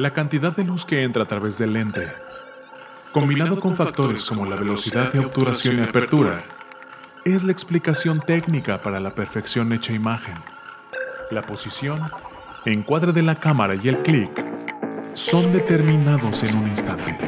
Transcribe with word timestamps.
La 0.00 0.14
cantidad 0.14 0.56
de 0.56 0.64
luz 0.64 0.86
que 0.86 1.02
entra 1.02 1.24
a 1.24 1.28
través 1.28 1.58
del 1.58 1.74
lente, 1.74 2.08
combinado 3.12 3.60
con 3.60 3.76
factores 3.76 4.24
como 4.24 4.46
la 4.46 4.56
velocidad 4.56 5.12
de 5.12 5.18
obturación 5.18 5.78
y 5.78 5.82
apertura, 5.82 6.42
es 7.26 7.44
la 7.44 7.52
explicación 7.52 8.22
técnica 8.22 8.80
para 8.80 8.98
la 8.98 9.14
perfección 9.14 9.74
hecha 9.74 9.92
imagen. 9.92 10.36
La 11.30 11.42
posición, 11.42 12.00
encuadre 12.64 13.12
de 13.12 13.20
la 13.20 13.38
cámara 13.38 13.74
y 13.74 13.90
el 13.90 13.98
clic 13.98 14.42
son 15.12 15.52
determinados 15.52 16.44
en 16.44 16.56
un 16.56 16.68
instante. 16.68 17.18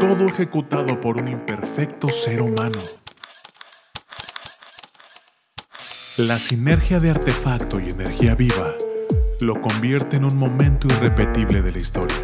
Todo 0.00 0.24
ejecutado 0.24 0.98
por 1.02 1.18
un 1.18 1.28
imperfecto 1.28 2.08
ser 2.08 2.40
humano. 2.40 2.80
La 6.16 6.38
sinergia 6.38 6.98
de 6.98 7.10
artefacto 7.10 7.78
y 7.78 7.90
energía 7.90 8.34
viva 8.34 8.72
lo 9.42 9.60
convierte 9.60 10.16
en 10.16 10.24
un 10.24 10.36
momento 10.36 10.86
irrepetible 10.88 11.62
de 11.62 11.72
la 11.72 11.78
historia 11.78 12.16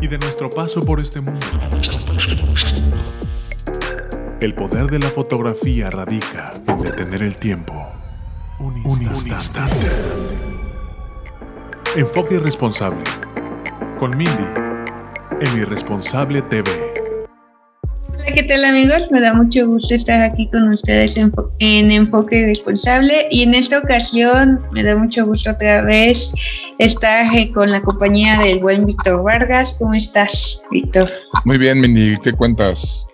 y 0.00 0.08
de 0.08 0.18
nuestro 0.18 0.48
paso 0.48 0.80
por 0.80 1.00
este 1.00 1.20
mundo. 1.20 1.46
El 4.40 4.54
poder 4.54 4.90
de 4.90 4.98
la 4.98 5.08
fotografía 5.08 5.90
radica 5.90 6.52
en 6.66 6.80
detener 6.80 7.22
el 7.22 7.36
tiempo. 7.36 7.74
Un 8.58 9.02
instante. 9.02 9.60
Enfoque 11.96 12.36
irresponsable. 12.36 13.04
Con 13.98 14.16
Mindy, 14.16 14.46
en 15.40 15.58
Irresponsable 15.58 16.42
TV. 16.42 16.81
¿Qué 18.34 18.42
tal 18.44 18.64
amigos? 18.64 19.10
Me 19.10 19.20
da 19.20 19.34
mucho 19.34 19.66
gusto 19.66 19.94
estar 19.94 20.22
aquí 20.22 20.48
con 20.48 20.68
ustedes 20.68 21.16
en, 21.18 21.90
Enfoque 21.90 22.46
Responsable 22.46 23.26
y 23.30 23.42
en 23.42 23.54
esta 23.54 23.78
ocasión 23.78 24.58
me 24.72 24.82
da 24.82 24.96
mucho 24.96 25.26
gusto 25.26 25.50
otra 25.50 25.82
vez 25.82 26.32
estar 26.78 27.34
eh, 27.34 27.50
con 27.52 27.70
la 27.70 27.82
compañía 27.82 28.38
del 28.38 28.60
buen 28.60 28.86
Víctor 28.86 29.22
Vargas. 29.22 29.74
¿Cómo 29.78 29.92
estás, 29.92 30.62
Víctor? 30.70 31.10
Muy 31.44 31.58
bien, 31.58 31.80
Mindy, 31.80 32.16
¿qué 32.22 32.32
cuentas? 32.32 33.06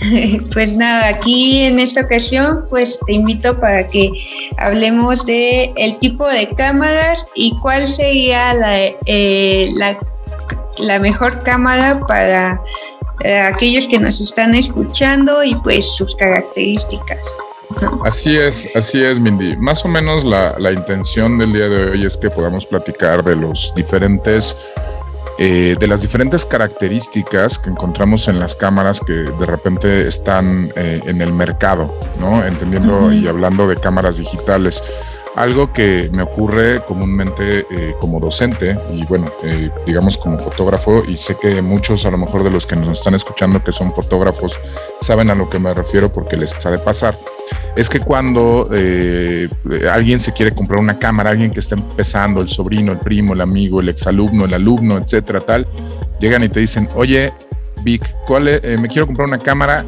Pues 0.54 0.76
nada, 0.76 1.08
aquí 1.08 1.62
en 1.64 1.78
esta 1.78 2.00
ocasión 2.00 2.64
pues 2.70 2.98
te 3.06 3.12
invito 3.12 3.60
para 3.60 3.86
que 3.86 4.10
hablemos 4.56 5.26
de 5.26 5.74
el 5.76 5.98
tipo 5.98 6.26
de 6.26 6.48
cámaras 6.48 7.26
y 7.36 7.54
cuál 7.60 7.86
sería 7.86 8.54
la, 8.54 8.78
eh, 9.04 9.68
la, 9.76 9.98
la 10.78 10.98
mejor 10.98 11.42
cámara 11.42 12.00
para 12.08 12.58
eh, 13.24 13.38
aquellos 13.38 13.86
que 13.88 13.98
nos 13.98 14.20
están 14.20 14.54
escuchando 14.54 15.44
y 15.44 15.54
pues 15.56 15.86
sus 15.96 16.14
características. 16.16 17.18
Así 18.04 18.36
es, 18.36 18.68
así 18.74 19.02
es, 19.02 19.20
Mindy. 19.20 19.56
Más 19.56 19.84
o 19.84 19.88
menos 19.88 20.24
la, 20.24 20.58
la, 20.58 20.72
intención 20.72 21.38
del 21.38 21.52
día 21.52 21.68
de 21.68 21.90
hoy 21.90 22.04
es 22.04 22.16
que 22.16 22.28
podamos 22.28 22.66
platicar 22.66 23.22
de 23.22 23.36
los 23.36 23.72
diferentes, 23.76 24.56
eh, 25.38 25.76
de 25.78 25.86
las 25.86 26.02
diferentes 26.02 26.44
características 26.44 27.58
que 27.58 27.70
encontramos 27.70 28.26
en 28.26 28.40
las 28.40 28.56
cámaras 28.56 29.00
que 29.00 29.12
de 29.12 29.46
repente 29.46 30.08
están 30.08 30.72
eh, 30.74 31.00
en 31.06 31.22
el 31.22 31.32
mercado, 31.32 31.94
¿no? 32.18 32.44
Entendiendo 32.44 33.12
y 33.12 33.28
hablando 33.28 33.68
de 33.68 33.76
cámaras 33.76 34.18
digitales. 34.18 34.82
Algo 35.36 35.72
que 35.72 36.10
me 36.12 36.22
ocurre 36.22 36.80
comúnmente 36.86 37.60
eh, 37.70 37.94
como 38.00 38.18
docente 38.18 38.76
y 38.92 39.04
bueno, 39.06 39.30
eh, 39.44 39.70
digamos 39.86 40.18
como 40.18 40.38
fotógrafo 40.38 41.02
y 41.06 41.16
sé 41.16 41.36
que 41.36 41.62
muchos 41.62 42.04
a 42.04 42.10
lo 42.10 42.18
mejor 42.18 42.42
de 42.42 42.50
los 42.50 42.66
que 42.66 42.74
nos 42.74 42.88
están 42.88 43.14
escuchando 43.14 43.62
que 43.62 43.70
son 43.70 43.92
fotógrafos 43.92 44.58
saben 45.00 45.30
a 45.30 45.36
lo 45.36 45.48
que 45.48 45.60
me 45.60 45.72
refiero 45.72 46.12
porque 46.12 46.36
les 46.36 46.50
sabe 46.50 46.78
pasar. 46.78 47.16
Es 47.76 47.88
que 47.88 48.00
cuando 48.00 48.68
eh, 48.72 49.48
alguien 49.92 50.18
se 50.18 50.32
quiere 50.32 50.52
comprar 50.52 50.80
una 50.80 50.98
cámara, 50.98 51.30
alguien 51.30 51.52
que 51.52 51.60
está 51.60 51.76
empezando, 51.76 52.40
el 52.40 52.48
sobrino, 52.48 52.90
el 52.90 52.98
primo, 52.98 53.34
el 53.34 53.40
amigo, 53.40 53.80
el 53.80 53.88
exalumno, 53.88 54.46
el 54.46 54.54
alumno, 54.54 54.98
etcétera, 54.98 55.40
tal, 55.40 55.66
llegan 56.20 56.42
y 56.42 56.48
te 56.48 56.58
dicen, 56.58 56.88
oye, 56.96 57.32
Vic, 57.84 58.04
¿cuál 58.26 58.60
me 58.80 58.88
quiero 58.88 59.06
comprar 59.06 59.28
una 59.28 59.38
cámara, 59.38 59.84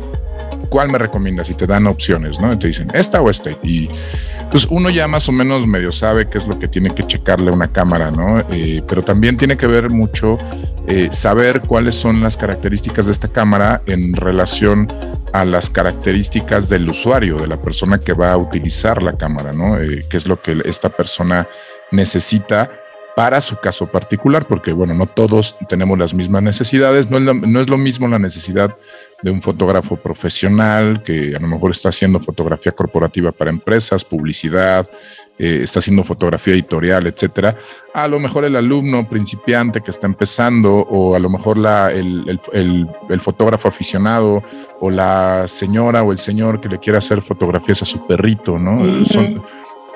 ¿cuál 0.72 0.88
me 0.88 0.96
recomiendas? 0.96 1.50
Y 1.50 1.54
te 1.54 1.66
dan 1.66 1.86
opciones, 1.86 2.40
¿no? 2.40 2.50
Y 2.50 2.56
te 2.56 2.68
dicen, 2.68 2.88
esta 2.94 3.20
o 3.20 3.28
esta. 3.28 3.50
Y 3.62 3.90
pues 4.50 4.66
uno 4.70 4.88
ya 4.88 5.06
más 5.06 5.28
o 5.28 5.32
menos 5.32 5.66
medio 5.66 5.92
sabe 5.92 6.30
qué 6.30 6.38
es 6.38 6.46
lo 6.46 6.58
que 6.58 6.66
tiene 6.66 6.94
que 6.94 7.06
checarle 7.06 7.50
una 7.50 7.68
cámara, 7.68 8.10
¿no? 8.10 8.40
Eh, 8.50 8.82
pero 8.88 9.02
también 9.02 9.36
tiene 9.36 9.58
que 9.58 9.66
ver 9.66 9.90
mucho 9.90 10.38
eh, 10.88 11.10
saber 11.12 11.60
cuáles 11.60 11.94
son 11.94 12.22
las 12.22 12.38
características 12.38 13.04
de 13.04 13.12
esta 13.12 13.28
cámara 13.28 13.82
en 13.84 14.16
relación 14.16 14.88
a 15.34 15.44
las 15.44 15.68
características 15.68 16.70
del 16.70 16.88
usuario, 16.88 17.36
de 17.36 17.48
la 17.48 17.58
persona 17.58 17.98
que 17.98 18.14
va 18.14 18.32
a 18.32 18.38
utilizar 18.38 19.02
la 19.02 19.12
cámara, 19.12 19.52
¿no? 19.52 19.78
Eh, 19.78 20.06
qué 20.08 20.16
es 20.16 20.26
lo 20.26 20.40
que 20.40 20.56
esta 20.64 20.88
persona 20.88 21.46
necesita 21.90 22.70
para 23.14 23.42
su 23.42 23.56
caso 23.56 23.86
particular, 23.88 24.46
porque 24.46 24.72
bueno, 24.72 24.94
no 24.94 25.06
todos 25.06 25.54
tenemos 25.68 25.98
las 25.98 26.14
mismas 26.14 26.42
necesidades, 26.42 27.10
no 27.10 27.18
es, 27.18 27.24
lo, 27.24 27.34
no 27.34 27.60
es 27.60 27.68
lo 27.68 27.76
mismo 27.76 28.08
la 28.08 28.18
necesidad 28.18 28.74
de 29.22 29.30
un 29.30 29.40
fotógrafo 29.40 29.96
profesional 29.96 31.02
que 31.02 31.34
a 31.36 31.40
lo 31.40 31.48
mejor 31.48 31.70
está 31.70 31.90
haciendo 31.90 32.20
fotografía 32.20 32.72
corporativa 32.72 33.32
para 33.32 33.50
empresas, 33.50 34.04
publicidad, 34.04 34.88
eh, 35.38 35.60
está 35.62 35.78
haciendo 35.78 36.04
fotografía 36.04 36.54
editorial, 36.54 37.06
etcétera, 37.06 37.56
a 37.94 38.08
lo 38.08 38.20
mejor 38.20 38.44
el 38.44 38.56
alumno 38.56 39.08
principiante 39.08 39.80
que 39.80 39.90
está 39.90 40.06
empezando, 40.06 40.74
o 40.74 41.14
a 41.14 41.18
lo 41.18 41.30
mejor 41.30 41.56
la, 41.56 41.90
el, 41.90 42.40
el, 42.52 42.86
el, 43.08 43.20
fotógrafo 43.20 43.68
aficionado, 43.68 44.42
o 44.80 44.90
la 44.90 45.44
señora 45.46 46.02
o 46.02 46.12
el 46.12 46.18
señor 46.18 46.60
que 46.60 46.68
le 46.68 46.78
quiere 46.78 46.98
hacer 46.98 47.22
fotografías 47.22 47.82
a 47.82 47.86
su 47.86 48.06
perrito, 48.06 48.58
¿no? 48.58 49.04
Son 49.04 49.42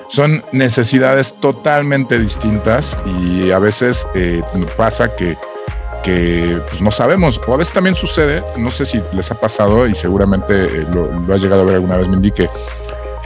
son 0.09 0.43
necesidades 0.53 1.35
totalmente 1.41 2.19
distintas 2.19 2.97
y 3.07 3.51
a 3.51 3.59
veces 3.59 4.07
eh, 4.15 4.43
pasa 4.77 5.15
que, 5.17 5.37
que 6.07 6.63
pues 6.69 6.81
no 6.81 6.93
sabemos, 6.93 7.41
o 7.49 7.55
a 7.55 7.57
veces 7.57 7.75
también 7.75 7.97
sucede, 7.97 8.41
no 8.57 8.71
sé 8.71 8.87
si 8.87 9.03
les 9.13 9.29
ha 9.33 9.41
pasado 9.41 9.89
y 9.89 9.95
seguramente 9.97 10.67
eh, 10.67 10.87
lo, 10.95 11.13
lo, 11.13 11.35
has 11.35 11.43
llegado 11.43 11.63
a 11.63 11.65
ver 11.65 11.75
alguna 11.75 11.97
vez, 11.97 12.07
me 12.07 12.15
indique 12.15 12.49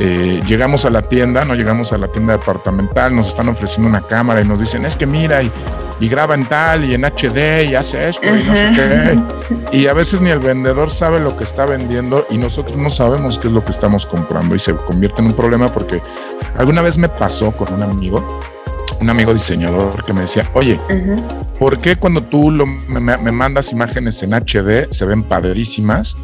eh, 0.03 0.41
llegamos 0.47 0.87
a 0.87 0.91
la 0.91 1.03
tienda, 1.03 1.45
no 1.45 1.55
llegamos 1.55 1.93
a 1.93 1.99
la 1.99 2.09
tienda 2.09 2.33
departamental, 2.33 3.15
nos 3.15 3.27
están 3.27 3.51
ofreciendo 3.51 3.87
una 3.87 4.01
cámara 4.01 4.41
y 4.41 4.47
nos 4.47 4.59
dicen, 4.59 4.87
es 4.87 4.97
que 4.97 5.05
mira, 5.05 5.43
y, 5.43 5.53
y 6.01 6.09
graba 6.09 6.35
en 6.35 6.47
tal 6.47 6.87
y 6.87 6.95
en 6.95 7.05
HD 7.05 7.69
y 7.69 7.75
hace 7.75 8.09
esto 8.09 8.35
y 8.35 8.45
no 8.45 8.57
sé 8.57 8.71
qué. 8.75 9.77
Y 9.77 9.89
a 9.89 9.93
veces 9.93 10.23
ni 10.23 10.31
el 10.31 10.39
vendedor 10.39 10.91
sabe 10.91 11.21
lo 11.21 11.37
que 11.37 11.45
está 11.45 11.67
vendiendo 11.67 12.27
y 12.31 12.39
nosotros 12.39 12.79
no 12.79 12.89
sabemos 12.89 13.39
qué 13.39 13.49
es 13.49 13.53
lo 13.53 13.63
que 13.63 13.73
estamos 13.73 14.07
comprando 14.07 14.55
y 14.55 14.59
se 14.59 14.75
convierte 14.75 15.21
en 15.21 15.27
un 15.27 15.35
problema 15.35 15.71
porque 15.71 16.01
alguna 16.57 16.81
vez 16.81 16.97
me 16.97 17.11
pasó 17.11 17.53
con 17.53 17.71
un 17.75 17.83
amigo 17.83 18.41
un 19.01 19.11
amigo 19.11 19.33
diseñador 19.33 20.05
que 20.05 20.13
me 20.13 20.23
decía, 20.23 20.51
oye, 20.55 20.79
¿por 21.59 21.79
qué 21.79 21.97
cuando 21.97 22.23
tú 22.23 22.51
lo, 22.51 22.67
me, 22.67 23.01
me, 23.01 23.33
mandas 23.33 23.73
imágenes 23.73 24.23
en 24.23 24.33
HD 24.33 24.91
se 24.91 25.05
ven 25.07 25.23
padrísimas? 25.23 26.17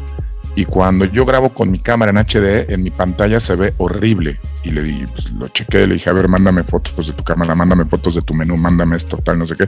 Y 0.57 0.65
cuando 0.65 1.05
yo 1.05 1.23
grabo 1.23 1.49
con 1.49 1.69
mi 1.69 1.77
cámara 1.77 2.09
en 2.09 2.17
HD, 2.17 2.71
en 2.73 2.81
mi 2.81 2.89
pantalla 2.89 3.39
se 3.39 3.55
ve 3.55 3.75
horrible. 3.77 4.39
Y 4.63 4.71
le 4.71 4.81
di, 4.81 5.05
pues 5.05 5.29
lo 5.29 5.47
chequé, 5.49 5.85
le 5.85 5.93
dije, 5.93 6.09
a 6.09 6.13
ver, 6.13 6.27
mándame 6.27 6.63
fotos 6.63 7.05
de 7.05 7.13
tu 7.13 7.23
cámara, 7.23 7.53
mándame 7.53 7.85
fotos 7.85 8.15
de 8.15 8.23
tu 8.23 8.33
menú, 8.33 8.57
mándame 8.57 8.97
esto, 8.97 9.17
tal, 9.17 9.37
no 9.37 9.45
sé 9.45 9.55
qué. 9.55 9.67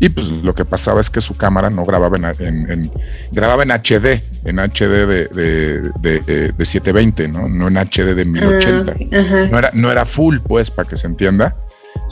Y 0.00 0.08
pues 0.08 0.42
lo 0.42 0.52
que 0.52 0.64
pasaba 0.64 1.00
es 1.00 1.08
que 1.08 1.20
su 1.20 1.36
cámara 1.36 1.70
no 1.70 1.84
grababa 1.84 2.16
en, 2.16 2.24
en, 2.24 2.68
en 2.68 2.90
grababa 3.30 3.62
en 3.62 3.70
HD, 3.70 4.20
en 4.44 4.58
HD 4.58 5.06
de, 5.06 5.28
de, 5.28 5.90
de, 6.00 6.52
de, 6.52 6.64
720, 6.64 7.28
¿no? 7.28 7.48
No 7.48 7.68
en 7.68 7.76
HD 7.76 8.16
de 8.16 8.24
1080. 8.24 8.92
Uh, 8.92 9.50
no, 9.52 9.58
era, 9.58 9.70
no 9.72 9.92
era 9.92 10.04
full, 10.04 10.38
pues, 10.38 10.68
para 10.68 10.88
que 10.88 10.96
se 10.96 11.06
entienda. 11.06 11.54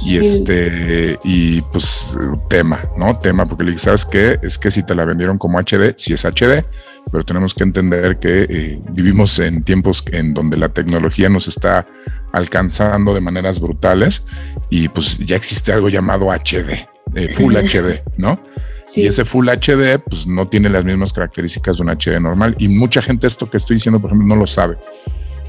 Y 0.00 0.16
este, 0.18 1.18
y 1.22 1.60
pues 1.60 2.16
tema, 2.48 2.80
¿no? 2.96 3.16
Tema, 3.18 3.46
porque 3.46 3.64
le 3.64 3.70
dije, 3.72 3.84
¿sabes 3.84 4.04
qué? 4.04 4.38
Es 4.42 4.58
que 4.58 4.70
si 4.70 4.82
te 4.82 4.94
la 4.94 5.04
vendieron 5.04 5.38
como 5.38 5.60
HD, 5.60 5.94
si 5.96 6.12
es 6.12 6.24
HD, 6.24 6.64
pero 7.10 7.24
tenemos 7.24 7.54
que 7.54 7.62
entender 7.64 8.18
que 8.18 8.46
eh, 8.48 8.80
vivimos 8.90 9.38
en 9.38 9.62
tiempos 9.62 10.04
en 10.12 10.34
donde 10.34 10.56
la 10.56 10.68
tecnología 10.68 11.28
nos 11.28 11.48
está 11.48 11.86
alcanzando 12.32 13.14
de 13.14 13.20
maneras 13.20 13.60
brutales 13.60 14.24
y 14.70 14.88
pues 14.88 15.18
ya 15.18 15.36
existe 15.36 15.72
algo 15.72 15.88
llamado 15.88 16.30
HD, 16.30 16.86
eh, 17.14 17.28
Full 17.34 17.54
HD, 17.56 18.02
¿no? 18.18 18.40
Sí. 18.86 19.02
Y 19.02 19.06
ese 19.06 19.24
Full 19.24 19.48
HD 19.48 19.98
pues 19.98 20.26
no 20.26 20.48
tiene 20.48 20.68
las 20.68 20.84
mismas 20.84 21.12
características 21.12 21.78
de 21.78 21.82
un 21.84 21.90
HD 21.90 22.20
normal 22.20 22.56
y 22.58 22.68
mucha 22.68 23.02
gente 23.02 23.26
esto 23.26 23.48
que 23.48 23.56
estoy 23.56 23.76
diciendo, 23.76 24.00
por 24.00 24.10
ejemplo, 24.10 24.26
no 24.26 24.36
lo 24.36 24.46
sabe. 24.46 24.76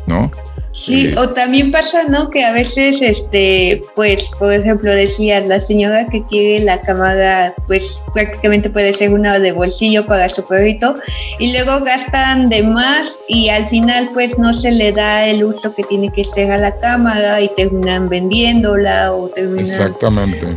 ¿No? 0.08 0.32
Sí, 0.74 1.06
eh, 1.06 1.16
o 1.18 1.30
también 1.30 1.72
pasa, 1.72 2.04
¿no? 2.04 2.32
Que 2.32 2.44
a 2.44 2.52
veces, 2.52 3.02
este, 3.02 3.84
pues, 3.96 4.32
por 4.40 4.52
ejemplo, 4.52 4.92
decía 4.92 5.40
la 5.42 5.62
señora 5.62 6.08
que 6.08 6.24
quiere 6.24 6.66
la 6.66 6.82
cámara, 6.82 7.54
pues 7.68 8.00
prácticamente 8.14 8.72
puede 8.72 8.94
ser 8.96 9.12
una 9.12 9.38
de 9.38 9.52
bolsillo 9.52 10.08
para 10.08 10.30
su 10.30 10.44
perrito, 10.44 10.96
y 11.38 11.54
luego 11.54 11.86
gastan 11.86 12.50
de 12.50 12.64
más 12.64 13.20
y 13.30 13.50
al 13.50 13.70
final, 13.70 14.10
pues, 14.14 14.40
no 14.40 14.54
se 14.54 14.72
le 14.72 14.92
da 14.92 15.28
el 15.28 15.44
uso 15.44 15.76
que 15.76 15.84
tiene 15.84 16.10
que 16.12 16.26
ser 16.26 16.52
a 16.52 16.58
la 16.58 16.78
cámara 16.80 17.40
y 17.40 17.50
terminan 17.50 18.10
vendiéndola 18.10 19.14
o 19.14 19.30
terminan. 19.30 19.68
Exactamente. 19.68 20.48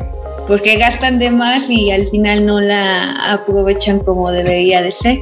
Porque 0.48 0.76
gastan 0.76 1.18
de 1.18 1.30
más 1.30 1.68
y 1.68 1.90
al 1.90 2.08
final 2.08 2.46
no 2.46 2.60
la 2.60 3.32
aprovechan 3.32 3.98
como 3.98 4.30
debería 4.30 4.80
de 4.80 4.92
ser. 4.92 5.18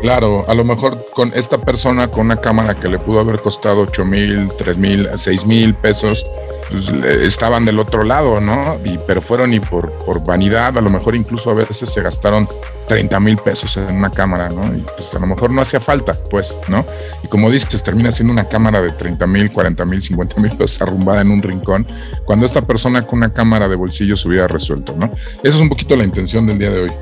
Claro, 0.00 0.44
a 0.48 0.54
lo 0.54 0.64
mejor 0.64 0.96
con 1.12 1.32
esta 1.34 1.58
persona 1.58 2.08
con 2.08 2.26
una 2.26 2.36
cámara 2.36 2.74
que 2.74 2.88
le 2.88 2.98
pudo 2.98 3.18
haber 3.20 3.40
costado 3.40 3.80
8 3.80 4.04
mil, 4.04 4.48
3 4.56 4.78
mil, 4.78 5.08
6 5.12 5.46
mil 5.46 5.74
pesos, 5.74 6.24
pues, 6.70 6.88
estaban 6.88 7.64
del 7.64 7.80
otro 7.80 8.04
lado, 8.04 8.40
¿no? 8.40 8.76
Y, 8.84 8.98
pero 9.06 9.20
fueron 9.20 9.52
y 9.52 9.58
por, 9.58 9.92
por 10.04 10.24
vanidad, 10.24 10.78
a 10.78 10.80
lo 10.80 10.90
mejor 10.90 11.16
incluso 11.16 11.50
a 11.50 11.54
veces 11.54 11.88
se 11.88 12.00
gastaron 12.00 12.48
30 12.86 13.18
mil 13.18 13.38
pesos 13.38 13.76
en 13.76 13.96
una 13.96 14.10
cámara, 14.10 14.48
¿no? 14.50 14.64
Y 14.76 14.82
pues 14.82 15.12
a 15.14 15.18
lo 15.18 15.26
mejor 15.26 15.52
no 15.52 15.62
hacía 15.62 15.80
falta, 15.80 16.12
pues, 16.30 16.56
¿no? 16.68 16.84
Y 17.24 17.28
como 17.28 17.50
dices, 17.50 17.82
termina 17.82 18.12
siendo 18.12 18.32
una 18.32 18.48
cámara 18.48 18.80
de 18.80 18.92
30 18.92 19.26
mil, 19.26 19.50
40 19.50 19.84
mil, 19.84 20.00
50 20.00 20.40
mil 20.40 20.52
pesos 20.52 20.80
arrumbada 20.80 21.22
en 21.22 21.32
un 21.32 21.42
rincón, 21.42 21.86
cuando 22.24 22.46
esta 22.46 22.62
persona 22.62 23.02
con 23.02 23.18
una 23.18 23.32
cámara 23.32 23.68
de 23.68 23.74
bolsillo 23.74 24.16
se 24.16 24.28
hubiera 24.28 24.46
resuelto, 24.46 24.94
¿no? 24.96 25.06
Esa 25.42 25.56
es 25.56 25.60
un 25.60 25.68
poquito 25.68 25.96
la 25.96 26.04
intención 26.04 26.46
del 26.46 26.58
día 26.58 26.70
de 26.70 26.82
hoy. 26.82 26.92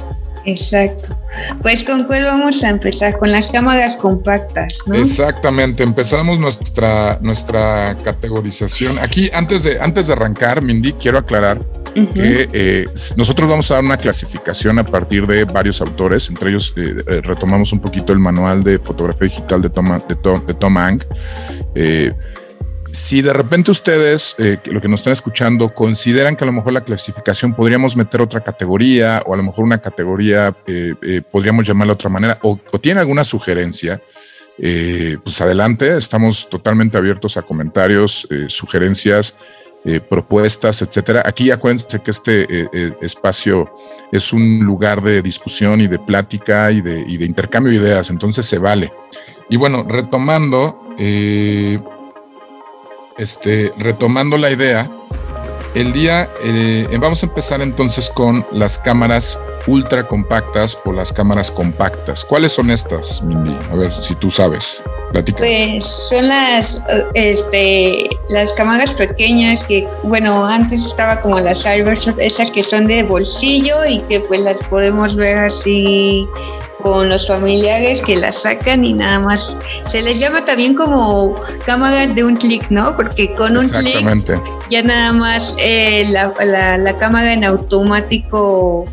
Exacto. 0.47 1.17
Pues 1.61 1.85
con 1.85 2.05
cuál 2.05 2.25
vamos 2.25 2.63
a 2.63 2.71
empezar, 2.71 3.19
con 3.19 3.33
las 3.33 3.49
cámaras 3.49 3.97
compactas, 3.97 4.79
¿no? 4.87 4.95
Exactamente, 4.95 5.83
empezamos 5.83 6.39
nuestra, 6.39 7.19
nuestra 7.21 7.97
categorización. 8.05 8.99
Aquí, 9.01 9.29
antes 9.35 9.65
de, 9.65 9.81
antes 9.81 10.07
de 10.07 10.13
arrancar, 10.13 10.63
Mindy, 10.63 10.93
quiero 10.93 11.19
aclarar 11.19 11.59
que 12.15 12.49
eh, 12.53 12.85
nosotros 13.17 13.49
vamos 13.49 13.71
a 13.71 13.75
dar 13.75 13.85
una 13.85 13.97
clasificación 13.97 14.79
a 14.79 14.85
partir 14.85 15.27
de 15.27 15.45
varios 15.45 15.81
autores, 15.81 16.29
entre 16.29 16.51
ellos 16.51 16.73
eh, 16.77 16.95
eh, 17.09 17.21
retomamos 17.23 17.73
un 17.73 17.81
poquito 17.81 18.13
el 18.13 18.19
manual 18.19 18.63
de 18.63 18.79
fotografía 18.79 19.29
digital 19.29 19.63
de 19.63 19.71
Tom, 19.71 19.99
de 20.07 20.15
Tom, 20.15 20.47
de 20.47 20.55
Tom 20.55 20.77
Hank 20.77 21.03
si 22.97 23.21
de 23.21 23.35
repente 23.35 23.71
ustedes, 23.71 24.35
eh, 24.39 24.59
lo 24.65 24.81
que 24.81 24.89
nos 24.89 25.01
están 25.01 25.13
escuchando, 25.13 25.75
consideran 25.75 26.35
que 26.35 26.45
a 26.45 26.47
lo 26.47 26.53
mejor 26.53 26.73
la 26.73 26.83
clasificación 26.83 27.53
podríamos 27.53 27.95
meter 27.95 28.23
otra 28.23 28.43
categoría 28.43 29.23
o 29.27 29.35
a 29.35 29.37
lo 29.37 29.43
mejor 29.43 29.67
una 29.67 29.83
categoría 29.83 30.57
eh, 30.67 30.95
eh, 31.03 31.21
podríamos 31.31 31.67
llamarla 31.67 31.93
de 31.93 31.95
otra 31.95 32.09
manera 32.09 32.39
o, 32.43 32.59
o 32.73 32.79
tienen 32.79 33.01
alguna 33.01 33.23
sugerencia, 33.23 34.01
pues 34.57 35.41
adelante, 35.43 35.99
estamos 35.99 36.49
totalmente 36.49 36.97
abiertos 36.97 37.37
a 37.37 37.43
comentarios, 37.43 38.27
sugerencias, 38.47 39.37
propuestas, 40.09 40.81
etcétera. 40.81 41.23
Aquí 41.27 41.51
acuérdense 41.51 42.01
que 42.01 42.11
este 42.11 42.67
espacio 43.03 43.71
es 44.11 44.33
un 44.33 44.61
lugar 44.61 45.03
de 45.03 45.21
discusión 45.21 45.83
y 45.83 45.89
de 45.89 45.99
plática 45.99 46.73
y 46.73 46.81
de, 46.81 47.05
y 47.07 47.19
de 47.19 47.27
intercambio 47.27 47.71
de 47.71 47.87
ideas, 47.87 48.09
entonces 48.09 48.47
se 48.47 48.57
vale. 48.57 48.91
Y 49.51 49.59
bueno, 49.59 49.87
retomando, 49.87 50.81
este, 53.19 53.73
retomando 53.79 54.39
la 54.39 54.51
idea, 54.51 54.89
el 55.77 55.93
día, 55.93 56.27
eh, 56.43 56.89
vamos 56.99 57.23
a 57.23 57.27
empezar 57.27 57.61
entonces 57.61 58.09
con 58.09 58.47
las 58.51 58.79
cámaras 58.79 59.39
ultra 59.67 60.09
compactas 60.09 60.79
o 60.87 60.93
las 60.93 61.13
cámaras 61.13 61.51
compactas. 61.51 62.25
¿Cuáles 62.25 62.53
son 62.53 62.71
estas, 62.71 63.23
Mindy? 63.23 63.55
A 63.71 63.77
ver 63.77 63.93
si 63.93 64.15
tú 64.15 64.31
sabes. 64.31 64.83
Platica. 65.13 65.37
Pues 65.37 65.85
son 66.09 66.29
las, 66.29 66.83
este, 67.13 68.09
las 68.31 68.55
cámaras 68.55 68.95
pequeñas 68.95 69.62
que, 69.65 69.87
bueno, 70.05 70.47
antes 70.47 70.83
estaba 70.83 71.21
como 71.21 71.39
las 71.41 71.62
Cybershot, 71.62 72.19
esas 72.21 72.51
que 72.51 72.62
son 72.62 72.87
de 72.87 73.03
bolsillo 73.03 73.85
y 73.85 73.99
que 74.09 74.21
pues 74.21 74.41
las 74.41 74.57
podemos 74.69 75.15
ver 75.15 75.37
así 75.37 76.27
con 76.82 77.08
los 77.08 77.26
familiares 77.26 78.00
que 78.00 78.17
las 78.17 78.43
sacan 78.43 78.84
y 78.84 78.93
nada 78.93 79.19
más. 79.19 79.56
Se 79.90 80.02
les 80.02 80.19
llama 80.19 80.44
también 80.44 80.75
como 80.75 81.40
cámaras 81.64 82.14
de 82.14 82.25
un 82.25 82.37
clic, 82.37 82.70
¿no? 82.70 82.96
Porque 82.96 83.34
con 83.34 83.56
un 83.56 83.69
clic 83.69 84.06
ya 84.70 84.82
nada 84.82 85.12
más 85.12 85.55
eh, 85.58 86.06
la, 86.11 86.32
la, 86.44 86.76
la 86.78 86.96
cámara 86.96 87.32
en 87.32 87.44
automático 87.44 88.84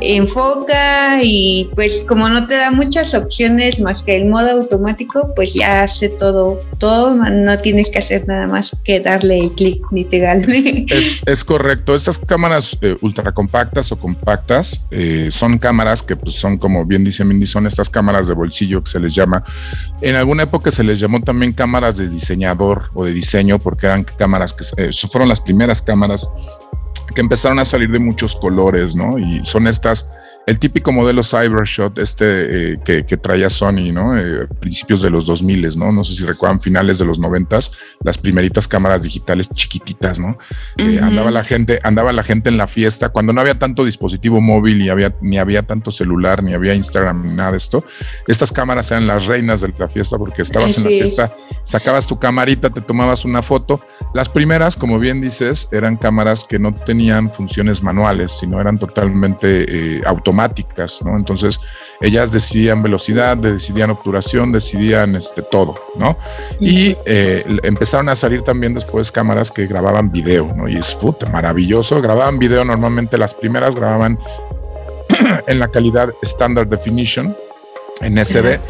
enfoca 0.00 1.22
y 1.22 1.70
pues 1.74 2.04
como 2.06 2.28
no 2.28 2.46
te 2.46 2.56
da 2.56 2.70
muchas 2.70 3.14
opciones 3.14 3.80
más 3.80 4.02
que 4.02 4.16
el 4.16 4.26
modo 4.26 4.50
automático, 4.50 5.32
pues 5.34 5.54
ya 5.54 5.82
hace 5.82 6.08
todo, 6.08 6.58
todo, 6.78 7.14
no 7.14 7.58
tienes 7.58 7.90
que 7.90 7.98
hacer 7.98 8.26
nada 8.26 8.46
más 8.46 8.76
que 8.84 9.00
darle 9.00 9.38
el 9.38 9.52
clic 9.52 9.80
literal. 9.92 10.44
Es, 10.88 11.16
es, 11.26 11.44
correcto, 11.44 11.94
estas 11.94 12.18
cámaras 12.18 12.76
eh, 12.80 12.96
ultra 13.02 13.32
compactas 13.32 13.92
o 13.92 13.96
compactas 13.96 14.82
eh, 14.90 15.28
son 15.30 15.58
cámaras 15.58 16.02
que 16.02 16.16
pues, 16.16 16.34
son 16.34 16.58
como 16.58 16.84
bien 16.84 17.04
dice 17.04 17.24
Mindy, 17.24 17.46
son 17.46 17.66
estas 17.66 17.90
cámaras 17.90 18.28
de 18.28 18.34
bolsillo 18.34 18.82
que 18.82 18.90
se 18.90 19.00
les 19.00 19.14
llama. 19.14 19.42
En 20.02 20.14
alguna 20.14 20.44
época 20.44 20.70
se 20.70 20.84
les 20.84 21.00
llamó 21.00 21.20
también 21.20 21.52
cámaras 21.52 21.96
de 21.96 22.08
diseñador 22.08 22.82
o 22.94 23.04
de 23.04 23.12
diseño 23.12 23.58
porque 23.58 23.86
eran 23.86 24.04
cámaras 24.04 24.54
que 24.54 24.64
eh, 24.76 24.90
fueron 25.10 25.28
las 25.28 25.40
primeras 25.40 25.82
cámaras 25.82 26.28
que 27.14 27.20
empezaron 27.20 27.58
a 27.58 27.64
salir 27.64 27.90
de 27.90 27.98
muchos 27.98 28.36
colores, 28.36 28.94
¿no? 28.94 29.18
Y 29.18 29.44
son 29.44 29.66
estas 29.66 30.06
el 30.48 30.58
típico 30.58 30.92
modelo 30.92 31.22
Cybershot, 31.22 31.98
este 31.98 32.72
eh, 32.72 32.78
que, 32.82 33.16
traía 33.18 33.50
Sony, 33.50 33.92
¿no? 33.92 34.16
Eh, 34.16 34.46
principios 34.60 35.02
de 35.02 35.10
los 35.10 35.26
2000, 35.26 35.78
¿no? 35.78 35.92
No 35.92 36.02
sé 36.02 36.14
si 36.14 36.24
recuerdan 36.24 36.58
finales 36.58 36.98
de 36.98 37.04
los 37.04 37.18
90, 37.18 37.58
las 38.02 38.16
primeritas 38.16 38.66
cámaras 38.66 39.02
digitales 39.02 39.50
chiquititas, 39.52 40.18
¿no? 40.18 40.38
Eh, 40.78 41.00
andaba 41.02 41.30
la 41.30 41.44
gente, 41.44 41.80
andaba 41.82 42.14
la 42.14 42.22
gente 42.22 42.48
en 42.48 42.56
la 42.56 42.66
fiesta 42.66 43.10
cuando 43.10 43.34
no 43.34 43.42
había 43.42 43.58
tanto 43.58 43.84
dispositivo 43.84 44.40
móvil 44.40 44.78
ni 44.78 44.88
había, 44.88 45.14
ni 45.20 45.36
había 45.36 45.64
tanto 45.64 45.90
celular, 45.90 46.42
ni 46.42 46.54
había 46.54 46.74
Instagram, 46.74 47.24
ni 47.24 47.34
nada 47.34 47.50
de 47.50 47.58
esto. 47.58 47.84
Estas 48.26 48.50
cámaras 48.50 48.90
eran 48.90 49.06
las 49.06 49.26
reinas 49.26 49.60
de 49.60 49.74
la 49.76 49.88
fiesta 49.88 50.16
porque 50.16 50.40
estabas 50.40 50.78
en 50.78 50.84
la 50.84 50.88
fiesta, 50.88 51.30
sacabas 51.64 52.06
tu 52.06 52.18
camarita, 52.18 52.70
te 52.70 52.80
tomabas 52.80 53.26
una 53.26 53.42
foto. 53.42 53.82
Las 54.14 54.30
primeras, 54.30 54.76
como 54.76 54.98
bien 54.98 55.20
dices, 55.20 55.68
eran 55.72 55.98
cámaras 55.98 56.46
que 56.48 56.58
no 56.58 56.72
tenían 56.72 57.28
funciones 57.28 57.82
manuales, 57.82 58.32
sino 58.40 58.58
eran 58.62 58.78
totalmente 58.78 60.00
automáticas 60.06 60.37
¿no? 61.04 61.16
Entonces, 61.16 61.60
ellas 62.00 62.32
decidían 62.32 62.82
velocidad, 62.82 63.36
decidían 63.36 63.90
obturación, 63.90 64.52
decidían 64.52 65.16
este, 65.16 65.42
todo, 65.42 65.74
¿no? 65.96 66.16
Y 66.60 66.96
eh, 67.06 67.44
empezaron 67.62 68.08
a 68.08 68.16
salir 68.16 68.42
también 68.42 68.74
después 68.74 69.10
cámaras 69.10 69.50
que 69.50 69.66
grababan 69.66 70.10
video, 70.10 70.52
¿no? 70.56 70.68
Y 70.68 70.76
es 70.76 70.94
puta, 70.94 71.26
maravilloso, 71.30 72.00
grababan 72.00 72.38
video, 72.38 72.64
normalmente 72.64 73.18
las 73.18 73.34
primeras 73.34 73.74
grababan 73.74 74.18
en 75.46 75.58
la 75.58 75.68
calidad 75.68 76.12
Standard 76.22 76.68
Definition, 76.68 77.34
en 78.00 78.24
SD. 78.24 78.60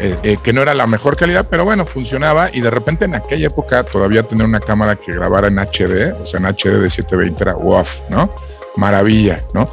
Eh, 0.00 0.18
eh, 0.24 0.36
que 0.42 0.52
no 0.52 0.60
era 0.60 0.74
la 0.74 0.88
mejor 0.88 1.16
calidad, 1.16 1.46
pero 1.48 1.64
bueno, 1.64 1.86
funcionaba 1.86 2.50
y 2.52 2.60
de 2.60 2.68
repente 2.68 3.04
en 3.04 3.14
aquella 3.14 3.46
época 3.46 3.84
todavía 3.84 4.24
tener 4.24 4.44
una 4.44 4.58
cámara 4.58 4.96
que 4.96 5.12
grabara 5.12 5.46
en 5.46 5.58
HD, 5.58 6.12
o 6.20 6.26
sea, 6.26 6.40
en 6.40 6.46
HD 6.46 6.80
de 6.80 6.90
720 6.90 7.42
era 7.44 7.54
wow, 7.54 7.84
¿no? 8.10 8.28
Maravilla, 8.76 9.40
¿no? 9.54 9.70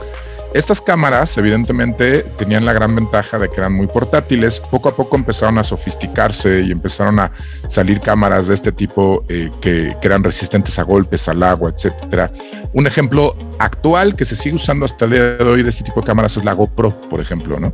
Estas 0.53 0.81
cámaras 0.81 1.37
evidentemente 1.37 2.23
tenían 2.37 2.65
la 2.65 2.73
gran 2.73 2.93
ventaja 2.93 3.39
de 3.39 3.47
que 3.49 3.55
eran 3.61 3.73
muy 3.73 3.87
portátiles. 3.87 4.59
Poco 4.59 4.89
a 4.89 4.95
poco 4.95 5.15
empezaron 5.15 5.57
a 5.57 5.63
sofisticarse 5.63 6.61
y 6.61 6.71
empezaron 6.71 7.19
a 7.21 7.31
salir 7.67 8.01
cámaras 8.01 8.47
de 8.47 8.55
este 8.55 8.73
tipo 8.73 9.23
eh, 9.29 9.49
que, 9.61 9.95
eran 10.01 10.23
resistentes 10.25 10.77
a 10.77 10.83
golpes, 10.83 11.29
al 11.29 11.41
agua, 11.43 11.71
etcétera. 11.73 12.29
Un 12.73 12.85
ejemplo 12.85 13.35
actual 13.59 14.15
que 14.15 14.25
se 14.25 14.35
sigue 14.35 14.55
usando 14.55 14.83
hasta 14.83 15.05
el 15.05 15.11
día 15.11 15.23
de 15.37 15.43
hoy 15.43 15.63
de 15.63 15.69
este 15.69 15.85
tipo 15.85 16.01
de 16.01 16.07
cámaras 16.07 16.35
es 16.35 16.43
la 16.43 16.53
GoPro, 16.53 16.89
por 17.09 17.21
ejemplo, 17.21 17.57
¿no? 17.57 17.71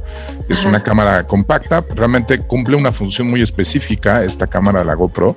Es 0.48 0.64
una 0.64 0.82
cámara 0.82 1.24
compacta, 1.24 1.84
realmente 1.96 2.38
cumple 2.40 2.76
una 2.76 2.92
función 2.92 3.28
muy 3.28 3.42
específica 3.42 4.24
esta 4.24 4.46
cámara 4.46 4.84
la 4.84 4.94
GoPro 4.94 5.36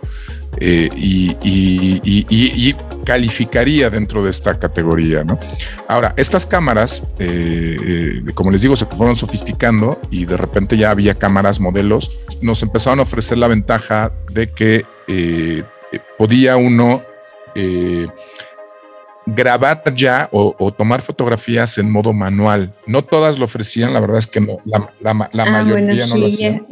eh, 0.59 0.91
y, 0.97 2.75
calificaría 3.05 3.91
dentro 3.91 4.23
de 4.23 4.31
esta 4.31 4.59
categoría, 4.59 5.25
¿no? 5.25 5.39
Ahora, 5.89 6.15
estas 6.17 6.47
cámaras, 6.47 7.03
eh, 7.19 7.77
eh, 7.81 8.33
como 8.35 8.51
les 8.51 8.63
digo, 8.63 8.77
se 8.77 8.87
fueron 8.87 9.17
sofisticando 9.17 10.01
y 10.11 10.27
de 10.27 10.37
repente 10.37 10.77
ya 10.77 10.91
había 10.91 11.15
cámaras, 11.15 11.59
modelos, 11.61 12.11
nos 12.43 12.63
empezaron 12.63 13.01
a 13.01 13.03
ofrecer 13.03 13.39
la 13.39 13.49
ventaja 13.49 14.13
de 14.33 14.51
que 14.51 14.85
podía 16.19 16.57
uno 16.57 17.03
grabar 19.27 19.83
ya 19.95 20.29
o, 20.33 20.73
tomar 20.73 21.03
fotografías 21.03 21.79
en 21.79 21.91
modo 21.91 22.13
manual. 22.13 22.75
No 22.87 23.03
todas 23.03 23.39
lo 23.39 23.47
ofrecían, 23.47 23.93
la 23.93 24.01
verdad 24.01 24.19
es 24.19 24.27
que 24.27 24.41
no, 24.41 24.59
la, 24.65 24.91
ah, 25.05 25.15
mayoría 25.15 26.07
no 26.07 26.17
lo 26.17 26.27
hacían, 26.27 26.67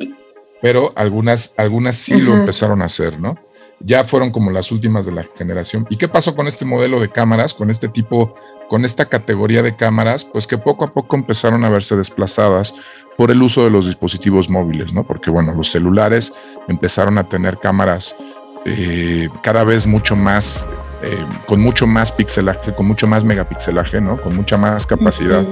pero 0.60 0.92
algunas, 0.94 1.54
algunas 1.56 1.96
sí 1.96 2.20
lo 2.20 2.34
empezaron 2.34 2.82
a 2.82 2.86
hacer, 2.86 3.18
¿no? 3.18 3.38
Ya 3.80 4.04
fueron 4.04 4.30
como 4.30 4.50
las 4.50 4.72
últimas 4.72 5.06
de 5.06 5.12
la 5.12 5.26
generación. 5.36 5.86
¿Y 5.90 5.96
qué 5.96 6.08
pasó 6.08 6.34
con 6.34 6.46
este 6.46 6.64
modelo 6.64 7.00
de 7.00 7.08
cámaras, 7.08 7.54
con 7.54 7.70
este 7.70 7.88
tipo, 7.88 8.34
con 8.68 8.84
esta 8.84 9.08
categoría 9.08 9.62
de 9.62 9.76
cámaras? 9.76 10.24
Pues 10.24 10.46
que 10.46 10.58
poco 10.58 10.84
a 10.84 10.92
poco 10.92 11.16
empezaron 11.16 11.64
a 11.64 11.70
verse 11.70 11.96
desplazadas 11.96 12.74
por 13.16 13.30
el 13.30 13.42
uso 13.42 13.64
de 13.64 13.70
los 13.70 13.86
dispositivos 13.86 14.48
móviles, 14.50 14.92
¿no? 14.92 15.04
Porque 15.04 15.30
bueno, 15.30 15.54
los 15.54 15.70
celulares 15.70 16.32
empezaron 16.68 17.18
a 17.18 17.28
tener 17.28 17.58
cámaras 17.58 18.16
eh, 18.64 19.28
cada 19.42 19.64
vez 19.64 19.86
mucho 19.86 20.16
más 20.16 20.66
eh, 21.02 21.16
con 21.46 21.60
mucho 21.60 21.86
más 21.86 22.10
pixelaje, 22.10 22.74
con 22.74 22.86
mucho 22.86 23.06
más 23.06 23.22
megapixelaje, 23.22 24.00
¿no? 24.00 24.16
Con 24.16 24.34
mucha 24.34 24.56
más 24.56 24.86
capacidad. 24.86 25.44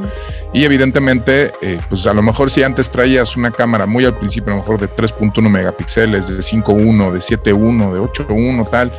Y 0.53 0.65
evidentemente, 0.65 1.53
eh, 1.63 1.79
pues 1.89 2.05
a 2.07 2.15
lo 2.15 2.23
mejor 2.23 2.51
si 2.51 2.65
antes 2.65 2.91
traías 2.91 3.37
una 3.37 3.53
cámara 3.53 3.87
muy 3.87 4.05
al 4.05 4.17
principio, 4.17 4.53
a 4.53 4.57
lo 4.57 4.63
mejor 4.63 4.81
de 4.81 4.89
3.1 4.89 5.49
megapíxeles, 5.49 6.27
de 6.29 6.43
5.1, 6.43 7.13
de 7.13 7.19
7.1, 7.21 7.93
de 7.93 8.01
8.1, 8.01 8.71
tal, 8.71 8.93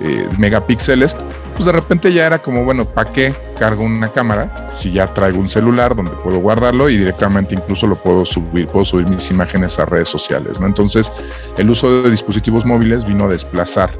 eh, 0.00 0.28
megapíxeles, 0.38 1.16
pues 1.56 1.66
de 1.66 1.72
repente 1.72 2.12
ya 2.12 2.26
era 2.26 2.38
como, 2.38 2.64
bueno, 2.64 2.84
¿para 2.84 3.10
qué 3.10 3.34
cargo 3.58 3.82
una 3.82 4.08
cámara 4.08 4.70
si 4.72 4.92
ya 4.92 5.12
traigo 5.12 5.40
un 5.40 5.48
celular 5.48 5.96
donde 5.96 6.12
puedo 6.12 6.38
guardarlo 6.38 6.88
y 6.88 6.96
directamente 6.96 7.56
incluso 7.56 7.88
lo 7.88 7.96
puedo 7.96 8.24
subir, 8.24 8.68
puedo 8.68 8.84
subir 8.84 9.08
mis 9.08 9.28
imágenes 9.32 9.80
a 9.80 9.84
redes 9.84 10.08
sociales, 10.08 10.60
¿no? 10.60 10.68
Entonces, 10.68 11.10
el 11.56 11.68
uso 11.68 12.02
de 12.02 12.10
dispositivos 12.10 12.64
móviles 12.64 13.04
vino 13.04 13.24
a 13.24 13.28
desplazar 13.28 13.90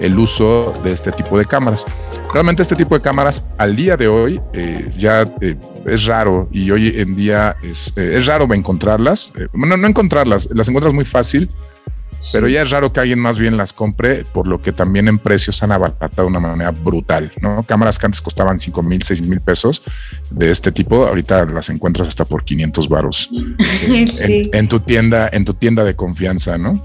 el 0.00 0.18
uso 0.18 0.72
de 0.82 0.92
este 0.92 1.12
tipo 1.12 1.38
de 1.38 1.46
cámaras. 1.46 1.86
Realmente 2.32 2.62
este 2.62 2.76
tipo 2.76 2.94
de 2.94 3.00
cámaras 3.00 3.44
al 3.58 3.76
día 3.76 3.96
de 3.96 4.08
hoy 4.08 4.40
eh, 4.52 4.90
ya 4.96 5.22
eh, 5.40 5.56
es 5.86 6.06
raro 6.06 6.48
y 6.52 6.70
hoy 6.70 6.94
en 6.96 7.14
día 7.14 7.56
es, 7.62 7.92
eh, 7.96 8.14
es 8.16 8.26
raro 8.26 8.52
encontrarlas. 8.52 9.32
bueno, 9.52 9.76
no 9.76 9.86
encontrarlas, 9.86 10.48
las 10.52 10.68
encuentras 10.68 10.94
muy 10.94 11.04
fácil, 11.04 11.48
pero 12.32 12.48
ya 12.48 12.62
es 12.62 12.70
raro 12.70 12.92
que 12.92 13.00
alguien 13.00 13.18
más 13.18 13.38
bien 13.38 13.56
las 13.56 13.72
compre, 13.72 14.24
por 14.32 14.46
lo 14.46 14.60
que 14.60 14.72
también 14.72 15.08
en 15.08 15.18
precios 15.18 15.62
han 15.62 15.72
abaratado 15.72 16.22
de 16.22 16.28
una 16.28 16.40
manera 16.40 16.70
brutal, 16.70 17.30
¿no? 17.40 17.62
Cámaras 17.62 17.98
que 17.98 18.06
antes 18.06 18.22
costaban 18.22 18.58
5 18.58 18.82
mil, 18.82 19.02
6 19.02 19.22
mil 19.22 19.40
pesos 19.40 19.82
de 20.30 20.50
este 20.50 20.72
tipo, 20.72 21.06
ahorita 21.06 21.44
las 21.46 21.68
encuentras 21.70 22.08
hasta 22.08 22.24
por 22.24 22.44
500 22.44 22.88
varos 22.88 23.30
en, 23.88 24.68
tu 24.68 24.80
tienda, 24.80 25.28
en 25.32 25.44
tu 25.44 25.54
tienda 25.54 25.84
de 25.84 25.94
confianza, 25.94 26.56
¿no? 26.56 26.82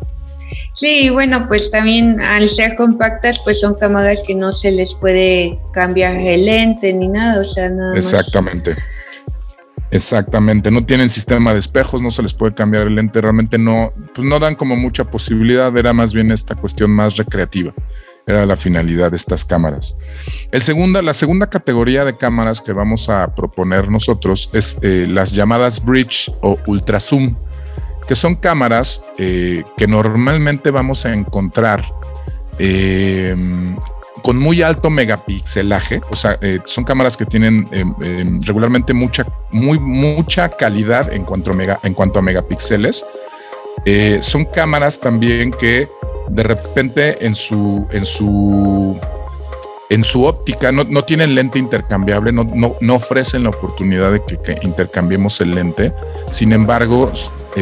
Sí, 0.74 1.10
bueno, 1.10 1.46
pues 1.48 1.72
también 1.72 2.20
al 2.22 2.48
ser 2.48 2.76
compactas, 2.76 3.40
pues 3.40 3.60
son 3.60 3.76
cámaras 3.76 4.24
que 4.26 4.36
no 4.36 4.54
se 4.54 4.72
les 4.72 4.94
puede 4.94 5.60
cambiar 5.74 6.16
el 6.16 6.46
lente 6.46 6.94
ni 6.94 7.08
nada, 7.08 7.42
o 7.42 7.46
sea, 7.46 7.70
nada 7.70 7.98
Exactamente. 7.98 8.76
Exactamente, 9.92 10.70
no 10.70 10.86
tienen 10.86 11.10
sistema 11.10 11.52
de 11.52 11.60
espejos, 11.60 12.02
no 12.02 12.12
se 12.12 12.22
les 12.22 12.34
puede 12.34 12.54
cambiar 12.54 12.84
el 12.84 12.96
lente, 12.96 13.22
realmente 13.22 13.58
no, 13.58 13.92
pues 14.14 14.26
no 14.26 14.40
dan 14.40 14.54
como 14.54 14.76
mucha 14.76 15.04
posibilidad, 15.04 15.76
era 15.76 15.94
más 15.94 16.14
bien 16.14 16.32
esta 16.32 16.54
cuestión 16.54 16.92
más 16.92 17.18
recreativa, 17.18 17.74
era 18.28 18.46
la 18.46 18.56
finalidad 18.56 19.10
de 19.10 19.18
estas 19.18 19.44
cámaras. 19.44 19.96
El 20.52 20.62
segunda, 20.62 21.02
la 21.02 21.16
segunda 21.16 21.50
categoría 21.50 22.06
de 22.06 22.16
cámaras 22.16 22.62
que 22.62 22.72
vamos 22.72 23.10
a 23.10 23.34
proponer 23.34 23.90
nosotros 23.90 24.52
es 24.54 24.78
eh, 24.84 25.08
las 25.10 25.32
llamadas 25.32 25.84
bridge 25.84 26.32
o 26.42 26.56
ultra 26.68 27.00
zoom, 27.00 27.36
que 28.10 28.16
son 28.16 28.34
cámaras 28.34 29.04
eh, 29.20 29.64
que 29.78 29.86
normalmente 29.86 30.72
vamos 30.72 31.06
a 31.06 31.14
encontrar 31.14 31.86
eh, 32.58 33.36
con 34.24 34.36
muy 34.36 34.64
alto 34.64 34.90
megapixelaje, 34.90 36.02
o 36.10 36.16
sea, 36.16 36.40
eh, 36.42 36.58
son 36.66 36.86
cámaras 36.86 37.16
que 37.16 37.28
tienen 37.28 37.68
regularmente 38.42 38.96
mucha, 38.96 39.28
muy, 39.52 39.78
mucha 39.78 40.50
calidad 40.50 41.14
en 41.14 41.24
cuanto 41.24 41.52
a, 41.52 41.54
mega, 41.54 41.80
en 41.84 41.94
cuanto 41.94 42.18
a 42.18 42.24
megapíxeles. 42.24 43.06
son 44.22 44.46
cámaras 44.46 45.00
también 45.00 45.52
que 45.52 45.88
de 46.30 46.44
repente 46.44 47.24
en 47.24 47.36
su, 47.36 47.88
en 47.92 48.06
su, 48.06 49.00
en 49.90 50.04
su 50.04 50.24
óptica 50.24 50.72
no, 50.72 50.84
no 50.84 51.04
tienen 51.04 51.36
lente 51.36 51.60
intercambiable, 51.60 52.32
no, 52.32 52.44
no, 52.56 52.76
no, 52.82 52.96
ofrecen 52.96 53.44
la 53.44 53.50
oportunidad 53.50 54.12
de 54.12 54.24
que, 54.26 54.40
que 54.40 54.58
intercambiemos 54.64 55.40
el 55.42 55.54
lente. 55.54 55.94
Sin 56.32 56.54
embargo, 56.54 57.12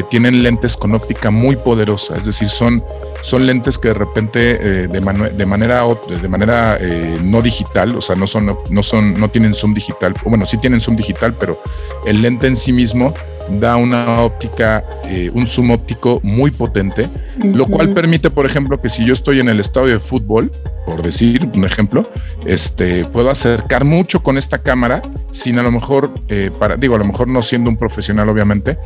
tienen 0.10 0.44
lentes 0.44 0.78
con 0.78 0.94
óptica 0.94 1.32
muy 1.32 1.56
poderosa, 1.56 2.16
es 2.18 2.26
decir, 2.26 2.50
son 2.50 2.84
son 3.22 3.46
lentes 3.46 3.78
que 3.78 3.90
de 3.90 3.94
repente 3.94 4.40
eh, 4.52 4.88
de, 4.88 4.88
de, 4.88 5.46
manera 5.46 5.84
de 6.22 6.28
manera 6.28 6.78
eh, 6.80 7.18
no 7.24 7.42
digital, 7.42 7.96
o 7.96 8.02
sea, 8.02 8.16
no 8.16 8.28
son 8.28 8.56
no 8.70 8.84
son 8.84 9.20
no 9.20 9.30
tienen 9.30 9.54
zoom 9.54 9.74
digital, 9.74 10.14
bueno, 10.26 10.46
sí 10.46 10.58
tienen 10.58 10.80
zoom 10.80 10.96
digital, 10.96 11.34
pero 11.38 11.60
el 12.06 12.22
lente 12.22 12.48
en 12.48 12.56
sí 12.56 12.72
mismo 12.72 13.14
da 13.60 13.78
una 13.78 14.22
óptica, 14.22 14.86
eh, 15.06 15.32
un 15.34 15.48
zoom 15.48 15.72
óptico 15.72 16.20
muy 16.24 16.52
potente, 16.52 17.10
lo 17.38 17.66
cual 17.66 17.90
permite, 17.90 18.30
por 18.30 18.46
ejemplo, 18.46 18.80
que 18.82 18.90
si 18.90 19.06
yo 19.06 19.14
estoy 19.14 19.40
en 19.40 19.48
el 19.48 19.62
estadio 19.62 19.94
de 19.94 20.00
fútbol, 20.00 20.52
por 20.86 21.02
decir 21.02 21.50
un 21.54 21.64
ejemplo, 21.64 22.10
este, 22.46 23.06
puedo 23.06 23.30
acercar 23.30 23.86
mucho 23.86 24.22
con 24.22 24.38
esta 24.38 24.58
cámara 24.58 25.02
sin 25.32 25.60
a 25.60 25.64
lo 25.64 25.72
mejor, 25.72 26.12
para, 26.60 26.76
digo, 26.76 26.96
a 26.96 26.98
lo 26.98 27.06
mejor 27.06 27.30
no 27.30 27.42
siendo 27.42 27.70
un 27.70 27.78
profesional, 27.78 28.28
obviamente, 28.28 28.78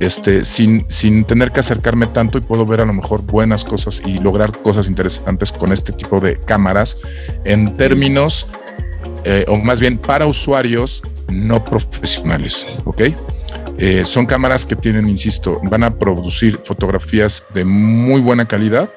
este, 0.00 0.39
sin, 0.44 0.84
sin 0.88 1.24
tener 1.24 1.52
que 1.52 1.60
acercarme 1.60 2.06
tanto 2.06 2.38
y 2.38 2.40
puedo 2.40 2.66
ver 2.66 2.80
a 2.80 2.86
lo 2.86 2.92
mejor 2.92 3.22
buenas 3.22 3.64
cosas 3.64 4.02
y 4.04 4.18
lograr 4.18 4.52
cosas 4.52 4.88
interesantes 4.88 5.52
con 5.52 5.72
este 5.72 5.92
tipo 5.92 6.20
de 6.20 6.38
cámaras 6.40 6.96
en 7.44 7.76
términos, 7.76 8.46
eh, 9.24 9.44
o 9.48 9.56
más 9.56 9.80
bien 9.80 9.98
para 9.98 10.26
usuarios 10.26 11.02
no 11.28 11.64
profesionales, 11.64 12.66
¿ok? 12.84 13.02
Eh, 13.78 14.04
son 14.04 14.26
cámaras 14.26 14.66
que 14.66 14.76
tienen, 14.76 15.08
insisto, 15.08 15.58
van 15.70 15.84
a 15.84 15.94
producir 15.94 16.58
fotografías 16.58 17.44
de 17.54 17.64
muy 17.64 18.20
buena 18.20 18.46
calidad. 18.46 18.90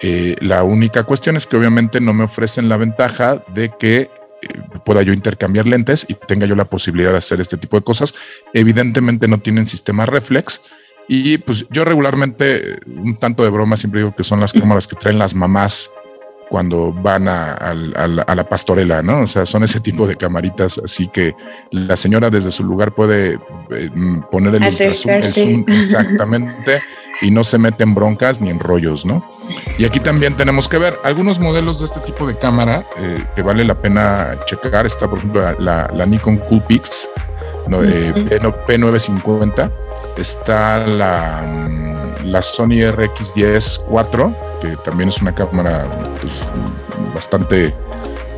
Eh, 0.00 0.36
la 0.40 0.64
única 0.64 1.04
cuestión 1.04 1.36
es 1.36 1.46
que 1.46 1.56
obviamente 1.56 2.00
no 2.00 2.12
me 2.12 2.24
ofrecen 2.24 2.68
la 2.68 2.76
ventaja 2.76 3.44
de 3.54 3.70
que 3.78 4.10
pueda 4.84 5.02
yo 5.02 5.12
intercambiar 5.12 5.66
lentes 5.66 6.06
y 6.08 6.14
tenga 6.14 6.46
yo 6.46 6.56
la 6.56 6.64
posibilidad 6.64 7.12
de 7.12 7.18
hacer 7.18 7.40
este 7.40 7.56
tipo 7.56 7.76
de 7.76 7.84
cosas. 7.84 8.14
Evidentemente 8.52 9.28
no 9.28 9.38
tienen 9.38 9.66
sistema 9.66 10.06
reflex. 10.06 10.62
Y 11.08 11.38
pues 11.38 11.66
yo 11.70 11.84
regularmente, 11.84 12.80
un 12.86 13.16
tanto 13.16 13.42
de 13.42 13.50
broma, 13.50 13.76
siempre 13.76 14.00
digo 14.00 14.14
que 14.14 14.24
son 14.24 14.40
las 14.40 14.52
cámaras 14.52 14.86
que 14.86 14.96
traen 14.96 15.18
las 15.18 15.34
mamás 15.34 15.90
cuando 16.50 16.92
van 16.92 17.28
a, 17.28 17.74
la 17.74 18.48
pastorela, 18.48 19.02
¿no? 19.02 19.22
O 19.22 19.26
sea, 19.26 19.46
son 19.46 19.64
ese 19.64 19.80
tipo 19.80 20.06
de 20.06 20.16
camaritas, 20.16 20.80
así 20.82 21.08
que 21.08 21.34
la 21.70 21.96
señora 21.96 22.30
desde 22.30 22.50
su 22.50 22.64
lugar 22.64 22.94
puede 22.94 23.38
eh, 23.70 23.90
poner 24.30 24.54
el, 24.54 24.62
el 24.64 24.94
zoom 25.26 25.64
exactamente 25.68 26.80
y 27.20 27.30
no 27.30 27.44
se 27.44 27.58
mete 27.58 27.82
en 27.82 27.94
broncas 27.94 28.40
ni 28.40 28.50
en 28.50 28.60
rollos, 28.60 29.04
¿no? 29.04 29.22
Y 29.76 29.84
aquí 29.84 30.00
también 30.00 30.36
tenemos 30.36 30.68
que 30.68 30.78
ver 30.78 30.98
algunos 31.04 31.38
modelos 31.38 31.78
de 31.78 31.86
este 31.86 32.00
tipo 32.00 32.26
de 32.26 32.36
cámara 32.36 32.84
eh, 32.98 33.24
que 33.34 33.42
vale 33.42 33.64
la 33.64 33.74
pena 33.74 34.36
checar. 34.46 34.86
Está, 34.86 35.08
por 35.08 35.18
ejemplo, 35.18 35.42
la, 35.58 36.06
Nikon 36.06 36.38
Coolpix 36.38 37.08
no, 37.66 37.82
eh, 37.82 38.12
P950. 38.14 39.70
Está 40.16 40.86
la, 40.86 41.42
mm, 41.42 42.26
la 42.26 42.42
Sony 42.42 42.90
RX10 42.90 43.84
4, 43.88 44.34
que 44.60 44.76
también 44.84 45.08
es 45.10 45.22
una 45.22 45.34
cámara 45.34 45.86
pues, 46.20 46.32
bastante 47.14 47.74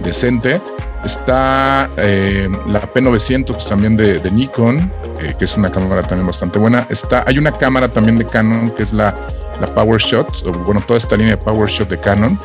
decente. 0.05 0.61
Está 1.05 1.89
eh, 1.97 2.49
la 2.67 2.83
P900 2.83 3.67
también 3.67 3.97
de, 3.97 4.21
Nikon, 4.31 4.79
eh, 5.21 5.35
que 5.39 5.47
es 5.47 5.57
una 5.57 5.71
cámara 5.71 6.03
también 6.03 6.27
bastante 6.27 6.59
buena. 6.59 6.87
Está, 6.91 7.25
hay 7.27 7.39
una 7.39 7.53
cámara 7.53 7.89
también 7.89 8.19
de 8.19 8.27
Canon 8.27 8.71
que 8.71 8.83
es 8.83 8.93
la, 8.93 9.15
la 9.61 9.67
PowerShot, 9.75 10.43
bueno, 10.65 10.83
toda 10.87 10.99
esta 10.99 11.17
línea 11.17 11.37
de 11.37 11.43
PowerShot 11.43 11.89
de 11.89 11.99
Canon, 11.99 12.39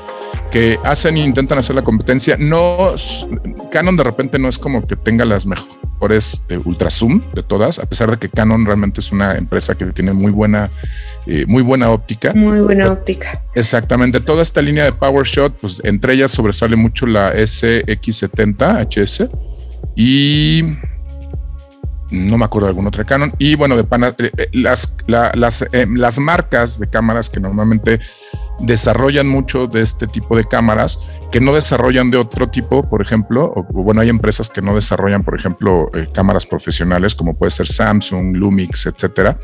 que 0.52 0.78
hacen 0.84 1.18
e 1.18 1.22
intentan 1.22 1.58
hacer 1.58 1.76
la 1.76 1.84
competencia. 1.84 2.38
No, 2.38 2.94
Canon 3.72 3.96
de 3.98 4.04
repente 4.04 4.40
no 4.40 4.48
es 4.50 4.58
como 4.58 4.86
que 4.86 4.96
tenga 4.96 5.26
las 5.26 5.46
mejores 5.46 6.42
eh, 6.50 6.58
ultra 6.66 6.90
zoom 6.90 7.22
de 7.34 7.44
todas, 7.44 7.80
a 7.80 7.86
pesar 7.86 8.12
de 8.12 8.18
que 8.18 8.30
Canon 8.30 8.66
realmente 8.66 9.02
es 9.02 9.12
una 9.12 9.36
empresa 9.36 9.76
que 9.76 9.86
tiene 9.88 10.14
muy 10.14 10.32
buena 10.32 10.70
eh, 11.28 11.46
muy 11.48 11.64
buena 11.64 11.90
óptica. 11.90 12.34
Muy 12.36 12.60
buena 12.60 12.92
óptica. 12.92 13.42
Exactamente. 13.56 14.20
Toda 14.20 14.44
esta 14.44 14.62
línea 14.62 14.84
de 14.84 14.94
PowerShot, 14.94 15.58
pues 15.60 15.82
entre 15.84 16.14
ellas 16.14 16.32
sobresale 16.32 16.76
mucho 16.76 17.08
la 17.08 17.34
SX70 17.34 18.88
HS 18.88 19.30
y 19.96 20.64
no 22.12 22.38
me 22.38 22.46
acuerdo 22.46 22.68
de 22.68 22.72
alguna 22.72 22.90
otra 22.90 23.06
Canon. 23.06 23.34
Y 23.40 23.56
bueno, 23.56 23.76
de 23.76 23.82
eh, 23.82 24.32
eh, 24.38 24.50
las, 24.54 24.96
las, 25.08 25.66
las 25.72 26.20
marcas 26.20 26.80
de 26.80 26.88
cámaras 26.88 27.30
que 27.30 27.40
normalmente 27.40 28.00
desarrollan 28.60 29.28
mucho 29.28 29.68
de 29.68 29.82
este 29.82 30.08
tipo 30.08 30.36
de 30.38 30.46
cámaras 30.46 31.00
que 31.32 31.42
no 31.42 31.54
desarrollan 31.54 32.12
de 32.12 32.18
otro 32.18 32.48
tipo, 32.48 32.84
por 32.84 33.02
ejemplo, 33.02 33.52
o, 33.56 33.64
bueno, 33.64 34.02
hay 34.02 34.10
empresas 34.10 34.50
que 34.50 34.62
no 34.62 34.74
desarrollan, 34.74 35.24
por 35.24 35.38
ejemplo, 35.38 35.90
eh, 35.94 36.08
cámaras 36.14 36.46
profesionales 36.46 37.14
como 37.16 37.36
puede 37.36 37.52
ser 37.52 37.68
Samsung, 37.68 38.36
Lumix, 38.38 38.86
etcétera. 38.86 39.38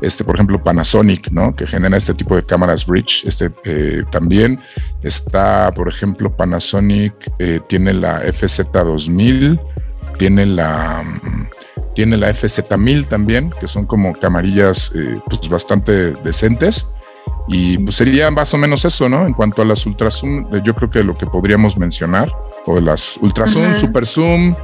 Este, 0.00 0.24
por 0.24 0.36
ejemplo, 0.36 0.62
Panasonic, 0.62 1.30
¿no? 1.32 1.54
Que 1.54 1.66
genera 1.66 1.96
este 1.96 2.14
tipo 2.14 2.36
de 2.36 2.44
cámaras 2.44 2.86
bridge. 2.86 3.24
Este 3.26 3.50
eh, 3.64 4.02
también 4.12 4.60
está, 5.02 5.72
por 5.74 5.88
ejemplo, 5.88 6.34
Panasonic 6.36 7.14
eh, 7.38 7.60
tiene 7.68 7.92
la 7.92 8.22
FZ2000, 8.22 9.60
tiene 10.18 10.46
la 10.46 11.02
tiene 11.94 12.16
la 12.16 12.30
FZ1000 12.30 13.08
también, 13.08 13.50
que 13.60 13.66
son 13.66 13.84
como 13.84 14.12
camarillas 14.14 14.92
pues 15.26 15.48
bastante 15.48 16.12
decentes. 16.22 16.86
Y 17.48 17.78
pues 17.78 17.96
sería 17.96 18.30
más 18.30 18.54
o 18.54 18.58
menos 18.58 18.84
eso, 18.84 19.08
¿no? 19.08 19.26
En 19.26 19.32
cuanto 19.32 19.62
a 19.62 19.64
las 19.64 19.84
ultrazoom, 19.84 20.46
eh, 20.54 20.60
yo 20.62 20.74
creo 20.74 20.90
que 20.90 21.02
lo 21.02 21.14
que 21.14 21.26
podríamos 21.26 21.76
mencionar, 21.76 22.30
o 22.66 22.80
las 22.80 23.16
ultrazoom, 23.16 23.74
super 23.74 24.06
zoom, 24.06 24.50
eh, 24.50 24.54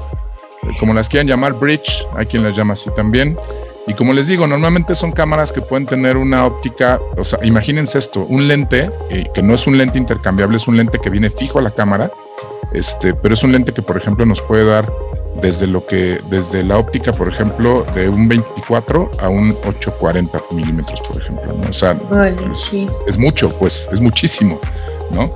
como 0.79 0.95
las 0.95 1.09
quieran 1.09 1.27
llamar, 1.27 1.55
bridge, 1.55 2.07
hay 2.17 2.27
quien 2.27 2.45
las 2.45 2.57
llama 2.57 2.75
así 2.75 2.91
también. 2.95 3.37
Y 3.87 3.95
como 3.95 4.13
les 4.13 4.27
digo, 4.27 4.47
normalmente 4.47 4.95
son 4.95 5.13
cámaras 5.13 5.51
que 5.51 5.63
pueden 5.63 5.87
tener 5.87 6.17
una 6.19 6.45
óptica, 6.45 7.01
o 7.17 7.25
sea, 7.25 7.39
imagínense 7.43 7.99
esto, 7.99 8.21
un 8.21 8.47
lente, 8.47 8.89
eh, 9.11 9.25
que 9.35 9.43
no 9.43 9.55
es 9.55 9.67
un 9.67 9.79
lente 9.79 9.97
intercambiable, 9.97 10.59
es 10.59 10.69
un 10.69 10.77
lente 10.77 10.99
que 10.99 11.09
viene 11.09 11.31
fijo 11.31 11.59
a 11.59 11.63
la 11.63 11.71
cámara, 11.71 12.11
este, 12.73 13.15
pero 13.23 13.33
es 13.33 13.43
un 13.43 13.53
lente 13.53 13.73
que, 13.73 13.81
por 13.81 13.97
ejemplo, 13.97 14.27
nos 14.27 14.43
puede 14.43 14.67
dar 14.67 14.87
desde 15.41 15.67
lo 15.67 15.87
que, 15.87 16.21
desde 16.31 16.63
la 16.65 16.79
óptica, 16.79 17.13
por 17.13 17.29
ejemplo, 17.29 17.85
de 17.95 18.09
un 18.09 18.29
24 18.29 19.11
a 19.21 19.29
un 19.29 19.51
840 19.65 20.41
milímetros, 20.53 21.01
por 21.03 21.21
ejemplo, 21.21 21.53
¿no? 21.61 21.71
O 21.71 21.73
sea, 21.73 21.99
es, 23.07 23.19
mucho, 23.19 23.51
pues, 23.51 23.89
es 23.93 24.01
muchísimo, 24.01 24.61
¿no? 25.13 25.33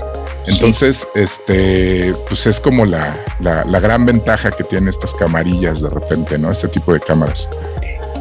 Entonces, 0.46 1.06
este, 1.14 2.12
pues 2.28 2.46
es 2.46 2.58
como 2.58 2.84
la, 2.84 3.14
la, 3.38 3.64
la, 3.64 3.78
gran 3.78 4.04
ventaja 4.04 4.50
que 4.50 4.64
tienen 4.64 4.88
estas 4.88 5.14
camarillas 5.14 5.82
de 5.82 5.88
repente, 5.88 6.36
¿no? 6.36 6.50
Este 6.50 6.66
tipo 6.66 6.92
de 6.92 6.98
cámaras. 6.98 7.48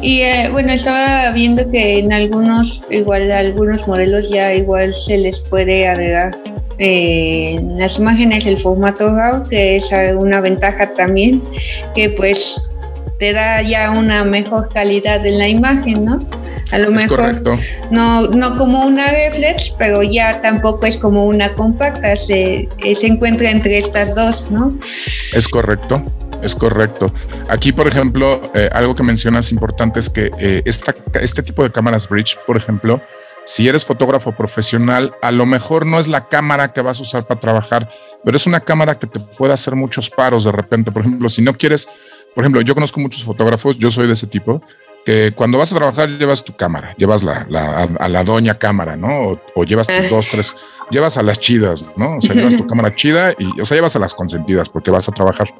Y 0.02 0.22
eh, 0.22 0.48
bueno, 0.50 0.72
estaba 0.72 1.30
viendo 1.32 1.68
que 1.70 1.98
en 1.98 2.12
algunos, 2.12 2.82
igual 2.90 3.30
algunos 3.30 3.86
modelos 3.86 4.28
ya 4.30 4.52
igual 4.52 4.92
se 4.92 5.16
les 5.16 5.40
puede 5.40 5.88
agregar 5.88 6.32
eh, 6.78 7.56
en 7.58 7.78
las 7.78 7.98
imágenes 7.98 8.46
el 8.46 8.58
formato 8.58 9.14
RAW, 9.14 9.48
que 9.48 9.76
es 9.76 9.90
una 10.16 10.40
ventaja 10.40 10.94
también, 10.94 11.42
que 11.94 12.10
pues 12.10 12.70
te 13.18 13.32
da 13.32 13.62
ya 13.62 13.90
una 13.90 14.24
mejor 14.24 14.68
calidad 14.72 15.24
en 15.24 15.38
la 15.38 15.48
imagen, 15.48 16.04
¿no? 16.04 16.28
A 16.72 16.78
lo 16.78 16.90
mejor 16.90 17.34
no, 17.90 18.28
no 18.28 18.56
como 18.56 18.86
una 18.86 19.10
reflex, 19.10 19.74
pero 19.78 20.02
ya 20.02 20.40
tampoco 20.40 20.86
es 20.86 20.96
como 20.96 21.26
una 21.26 21.50
compacta, 21.50 22.16
se, 22.16 22.68
eh, 22.78 22.94
se 22.94 23.06
encuentra 23.06 23.50
entre 23.50 23.76
estas 23.76 24.14
dos, 24.14 24.50
¿no? 24.50 24.78
Es 25.34 25.46
correcto 25.48 26.02
es 26.42 26.54
correcto. 26.54 27.12
Aquí, 27.48 27.72
por 27.72 27.86
ejemplo, 27.86 28.42
eh, 28.54 28.68
algo 28.72 28.94
que 28.94 29.02
mencionas 29.02 29.52
importante 29.52 30.00
es 30.00 30.10
que 30.10 30.30
eh, 30.38 30.62
este 30.64 31.42
tipo 31.42 31.62
de 31.62 31.70
cámaras 31.70 32.08
bridge, 32.08 32.36
por 32.46 32.56
ejemplo, 32.56 33.00
si 33.44 33.68
eres 33.68 33.84
fotógrafo 33.84 34.32
profesional, 34.32 35.14
a 35.20 35.32
lo 35.32 35.46
mejor 35.46 35.86
no 35.86 35.98
es 35.98 36.08
la 36.08 36.28
cámara 36.28 36.72
que 36.72 36.80
vas 36.80 36.98
a 36.98 37.02
usar 37.02 37.26
para 37.26 37.40
trabajar, 37.40 37.88
pero 38.24 38.36
es 38.36 38.46
una 38.46 38.60
cámara 38.60 38.98
que 38.98 39.06
te 39.06 39.20
puede 39.20 39.52
hacer 39.52 39.74
muchos 39.74 40.10
paros 40.10 40.44
de 40.44 40.52
repente. 40.52 40.92
Por 40.92 41.02
ejemplo, 41.02 41.28
si 41.28 41.42
no 41.42 41.54
quieres, 41.54 41.88
por 42.34 42.44
ejemplo, 42.44 42.60
yo 42.60 42.74
conozco 42.74 43.00
muchos 43.00 43.24
fotógrafos, 43.24 43.78
yo 43.78 43.90
soy 43.90 44.06
de 44.06 44.12
ese 44.14 44.26
tipo, 44.26 44.62
que 45.04 45.32
cuando 45.34 45.58
vas 45.58 45.72
a 45.72 45.76
trabajar 45.76 46.08
llevas 46.08 46.44
tu 46.44 46.54
cámara, 46.54 46.94
llevas 46.96 47.22
la, 47.22 47.46
a, 47.98 48.08
la 48.08 48.24
doña 48.24 48.58
cámara, 48.58 48.96
¿no? 48.96 49.38
O, 49.54 49.64
llevas 49.64 49.86
tus 49.86 50.08
dos, 50.08 50.28
tres, 50.30 50.54
llevas 50.90 51.16
a 51.18 51.22
las 51.22 51.38
chidas, 51.38 51.84
¿no? 51.96 52.16
O 52.16 52.20
sea, 52.20 52.34
llevas 52.34 52.56
tu 52.56 52.66
cámara 52.68 52.94
chida 52.94 53.32
y, 53.38 53.60
o 53.60 53.64
sea, 53.64 53.76
llevas 53.76 53.96
a 53.96 53.98
las 53.98 54.14
consentidas 54.14 54.68
porque 54.68 54.90
vas 54.90 55.08
a 55.08 55.12
trabajar. 55.12 55.52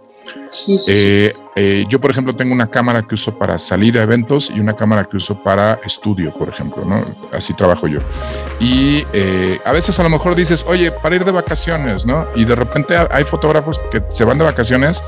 Eh, 0.87 1.35
eh, 1.57 1.85
yo, 1.89 2.01
por 2.01 2.11
ejemplo, 2.11 2.37
tengo 2.37 2.53
una 2.53 2.69
cámara 2.69 3.07
que 3.07 3.15
uso 3.15 3.37
para 3.39 3.59
salir 3.59 3.99
a 3.99 4.03
eventos 4.03 4.51
y 4.55 4.61
una 4.61 4.77
cámara 4.77 5.05
que 5.05 5.17
uso 5.17 5.43
para 5.43 5.81
estudio, 5.85 6.33
por 6.33 6.49
ejemplo, 6.49 6.85
¿no? 6.85 7.05
Así 7.33 7.55
trabajo 7.55 7.89
yo. 7.89 8.01
Y 8.61 9.05
eh, 9.13 9.59
a 9.65 9.73
veces 9.73 9.99
a 9.99 10.03
lo 10.03 10.11
mejor 10.11 10.35
dices, 10.35 10.65
oye, 10.69 10.93
para 10.93 11.17
ir 11.17 11.25
de 11.25 11.33
vacaciones, 11.33 12.07
¿no? 12.07 12.27
Y 12.35 12.45
de 12.45 12.55
repente 12.55 12.97
hay 13.11 13.25
fotógrafos 13.25 13.81
que 13.91 14.03
se 14.11 14.25
van 14.25 14.39
de 14.39 14.45
vacaciones 14.45 15.03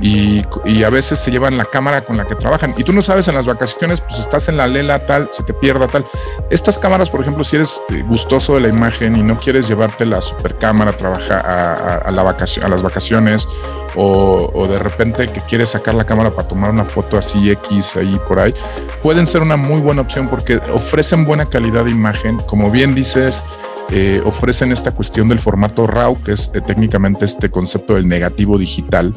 y, 0.00 0.42
y, 0.64 0.82
a 0.82 0.90
veces 0.90 1.18
se 1.18 1.30
llevan 1.30 1.56
la 1.56 1.64
cámara 1.64 2.02
con 2.02 2.16
la 2.16 2.24
que 2.24 2.34
trabajan. 2.34 2.74
Y 2.76 2.84
tú 2.84 2.92
no 2.92 3.02
sabes 3.02 3.28
en 3.28 3.34
las 3.34 3.46
vacaciones, 3.46 4.00
pues 4.00 4.18
estás 4.20 4.48
en 4.48 4.56
la 4.56 4.66
lela 4.66 4.98
tal, 5.06 5.28
se 5.30 5.42
te 5.42 5.54
pierda 5.54 5.86
tal. 5.86 6.04
Estas 6.50 6.78
cámaras, 6.78 7.10
por 7.10 7.20
ejemplo, 7.20 7.44
si 7.44 7.56
eres 7.56 7.80
gustoso 8.06 8.54
de 8.54 8.60
la 8.60 8.68
imagen 8.68 9.16
y 9.16 9.22
no 9.22 9.36
quieres 9.36 9.68
llevarte 9.68 10.04
la 10.04 10.20
super 10.20 10.56
cámara 10.56 10.90
a 10.90 10.96
trabajar 10.96 12.02
a, 12.04 12.10
la 12.10 12.22
vacación, 12.22 12.64
a 12.64 12.68
las 12.68 12.82
vacaciones 12.82 13.48
o, 13.94 14.50
o 14.52 14.66
de 14.66 14.78
repente 14.78 15.30
que 15.30 15.40
quieres 15.40 15.70
sacar 15.70 15.94
la 15.94 16.04
cámara 16.04 16.30
para 16.30 16.48
tomar 16.48 16.70
una 16.70 16.84
foto 16.84 17.16
así 17.16 17.50
X 17.50 17.96
ahí 17.96 18.18
por 18.26 18.40
ahí, 18.40 18.54
pueden 19.02 19.26
ser 19.26 19.42
una 19.42 19.56
muy 19.56 19.80
buena 19.80 20.02
opción 20.02 20.28
porque 20.28 20.56
ofrecen 20.72 21.24
buena 21.24 21.46
calidad 21.46 21.84
de 21.84 21.90
imagen. 21.90 22.38
Como 22.46 22.70
bien 22.70 22.94
dices, 22.94 23.42
eh, 23.90 24.20
ofrecen 24.24 24.72
esta 24.72 24.92
cuestión 24.92 25.28
del 25.28 25.40
formato 25.40 25.86
RAW, 25.86 26.20
que 26.22 26.32
es 26.32 26.50
eh, 26.54 26.60
técnicamente 26.60 27.24
este 27.24 27.50
concepto 27.50 27.94
del 27.94 28.08
negativo 28.08 28.58
digital. 28.58 29.12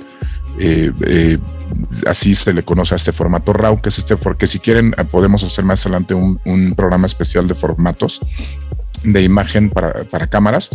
Eh, 0.60 1.38
así 2.06 2.34
se 2.36 2.54
le 2.54 2.64
conoce 2.64 2.96
a 2.96 2.98
este 2.98 3.12
formato 3.12 3.54
RAW, 3.54 3.82
que 3.82 3.90
es 3.90 4.00
este, 4.00 4.18
porque 4.18 4.48
si 4.48 4.60
quieren 4.60 4.96
podemos 5.12 5.44
hacer 5.44 5.66
más 5.66 5.86
adelante 5.86 6.14
un, 6.14 6.40
un 6.46 6.74
programa 6.76 7.08
especial 7.08 7.48
de 7.48 7.54
formatos 7.54 8.22
de 9.04 9.22
imagen 9.22 9.70
para, 9.70 10.04
para 10.06 10.28
cámaras. 10.28 10.72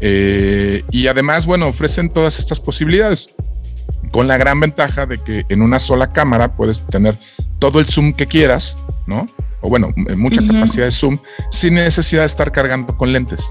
y 0.00 1.06
además, 1.06 1.46
bueno, 1.46 1.68
ofrecen 1.68 2.10
todas 2.10 2.38
estas 2.38 2.60
posibilidades 2.60 3.34
con 4.14 4.28
la 4.28 4.36
gran 4.36 4.60
ventaja 4.60 5.06
de 5.06 5.18
que 5.18 5.44
en 5.48 5.60
una 5.60 5.80
sola 5.80 6.12
cámara 6.12 6.52
puedes 6.52 6.86
tener 6.86 7.16
todo 7.58 7.80
el 7.80 7.88
zoom 7.88 8.12
que 8.12 8.26
quieras, 8.26 8.76
¿no? 9.06 9.26
O 9.60 9.68
bueno, 9.68 9.88
mucha 10.16 10.40
capacidad 10.46 10.84
de 10.84 10.92
zoom 10.92 11.18
sin 11.50 11.74
necesidad 11.74 12.22
de 12.22 12.26
estar 12.26 12.52
cargando 12.52 12.96
con 12.96 13.12
lentes. 13.12 13.50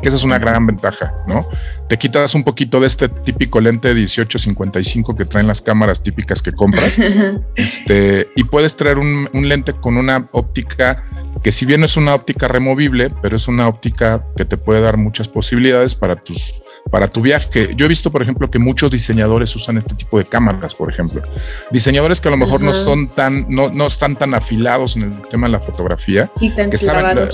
Que 0.00 0.08
esa 0.08 0.16
es 0.16 0.24
una 0.24 0.38
gran 0.38 0.66
ventaja, 0.66 1.14
¿no? 1.26 1.44
Te 1.88 1.96
quitas 1.96 2.34
un 2.34 2.44
poquito 2.44 2.80
de 2.80 2.86
este 2.86 3.08
típico 3.08 3.60
lente 3.60 3.92
1855 3.94 5.16
que 5.16 5.24
traen 5.24 5.46
las 5.46 5.60
cámaras 5.60 6.02
típicas 6.02 6.42
que 6.42 6.52
compras. 6.52 6.98
este, 7.56 8.28
y 8.36 8.44
puedes 8.44 8.76
traer 8.76 8.98
un, 8.98 9.28
un 9.32 9.48
lente 9.48 9.72
con 9.72 9.96
una 9.96 10.28
óptica 10.32 11.02
que 11.42 11.52
si 11.52 11.66
bien 11.66 11.84
es 11.84 11.96
una 11.96 12.14
óptica 12.14 12.48
removible, 12.48 13.10
pero 13.22 13.36
es 13.36 13.48
una 13.48 13.68
óptica 13.68 14.22
que 14.36 14.44
te 14.44 14.56
puede 14.56 14.80
dar 14.80 14.96
muchas 14.96 15.28
posibilidades 15.28 15.94
para 15.94 16.16
tus 16.16 16.54
para 16.90 17.08
tu 17.08 17.20
viaje. 17.20 17.70
Yo 17.74 17.86
he 17.86 17.88
visto, 17.88 18.10
por 18.10 18.22
ejemplo, 18.22 18.50
que 18.50 18.58
muchos 18.58 18.90
diseñadores 18.90 19.54
usan 19.54 19.76
este 19.76 19.94
tipo 19.94 20.18
de 20.18 20.24
cámaras, 20.24 20.74
por 20.74 20.90
ejemplo. 20.90 21.22
Diseñadores 21.70 22.20
que 22.20 22.28
a 22.28 22.30
lo 22.30 22.36
mejor 22.36 22.60
no 22.60 22.72
son 22.72 23.08
tan, 23.08 23.46
no, 23.48 23.70
no 23.70 23.86
están 23.86 24.16
tan 24.16 24.34
afilados 24.34 24.96
en 24.96 25.04
el 25.04 25.22
tema 25.22 25.46
de 25.46 25.52
la 25.52 25.60
fotografía. 25.60 26.30
que 26.70 26.78
saben, 26.78 27.28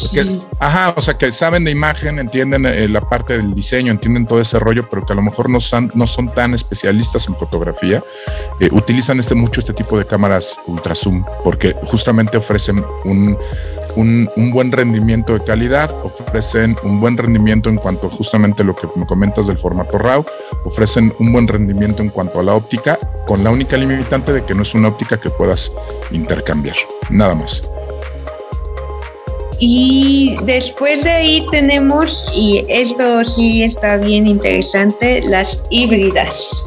ajá, 0.59 0.95
o 0.97 1.01
sea, 1.01 1.15
que 1.15 1.31
saben 1.33 1.65
de 1.65 1.71
imagen, 1.71 2.19
entienden 2.19 2.67
eh, 2.67 2.89
la 2.89 3.01
parte 3.01 3.37
del 3.37 3.55
diseño, 3.55 3.93
entienden 3.93 4.27
todo 4.27 4.41
ese 4.41 4.59
rollo, 4.59 4.87
pero 4.91 5.05
que 5.07 5.13
a 5.13 5.17
lo 5.17 5.23
mejor 5.23 5.49
no 5.49 5.61
son, 5.61 5.91
no 5.95 6.07
son 6.07 6.29
tan 6.29 6.55
especialistas 6.55 7.29
en 7.29 7.37
fotografía. 7.37 8.03
Eh, 8.61 8.69
utilizan 8.73 9.19
este, 9.21 9.35
mucho 9.35 9.61
este 9.61 9.73
tipo 9.73 9.99
de 9.99 10.05
cámaras 10.05 10.59
ultra 10.67 10.95
zoom, 10.95 11.25
porque 11.43 11.75
justamente 11.87 12.37
ofrecen 12.37 12.85
un 13.05 13.39
un, 13.97 14.29
buen 14.53 14.73
rendimiento 14.73 15.35
de 15.35 15.45
calidad, 15.45 15.91
ofrecen 16.03 16.77
un 16.83 17.01
buen 17.01 17.17
rendimiento 17.17 17.69
en 17.69 17.77
cuanto 17.77 18.11
justamente 18.11 18.65
lo 18.65 18.75
que 18.75 18.89
me 18.97 19.07
comentas 19.07 19.47
del 19.47 19.57
formato 19.57 19.99
RAW, 19.99 20.25
ofrecen 20.65 21.13
un 21.19 21.33
buen 21.33 21.49
rendimiento 21.49 22.03
en 22.03 22.11
cuanto 22.11 22.41
a 22.41 22.43
la 22.43 22.55
óptica, 22.55 22.99
con 23.27 23.45
la 23.45 23.51
única 23.51 23.77
limitante 23.77 24.33
de 24.33 24.45
que 24.45 24.55
no 24.55 24.63
es 24.63 24.75
una 24.75 24.89
óptica 24.89 25.19
que 25.19 25.31
puedas 25.31 25.73
intercambiar, 26.11 26.77
nada 27.11 27.35
más. 27.35 27.63
Y 29.59 30.37
después 30.43 31.05
de 31.05 31.11
ahí 31.11 31.47
tenemos, 31.51 32.27
y 32.35 32.65
esto 32.69 33.25
sí 33.25 33.63
está 33.63 33.97
bien 33.97 34.27
interesante, 34.27 35.23
las 35.23 35.63
híbridas. 35.71 36.67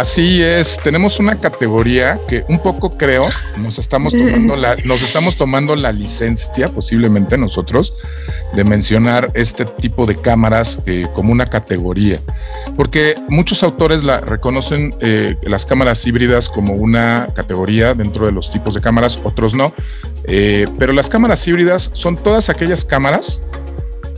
Así 0.00 0.42
es, 0.42 0.80
tenemos 0.82 1.20
una 1.20 1.38
categoría 1.38 2.18
que 2.26 2.42
un 2.48 2.58
poco 2.58 2.96
creo 2.96 3.28
nos 3.58 3.78
estamos 3.78 4.14
tomando 4.14 4.56
la, 4.56 4.74
nos 4.86 5.02
estamos 5.02 5.36
tomando 5.36 5.76
la 5.76 5.92
licencia, 5.92 6.70
posiblemente 6.70 7.36
nosotros, 7.36 7.92
de 8.54 8.64
mencionar 8.64 9.30
este 9.34 9.66
tipo 9.66 10.06
de 10.06 10.14
cámaras 10.14 10.78
eh, 10.86 11.04
como 11.12 11.32
una 11.32 11.50
categoría, 11.50 12.18
porque 12.76 13.14
muchos 13.28 13.62
autores 13.62 14.02
la 14.02 14.20
reconocen 14.22 14.94
eh, 15.00 15.36
las 15.42 15.66
cámaras 15.66 16.06
híbridas 16.06 16.48
como 16.48 16.72
una 16.72 17.28
categoría 17.34 17.92
dentro 17.92 18.24
de 18.24 18.32
los 18.32 18.50
tipos 18.50 18.72
de 18.72 18.80
cámaras, 18.80 19.20
otros 19.22 19.52
no, 19.52 19.74
eh, 20.24 20.66
pero 20.78 20.94
las 20.94 21.10
cámaras 21.10 21.46
híbridas 21.46 21.90
son 21.92 22.16
todas 22.16 22.48
aquellas 22.48 22.86
cámaras 22.86 23.38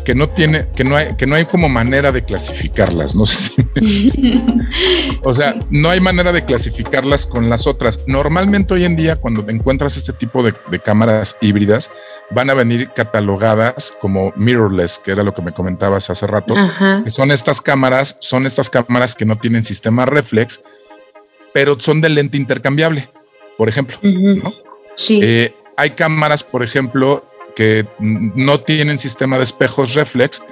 que 0.03 0.15
no 0.15 0.29
tiene, 0.29 0.67
que 0.75 0.85
no 0.85 0.97
hay, 0.97 1.15
que 1.17 1.27
no 1.27 1.35
hay 1.35 1.45
como 1.45 1.69
manera 1.69 2.13
de 2.13 2.25
clasificarlas. 2.25 3.15
No 3.15 3.27
sé 3.27 3.53
si 3.89 4.13
o 5.23 5.35
sea, 5.35 5.57
no 5.71 5.91
hay 5.91 6.01
manera 6.01 6.33
de 6.33 6.45
clasificarlas 6.45 7.27
con 7.27 7.49
las 7.49 7.67
otras. 7.67 8.05
Normalmente 8.07 8.75
hoy 8.75 8.85
en 8.85 8.97
día, 8.97 9.17
cuando 9.17 9.49
encuentras 9.49 9.97
este 9.97 10.13
tipo 10.13 10.43
de, 10.43 10.55
cámaras 10.85 11.37
híbridas, 11.41 11.91
van 12.31 12.51
a 12.51 12.55
venir 12.55 12.91
catalogadas 12.95 13.95
como 14.01 14.33
mirrorless, 14.37 14.99
que 14.99 15.13
era 15.13 15.23
lo 15.23 15.35
que 15.35 15.43
me 15.43 15.53
comentabas 15.53 16.11
hace 16.11 16.27
rato. 16.27 16.55
Que 17.05 17.11
son 17.11 17.31
estas 17.31 17.61
cámaras, 17.61 18.17
son 18.21 18.47
estas 18.47 18.71
cámaras 18.71 19.15
que 19.15 19.25
no 19.25 19.37
tienen 19.37 19.63
sistema 19.63 20.07
reflex, 20.07 20.63
pero 21.53 21.79
son 21.79 22.01
de 22.01 22.09
lente 22.09 22.37
intercambiable, 22.37 23.09
por 23.57 23.69
ejemplo. 23.69 23.97
Sí. 24.97 25.21
Eh, 25.23 25.55
hay 25.77 25.91
cámaras, 25.91 26.45
por 26.45 26.63
ejemplo, 26.63 27.25
que 27.55 27.87
no 28.01 28.61
tienen 28.61 28.99
sistema 28.99 29.37
de 29.37 29.45
espejos 29.45 29.95
reflex, 29.95 30.43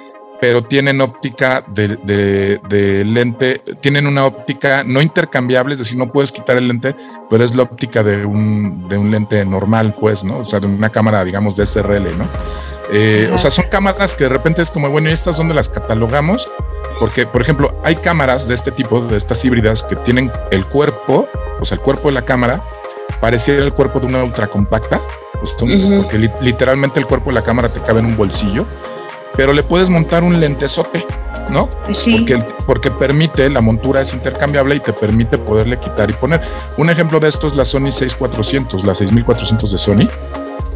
pero 0.41 0.63
tienen 0.63 1.01
óptica 1.01 1.63
de, 1.67 3.03
lente, 3.05 3.61
tienen 3.79 4.07
una 4.07 4.25
óptica 4.25 4.83
no 4.83 4.99
intercambiable, 4.99 5.73
es 5.73 5.79
decir, 5.79 5.97
no 5.97 6.11
puedes 6.11 6.31
quitar 6.31 6.57
el 6.57 6.67
lente, 6.67 6.95
pero 7.29 7.43
es 7.43 7.53
la 7.53 7.61
óptica 7.61 8.01
de 8.01 8.25
un, 8.25 8.89
de 8.89 8.97
un 8.97 9.11
lente 9.11 9.45
normal, 9.45 9.93
pues, 9.99 10.23
¿no? 10.23 10.39
O 10.39 10.45
sea, 10.45 10.59
de 10.59 10.65
una 10.65 10.89
cámara, 10.89 11.23
digamos, 11.23 11.55
de 11.55 11.67
SRL, 11.67 12.17
¿no? 12.17 12.27
Eh, 12.91 13.29
o 13.31 13.37
sea, 13.37 13.51
son 13.51 13.65
cámaras 13.69 14.15
que 14.15 14.23
de 14.23 14.29
repente 14.29 14.63
es 14.63 14.71
como, 14.71 14.89
bueno, 14.89 15.09
¿y 15.09 15.13
estas 15.13 15.37
dónde 15.37 15.53
las 15.53 15.69
catalogamos? 15.69 16.49
Porque, 16.99 17.27
por 17.27 17.43
ejemplo, 17.43 17.79
hay 17.83 17.95
cámaras 17.95 18.47
de 18.47 18.55
este 18.55 18.71
tipo, 18.71 18.99
de 18.99 19.17
estas 19.17 19.45
híbridas, 19.45 19.83
que 19.83 19.95
tienen 19.95 20.31
el 20.49 20.65
cuerpo, 20.65 21.29
o 21.59 21.65
sea, 21.65 21.75
el 21.75 21.81
cuerpo 21.81 22.09
de 22.09 22.15
la 22.15 22.23
cámara, 22.23 22.63
pareciera 23.21 23.63
el 23.63 23.71
cuerpo 23.71 23.99
de 23.99 24.07
una 24.07 24.23
ultra 24.23 24.47
compacta, 24.47 24.99
porque 25.39 26.29
literalmente 26.41 26.99
el 26.99 27.05
cuerpo 27.05 27.29
de 27.29 27.35
la 27.35 27.43
cámara 27.43 27.69
te 27.69 27.79
cabe 27.79 27.99
en 27.99 28.07
un 28.07 28.17
bolsillo, 28.17 28.65
pero 29.35 29.53
le 29.53 29.63
puedes 29.63 29.89
montar 29.89 30.23
un 30.23 30.39
lentesote, 30.39 31.05
¿no? 31.49 31.69
Sí. 31.93 32.17
Porque, 32.17 32.43
porque 32.65 32.91
permite, 32.91 33.49
la 33.49 33.61
montura 33.61 34.01
es 34.01 34.13
intercambiable 34.13 34.75
y 34.75 34.79
te 34.79 34.91
permite 34.91 35.37
poderle 35.37 35.79
quitar 35.79 36.09
y 36.09 36.13
poner. 36.13 36.41
Un 36.77 36.89
ejemplo 36.89 37.19
de 37.19 37.29
esto 37.29 37.47
es 37.47 37.55
la 37.55 37.63
Sony 37.63 37.91
6400, 37.91 38.83
la 38.83 38.95
6400 38.95 39.71
de 39.71 39.77
Sony. 39.77 40.09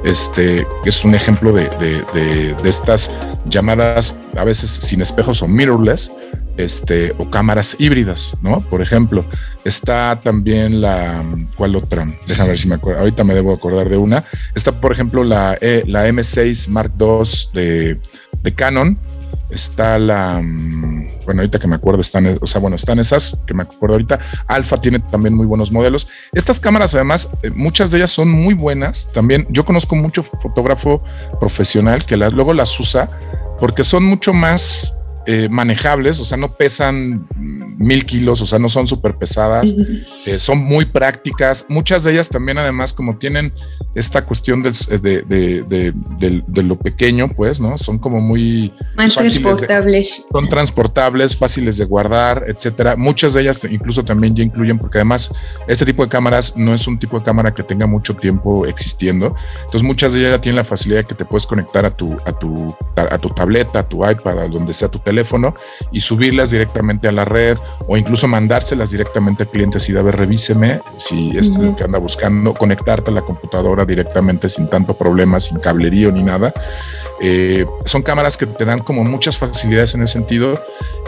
este, 0.05 0.65
es 0.86 1.03
un 1.03 1.15
ejemplo 1.15 1.51
de, 1.51 1.67
de, 2.13 2.69
estas 2.69 3.12
llamadas 3.45 4.15
a 4.38 4.43
veces 4.43 4.69
sin 4.69 5.01
espejos 5.01 5.41
o 5.41 5.47
mirrorless, 5.47 6.12
este, 6.58 7.13
o 7.18 7.30
cámaras 7.30 7.76
híbridas, 7.80 8.36
¿no? 8.41 8.60
Por 8.60 8.82
ejemplo, 8.82 9.24
está 9.63 10.20
también 10.22 10.82
la, 10.82 11.24
¿cuál 11.56 11.76
otra? 11.76 12.08
Déjame 12.28 12.50
ver 12.50 12.60
si 12.60 12.68
me 12.68 12.76
acuerdo, 12.76 13.02
ahorita 13.02 13.24
me 13.24 13.36
debo 13.36 13.54
acordar 13.54 13.89
de 13.89 13.98
una. 13.98 14.24
Está, 14.56 14.72
por 14.72 14.91
ejemplo, 14.91 15.24
la, 15.24 15.58
e, 15.62 15.84
la 15.88 16.08
M6 16.08 16.68
Mark 16.70 16.91
II 17.00 17.52
de, 17.54 18.00
de 18.41 18.54
Canon, 18.54 18.98
está 19.50 20.00
la, 20.00 20.41
mm, 20.41 21.08
bueno, 21.26 21.41
ahorita 21.41 21.60
que 21.60 21.68
me 21.68 21.76
acuerdo, 21.76 22.02
están, 22.02 22.38
o 22.41 22.48
sea, 22.48 22.62
bueno, 22.62 22.76
están 22.76 23.00
esas 23.00 23.38
que 23.46 23.54
me 23.54 23.63
acuerdo 23.63 23.96
ahorita. 23.96 24.20
Alfa 24.48 24.80
tiene 24.80 25.00
también 25.00 25.36
muy 25.36 25.46
buenos 25.46 25.72
modelos. 25.72 26.08
Estas 26.34 26.60
cámaras, 26.60 26.96
además, 26.96 27.30
eh, 27.44 27.52
muchas 27.52 27.91
de 27.91 27.98
ellas 27.98 28.12
son 28.12 28.30
muy 28.30 28.54
buenas. 28.54 29.10
También 29.13 29.46
yo 29.50 29.65
conozco 29.65 29.96
mucho 29.96 30.24
fotógrafo 30.24 31.04
profesional 31.39 32.06
que 32.06 32.18
luego 32.18 32.54
las 32.54 32.80
usa 32.80 33.10
porque 33.60 33.84
son 33.84 34.04
mucho 34.04 34.34
más 34.34 34.94
eh, 35.28 35.50
manejables, 35.50 36.20
o 36.20 36.26
sea, 36.26 36.38
no 36.38 36.52
pesan 36.54 37.28
mil 37.40 38.06
kilos, 38.06 38.42
o 38.42 38.46
sea, 38.46 38.60
no 38.60 38.70
son 38.70 38.86
súper 38.86 39.16
pesadas, 39.16 39.74
eh, 40.28 40.38
son 40.38 40.60
muy 40.60 40.86
prácticas. 40.86 41.66
Muchas 41.68 42.04
de 42.04 42.12
ellas 42.12 42.30
también, 42.30 42.60
además, 42.60 42.94
como 42.94 43.18
tienen 43.18 43.52
esta 43.96 44.24
cuestión 44.24 44.62
de, 44.62 44.70
de, 45.00 46.64
lo 46.64 46.78
pequeño, 46.78 47.30
pues, 47.30 47.60
¿no? 47.60 47.76
Son 47.80 47.98
como 47.98 48.20
muy... 48.20 48.72
Más 48.96 49.16
transportables. 49.16 50.26
son 50.32 50.48
transportables, 50.48 51.36
fáciles 51.36 51.80
de 51.80 51.86
guardar, 51.86 52.44
etcétera. 52.48 52.96
Muchas 52.96 53.34
de 53.34 53.42
ellas 53.42 53.62
incluso 53.68 54.06
también 54.06 54.36
ya 54.36 54.44
incluyen, 54.44 54.78
porque 54.78 55.00
además 55.00 55.32
este 55.68 55.86
tipo 55.86 56.04
de 56.04 56.10
cámaras 56.10 56.56
no 56.56 56.72
es 56.72 56.86
un 56.86 57.00
tipo 57.00 57.18
de 57.18 57.26
cámara 57.26 57.52
que 57.52 57.64
tenga 57.64 57.88
mucho 57.88 58.16
tiempo 58.16 58.68
existiendo. 58.68 59.36
Entonces, 59.58 59.82
muchas 59.82 60.14
de 60.14 60.20
ellas 60.20 60.34
ya 60.34 60.42
tienen 60.42 60.58
la 60.58 60.64
facilidad 60.64 61.00
de 61.00 61.06
que 61.06 61.16
te 61.16 61.26
puedes 61.26 61.48
conectar 61.48 61.84
a 61.84 61.90
tu, 61.90 62.16
a 62.26 62.32
tu, 62.32 62.76
a 62.96 63.18
tu 63.18 63.30
tableta, 63.30 63.80
a 63.80 63.84
tu 63.90 64.08
iPad, 64.08 64.40
a 64.40 64.48
donde 64.48 64.72
sea 64.72 64.88
tu 64.88 65.00
teléfono 65.00 65.14
teléfono 65.15 65.54
y 65.91 66.01
subirlas 66.01 66.51
directamente 66.51 67.08
a 67.08 67.12
la 67.13 67.23
red 67.23 67.58
o 67.88 67.95
incluso 67.95 68.28
mandárselas 68.28 68.91
directamente 68.91 69.43
al 69.43 69.49
cliente 69.49 69.80
si 69.80 69.93
debe 69.93 70.12
revíseme 70.12 70.82
si 70.97 71.38
es 71.38 71.49
lo 71.49 71.73
que 71.75 71.86
anda 71.86 71.99
buscando, 71.99 72.54
conectarte 72.54 73.12
a 73.12 73.13
la 73.13 73.21
computadora 73.21 73.86
directamente 73.86 74.49
sin 74.49 74.67
tanto 74.69 74.93
problema, 74.93 75.39
sin 75.39 75.60
cablerío 75.60 76.12
ni 76.12 76.23
nada. 76.23 76.54
Eh, 77.21 77.65
son 77.86 78.01
cámaras 78.01 78.36
que 78.36 78.45
te 78.45 78.65
dan 78.65 78.80
como 78.80 79.06
muchas 79.06 79.38
facilidades 79.38 79.95
en 79.95 80.04
ese 80.04 80.13
sentido 80.13 80.60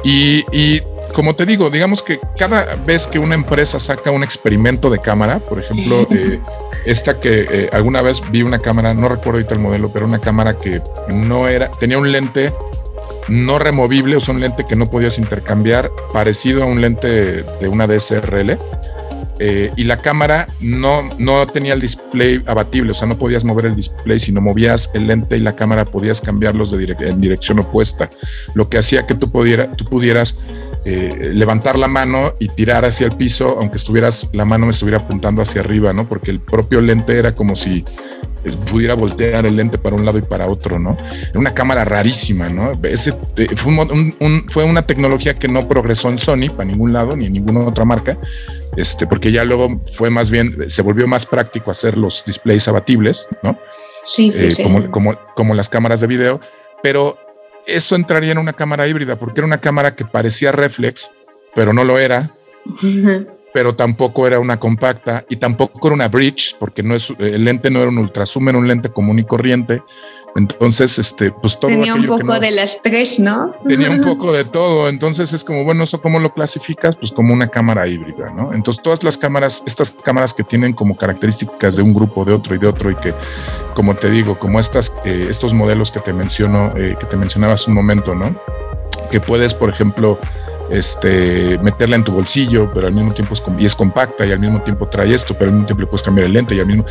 y, 0.05 0.45
y 0.53 0.81
como 1.13 1.35
te 1.35 1.45
digo, 1.45 1.69
digamos 1.69 2.01
que 2.01 2.19
cada 2.37 2.75
vez 2.85 3.07
que 3.07 3.19
una 3.19 3.35
empresa 3.35 3.79
saca 3.79 4.11
un 4.11 4.23
experimento 4.23 4.89
de 4.89 4.99
cámara, 4.99 5.39
por 5.39 5.59
ejemplo, 5.59 6.07
eh, 6.11 6.39
esta 6.85 7.19
que 7.19 7.47
eh, 7.49 7.69
alguna 7.73 8.01
vez 8.01 8.21
vi 8.29 8.43
una 8.43 8.59
cámara, 8.59 8.93
no 8.93 9.09
recuerdo 9.09 9.39
ahorita 9.39 9.53
el 9.53 9.59
modelo, 9.59 9.89
pero 9.91 10.05
una 10.05 10.19
cámara 10.19 10.57
que 10.57 10.81
no 11.09 11.47
era, 11.47 11.69
tenía 11.71 11.97
un 11.97 12.11
lente 12.11 12.53
no 13.27 13.59
removible, 13.59 14.15
o 14.15 14.19
sea, 14.19 14.33
un 14.33 14.41
lente 14.41 14.65
que 14.67 14.75
no 14.75 14.89
podías 14.89 15.17
intercambiar, 15.17 15.89
parecido 16.13 16.63
a 16.63 16.65
un 16.65 16.81
lente 16.81 17.43
de 17.43 17.67
una 17.67 17.87
DSRL. 17.87 18.57
Eh, 19.39 19.71
y 19.75 19.83
la 19.83 19.97
cámara 19.97 20.47
no, 20.61 21.07
no 21.19 21.45
tenía 21.45 21.73
el 21.73 21.81
display 21.81 22.43
abatible, 22.47 22.91
o 22.91 22.93
sea, 22.95 23.07
no 23.07 23.19
podías 23.19 23.43
mover 23.43 23.67
el 23.67 23.75
display, 23.75 24.19
sino 24.19 24.41
movías 24.41 24.89
el 24.95 25.05
lente 25.05 25.37
y 25.37 25.41
la 25.41 25.55
cámara 25.55 25.85
podías 25.85 26.21
cambiarlos 26.21 26.71
de 26.71 26.95
en 26.99 27.21
dirección 27.21 27.59
opuesta, 27.59 28.09
lo 28.55 28.67
que 28.67 28.79
hacía 28.79 29.05
que 29.05 29.13
tú, 29.13 29.27
tú 29.27 29.85
pudieras 29.85 30.37
eh, 30.89 31.31
levantar 31.33 31.77
la 31.77 31.89
mano 31.89 32.33
y 32.39 32.47
tirar 32.47 32.85
hacia 32.85 33.07
el 33.07 33.11
piso, 33.11 33.57
aunque 33.59 33.75
estuvieras, 33.75 34.29
la 34.31 34.45
mano 34.45 34.67
me 34.67 34.71
estuviera 34.71 34.99
apuntando 34.99 35.41
hacia 35.41 35.59
arriba, 35.59 35.91
¿no? 35.91 36.07
Porque 36.07 36.31
el 36.31 36.39
propio 36.39 36.79
lente 36.79 37.17
era 37.17 37.35
como 37.35 37.57
si 37.57 37.83
pudiera 38.71 38.93
voltear 38.93 39.45
el 39.45 39.57
lente 39.57 39.77
para 39.77 39.97
un 39.97 40.05
lado 40.05 40.17
y 40.17 40.21
para 40.21 40.47
otro, 40.47 40.79
¿no? 40.79 40.95
Una 41.35 41.53
cámara 41.53 41.83
rarísima, 41.83 42.47
¿no? 42.47 42.79
Ese, 42.83 43.13
eh, 43.35 43.49
fue, 43.57 43.73
fue, 44.47 44.63
una 44.63 44.85
tecnología 44.85 45.37
que 45.37 45.49
no 45.49 45.67
progresó 45.67 46.07
en 46.07 46.17
Sony 46.17 46.49
para 46.55 46.69
ningún 46.69 46.93
lado 46.93 47.17
ni 47.17 47.25
en 47.25 47.33
ninguna 47.33 47.67
otra 47.67 47.83
marca, 47.83 48.17
este, 48.77 49.07
porque 49.07 49.33
ya 49.33 49.43
luego 49.43 49.81
fue 49.93 50.09
más 50.09 50.31
bien, 50.31 50.69
se 50.69 50.81
volvió 50.83 51.05
más 51.05 51.25
práctico 51.25 51.69
hacer 51.69 51.97
los 51.97 52.23
displays 52.25 52.65
abatibles, 52.69 53.27
¿no? 53.43 53.59
Sí, 54.05 54.31
eh, 54.33 54.55
como, 54.63 54.89
como, 54.89 55.19
como 55.35 55.53
las 55.53 55.67
cámaras 55.67 55.99
de 55.99 56.07
video, 56.07 56.39
pero 56.81 57.17
eso 57.67 57.95
entraría 57.95 58.31
en 58.31 58.37
una 58.37 58.53
cámara 58.53 58.87
híbrida, 58.87 59.17
porque 59.17 59.41
era 59.41 59.47
una 59.47 59.61
cámara 59.61 59.95
que 59.95 60.05
parecía 60.05 60.51
reflex, 60.51 61.11
pero 61.53 61.73
no 61.73 61.83
lo 61.83 61.99
era 61.99 62.31
pero 63.57 63.75
tampoco 63.75 64.27
era 64.27 64.39
una 64.39 64.59
compacta 64.59 65.25
y 65.29 65.37
tampoco 65.37 65.87
era 65.87 65.95
una 65.95 66.07
bridge, 66.07 66.55
porque 66.59 66.83
no 66.83 66.93
es, 66.93 67.11
el 67.17 67.43
lente 67.43 67.71
no 67.71 67.79
era 67.79 67.89
un 67.89 67.97
ultrazoom, 67.97 68.49
era 68.49 68.57
un 68.59 68.67
lente 68.67 68.89
común 68.89 69.17
y 69.17 69.25
corriente. 69.25 69.81
Entonces, 70.37 70.99
este, 70.99 71.31
pues 71.31 71.59
todo. 71.59 71.71
Tenía 71.71 71.95
un 71.95 72.05
poco 72.05 72.39
de 72.39 72.51
las 72.51 72.79
tres, 72.83 73.17
¿no? 73.19 73.55
Tenía 73.67 73.89
un 73.89 74.01
poco 74.05 74.31
de 74.31 74.45
todo. 74.45 74.87
Entonces 74.87 75.33
es 75.33 75.43
como, 75.43 75.63
bueno, 75.63 75.83
¿eso 75.83 75.99
cómo 75.99 76.19
lo 76.19 76.31
clasificas? 76.31 76.95
Pues 76.95 77.11
como 77.11 77.33
una 77.33 77.47
cámara 77.47 77.87
híbrida, 77.87 78.31
¿no? 78.31 78.53
Entonces, 78.53 78.83
todas 78.83 79.03
las 79.03 79.17
cámaras, 79.17 79.63
estas 79.65 79.91
cámaras 79.91 80.35
que 80.35 80.43
tienen 80.43 80.73
como 80.73 80.95
características 80.95 81.75
de 81.75 81.81
un 81.81 81.93
grupo, 81.93 82.23
de 82.23 82.33
otro 82.33 82.53
y 82.53 82.59
de 82.59 82.67
otro, 82.67 82.91
y 82.91 82.95
que, 82.95 83.15
como 83.73 83.95
te 83.95 84.11
digo, 84.11 84.37
como 84.37 84.59
estas, 84.59 84.93
eh, 85.05 85.25
estos 85.27 85.55
modelos 85.55 85.91
que 85.91 85.99
te 85.99 86.13
menciono, 86.13 86.71
eh, 86.77 86.95
que 86.99 87.07
te 87.07 87.17
mencionaba 87.17 87.53
hace 87.53 87.71
un 87.71 87.75
momento, 87.75 88.13
¿no? 88.13 88.35
Que 89.09 89.19
puedes, 89.19 89.55
por 89.55 89.69
ejemplo, 89.69 90.19
este, 90.69 91.57
meterla 91.61 91.95
en 91.95 92.03
tu 92.03 92.11
bolsillo, 92.11 92.69
pero 92.73 92.87
al 92.87 92.93
mismo 92.93 93.13
tiempo 93.13 93.33
es, 93.33 93.43
y 93.57 93.65
es 93.65 93.75
compacta 93.75 94.25
y 94.25 94.31
al 94.31 94.39
mismo 94.39 94.61
tiempo 94.61 94.87
trae 94.87 95.13
esto, 95.13 95.33
pero 95.33 95.45
al 95.45 95.53
mismo 95.53 95.67
tiempo 95.67 95.81
le 95.81 95.87
puedes 95.87 96.03
cambiar 96.03 96.25
el 96.25 96.33
lente 96.33 96.55
y 96.55 96.59
al 96.59 96.67
mismo, 96.67 96.85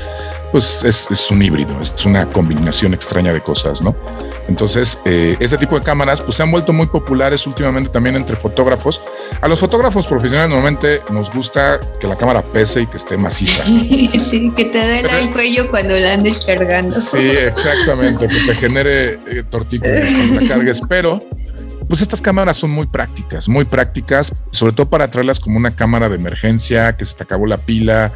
pues 0.53 0.85
es, 0.85 1.11
es 1.11 1.31
un 1.31 1.43
híbrido, 1.43 1.71
es 1.81 2.05
una 2.05 2.27
combinación 2.27 2.95
extraña 2.95 3.33
de 3.33 3.41
cosas, 3.41 3.83
¿no? 3.83 3.95
Entonces, 4.49 4.99
eh, 5.05 5.37
este 5.41 5.59
tipo 5.59 5.79
de 5.79 5.85
cámaras 5.85 6.21
pues 6.21 6.37
se 6.37 6.43
han 6.43 6.51
vuelto 6.51 6.73
muy 6.73 6.87
populares 6.87 7.47
últimamente 7.47 7.91
también 7.91 8.17
entre 8.17 8.37
fotógrafos. 8.37 9.01
A 9.41 9.49
los 9.49 9.59
fotógrafos 9.59 10.07
profesionales 10.07 10.51
normalmente 10.51 11.01
nos 11.11 11.33
gusta 11.33 11.81
que 12.01 12.07
la 12.07 12.17
cámara 12.17 12.43
pese 12.43 12.83
y 12.83 12.87
que 12.87 12.97
esté 12.97 13.17
maciza. 13.17 13.65
Sí, 14.27 14.53
que 14.57 14.65
te 14.67 14.79
duele 14.79 15.21
el 15.21 15.31
cuello 15.31 15.69
cuando 15.69 15.99
la 15.99 16.15
andes 16.15 16.45
cargando. 16.45 16.91
Sí, 16.91 17.19
exactamente, 17.19 18.27
que 18.27 18.41
te 18.47 18.55
genere 18.55 19.19
eh, 19.27 19.45
tortícolis 19.49 20.12
cuando 20.12 20.41
la 20.41 20.49
cargues, 20.55 20.81
pero 20.89 21.21
pues 21.88 22.03
estas 22.03 22.20
cámaras 22.20 22.57
son 22.57 22.70
muy 22.70 22.87
prácticas, 22.87 23.49
muy 23.49 23.64
prácticas, 23.64 24.33
sobre 24.51 24.72
todo 24.72 24.88
para 24.88 25.09
traerlas 25.09 25.40
como 25.40 25.59
una 25.59 25.70
cámara 25.70 26.09
de 26.09 26.16
emergencia, 26.16 26.96
que 26.96 27.05
se 27.05 27.14
te 27.14 27.22
acabó 27.25 27.46
la 27.46 27.59
pila, 27.59 28.12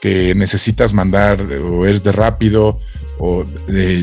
que 0.00 0.34
necesitas 0.34 0.92
mandar 0.92 1.40
o 1.40 1.86
es 1.86 2.02
de 2.02 2.12
rápido. 2.12 2.78
O 3.18 3.44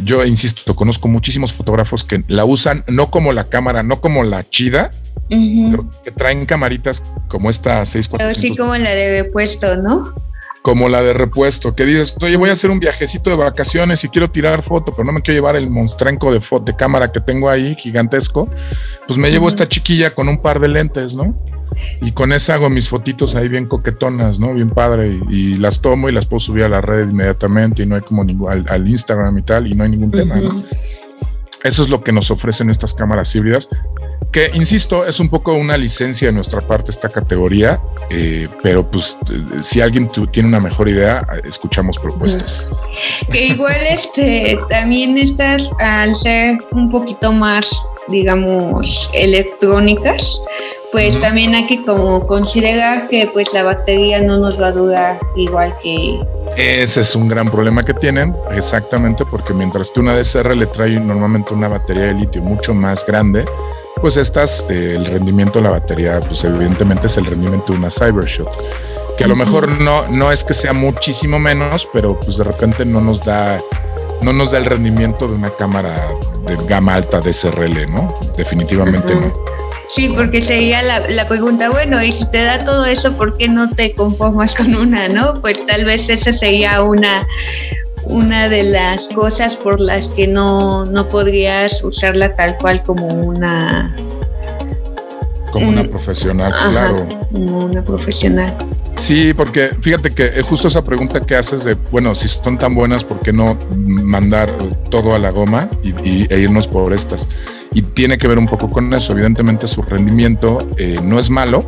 yo 0.03 0.25
insisto, 0.25 0.75
conozco 0.75 1.07
muchísimos 1.07 1.53
fotógrafos 1.53 2.03
que 2.03 2.23
la 2.27 2.45
usan 2.45 2.83
no 2.87 3.11
como 3.11 3.33
la 3.33 3.43
cámara, 3.43 3.83
no 3.83 3.99
como 3.99 4.23
la 4.23 4.43
chida, 4.43 4.89
pero 5.29 5.89
que 6.03 6.11
traen 6.11 6.45
camaritas 6.45 7.03
como 7.27 7.49
esta 7.49 7.85
6400. 7.85 8.37
Así 8.37 8.55
como 8.57 8.75
la 8.75 8.89
de 8.95 9.23
repuesto, 9.23 9.77
¿no? 9.77 10.13
Como 10.61 10.89
la 10.89 11.01
de 11.01 11.13
repuesto, 11.13 11.75
que 11.75 11.85
dices, 11.85 12.15
oye, 12.21 12.37
voy 12.37 12.49
a 12.49 12.53
hacer 12.53 12.69
un 12.69 12.79
viajecito 12.79 13.29
de 13.29 13.35
vacaciones 13.35 14.03
y 14.03 14.09
quiero 14.09 14.29
tirar 14.29 14.61
foto, 14.61 14.91
pero 14.91 15.05
no 15.05 15.13
me 15.13 15.21
quiero 15.21 15.39
llevar 15.39 15.55
el 15.55 15.69
monstrenco 15.69 16.31
de, 16.31 16.39
de 16.63 16.75
cámara 16.75 17.11
que 17.11 17.19
tengo 17.19 17.49
ahí, 17.49 17.75
gigantesco, 17.75 18.47
pues 19.07 19.17
me 19.17 19.31
llevo 19.31 19.49
esta 19.49 19.67
chiquilla 19.67 20.13
con 20.13 20.29
un 20.29 20.41
par 20.41 20.59
de 20.59 20.67
lentes, 20.67 21.15
¿no? 21.15 21.35
Y 22.01 22.11
con 22.11 22.31
esa 22.31 22.55
hago 22.55 22.69
mis 22.69 22.89
fotitos 22.89 23.35
ahí 23.35 23.47
bien 23.47 23.65
coquetonas, 23.65 24.39
¿no? 24.39 24.53
Bien 24.53 24.69
padre, 24.69 25.19
y, 25.29 25.55
las 25.55 25.81
tomo 25.81 26.09
y 26.09 26.11
las 26.11 26.25
puedo 26.25 26.39
subir 26.39 26.65
a 26.65 26.69
la 26.69 26.81
red 26.81 27.09
inmediatamente 27.09 27.83
y 27.83 27.85
no 27.85 27.95
hay 27.95 28.01
como 28.01 28.23
ningún, 28.23 28.51
al, 28.51 28.87
Instagram 28.87 29.37
y 29.39 29.41
tal, 29.41 29.67
y 29.67 29.73
no 29.73 29.83
hay 29.83 29.89
ningún 29.89 30.11
tema, 30.11 30.35
¿no? 30.35 30.63
Eso 31.63 31.83
es 31.83 31.89
lo 31.89 32.03
que 32.03 32.11
nos 32.11 32.31
ofrecen 32.31 32.69
estas 32.69 32.93
cámaras 32.93 33.35
híbridas, 33.35 33.67
que 34.31 34.49
insisto, 34.53 35.05
es 35.05 35.19
un 35.19 35.29
poco 35.29 35.53
una 35.53 35.77
licencia 35.77 36.29
de 36.29 36.33
nuestra 36.33 36.61
parte 36.61 36.91
esta 36.91 37.09
categoría, 37.09 37.79
eh, 38.09 38.47
pero 38.63 38.89
pues 38.89 39.17
si 39.63 39.81
alguien 39.81 40.09
tiene 40.31 40.49
una 40.49 40.59
mejor 40.59 40.89
idea, 40.89 41.25
escuchamos 41.43 41.97
propuestas. 41.99 42.67
Que 43.31 43.47
igual 43.47 43.81
este, 43.89 44.57
también 44.69 45.17
estas, 45.17 45.69
al 45.79 46.15
ser 46.15 46.57
un 46.71 46.89
poquito 46.89 47.31
más, 47.31 47.69
digamos, 48.07 49.09
electrónicas, 49.13 50.41
pues 50.91 51.19
también 51.19 51.55
hay 51.55 51.67
que 51.67 51.83
como 51.83 52.25
considerar 52.27 53.07
que 53.07 53.29
pues 53.31 53.51
la 53.53 53.63
batería 53.63 54.21
no 54.21 54.37
nos 54.37 54.59
va 54.59 54.67
a 54.67 54.71
durar 54.71 55.19
igual 55.35 55.73
que 55.81 56.19
ese 56.57 57.01
es 57.01 57.15
un 57.15 57.29
gran 57.29 57.49
problema 57.49 57.83
que 57.83 57.93
tienen, 57.93 58.35
exactamente, 58.51 59.23
porque 59.25 59.53
mientras 59.53 59.89
que 59.89 60.01
una 60.01 60.17
DSR 60.17 60.55
le 60.55 60.65
trae 60.65 60.99
normalmente 60.99 61.53
una 61.53 61.69
batería 61.69 62.03
de 62.03 62.13
litio 62.15 62.41
mucho 62.43 62.73
más 62.73 63.05
grande, 63.05 63.45
pues 64.01 64.17
estas, 64.17 64.65
eh, 64.69 64.95
el 64.97 65.05
rendimiento 65.05 65.59
de 65.59 65.63
la 65.63 65.71
batería, 65.71 66.19
pues 66.19 66.43
evidentemente 66.43 67.07
es 67.07 67.17
el 67.17 67.25
rendimiento 67.25 67.71
de 67.71 67.79
una 67.79 67.89
Cybershot, 67.89 68.49
que 69.17 69.23
a 69.23 69.27
lo 69.27 69.35
mejor 69.35 69.79
no, 69.79 70.07
no 70.09 70.31
es 70.31 70.43
que 70.43 70.53
sea 70.53 70.73
muchísimo 70.73 71.39
menos, 71.39 71.87
pero 71.93 72.19
pues 72.19 72.37
de 72.37 72.43
repente 72.43 72.83
no 72.85 72.99
nos 72.99 73.23
da, 73.23 73.57
no 74.21 74.33
nos 74.33 74.51
da 74.51 74.57
el 74.57 74.65
rendimiento 74.65 75.27
de 75.27 75.35
una 75.35 75.49
cámara 75.51 75.95
de 76.45 76.57
gama 76.67 76.95
alta 76.95 77.21
DSRL, 77.21 77.89
¿no? 77.89 78.13
Definitivamente 78.35 79.15
no. 79.15 79.60
Sí, 79.95 80.09
porque 80.15 80.41
sería 80.41 80.81
la, 80.81 81.01
la, 81.09 81.27
pregunta, 81.27 81.69
bueno, 81.69 82.01
y 82.01 82.11
si 82.11 82.29
te 82.31 82.41
da 82.43 82.63
todo 82.63 82.85
eso, 82.85 83.15
¿por 83.17 83.37
qué 83.37 83.49
no 83.49 83.69
te 83.71 83.93
conformas 83.93 84.55
con 84.55 84.73
una, 84.75 85.09
no? 85.09 85.41
Pues 85.41 85.65
tal 85.65 85.83
vez 85.83 86.07
esa 86.07 86.31
sería 86.31 86.81
una, 86.81 87.27
una 88.05 88.47
de 88.47 88.63
las 88.63 89.07
cosas 89.09 89.55
por 89.57 89.79
las 89.79 90.07
que 90.09 90.27
no, 90.27 90.85
no 90.85 91.07
podrías 91.07 91.83
usarla 91.83 92.35
tal 92.35 92.57
cual 92.57 92.83
como 92.83 93.05
una 93.07 93.95
como 95.51 95.67
una 95.67 95.83
profesional, 95.83 96.53
claro. 96.71 97.07
Como 97.29 97.65
una 97.65 97.83
profesional. 97.83 98.55
Sí, 98.95 99.33
porque 99.33 99.71
fíjate 99.81 100.11
que 100.11 100.27
eh, 100.27 100.41
justo 100.41 100.69
esa 100.69 100.83
pregunta 100.83 101.21
que 101.25 101.35
haces 101.35 101.65
de, 101.65 101.73
bueno, 101.73 102.15
si 102.15 102.27
son 102.29 102.57
tan 102.57 102.73
buenas, 102.73 103.03
¿por 103.03 103.19
qué 103.19 103.33
no 103.33 103.57
mandar 103.75 104.49
todo 104.89 105.13
a 105.13 105.19
la 105.19 105.31
goma 105.31 105.69
y, 105.83 106.31
e 106.33 106.39
irnos 106.39 106.67
por 106.67 106.93
estas? 106.93 107.27
Y 107.73 107.81
tiene 107.81 108.17
que 108.17 108.27
ver 108.27 108.37
un 108.37 108.47
poco 108.47 108.69
con 108.69 108.93
eso. 108.93 109.13
Evidentemente 109.13 109.67
su 109.67 109.81
rendimiento 109.81 110.59
eh, 110.77 110.99
no 111.03 111.19
es 111.19 111.29
malo, 111.29 111.63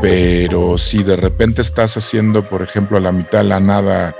pero 0.00 0.78
si 0.78 1.02
de 1.02 1.16
repente 1.16 1.62
estás 1.62 1.96
haciendo, 1.96 2.42
por 2.42 2.62
ejemplo, 2.62 2.96
a 2.96 3.00
la 3.00 3.12
mitad 3.12 3.38
de 3.38 3.44
la 3.44 3.60
nada, 3.60 4.14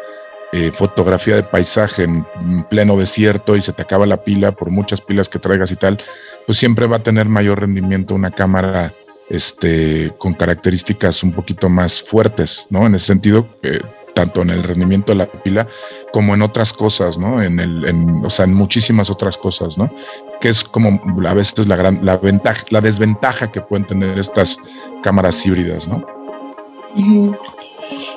eh, 0.53 0.71
fotografía 0.71 1.37
de 1.37 1.43
paisaje 1.43 2.03
en 2.05 2.27
pleno 2.69 2.97
desierto 2.97 3.57
y 3.57 3.63
se 3.63 3.73
te 3.73 3.81
acaba 3.81 4.05
la 4.05 4.23
pila 4.23 4.53
por 4.53 4.71
muchas 4.71 5.01
pilas 5.01 5.31
que 5.31 5.39
traigas 5.39 5.73
y 5.73 5.77
tal, 5.77 5.99
pues 6.45 6.59
siempre 6.59 6.87
va 6.87 6.97
a 6.97 7.03
tener 7.03 7.27
mayor 7.27 7.61
rendimiento 7.61 8.15
una 8.15 8.31
cámara 8.31 8.93
este, 9.31 10.13
con 10.19 10.35
características 10.35 11.23
un 11.23 11.33
poquito 11.33 11.71
más 11.71 12.03
fuertes, 12.03 12.67
¿no? 12.69 12.87
En 12.87 12.95
ese 12.95 13.07
sentido, 13.07 13.49
eh, 13.63 13.81
tanto 14.15 14.43
en 14.43 14.51
el 14.51 14.63
rendimiento 14.63 15.13
de 15.13 15.19
la 15.19 15.27
pila 15.27 15.67
como 16.13 16.35
en 16.35 16.43
otras 16.43 16.73
cosas, 16.73 17.19
¿no? 17.19 17.43
En 17.43 17.61
el, 17.61 17.89
en, 17.89 18.25
o 18.25 18.31
sea, 18.31 18.45
en 18.45 18.55
muchísimas 18.55 19.11
otras 19.11 19.37
cosas, 19.37 19.79
¿no? 19.79 19.93
Que 20.41 20.49
es 20.49 20.65
como 20.65 21.01
a 21.27 21.35
veces 21.35 21.67
la 21.67 21.77
gran, 21.77 22.05
la 22.05 22.17
ventaja, 22.17 22.65
la 22.71 22.81
desventaja 22.81 23.51
que 23.51 23.61
pueden 23.61 23.87
tener 23.87 24.19
estas 24.19 24.59
cámaras 25.03 25.45
híbridas, 25.47 25.89
¿no? 25.89 26.05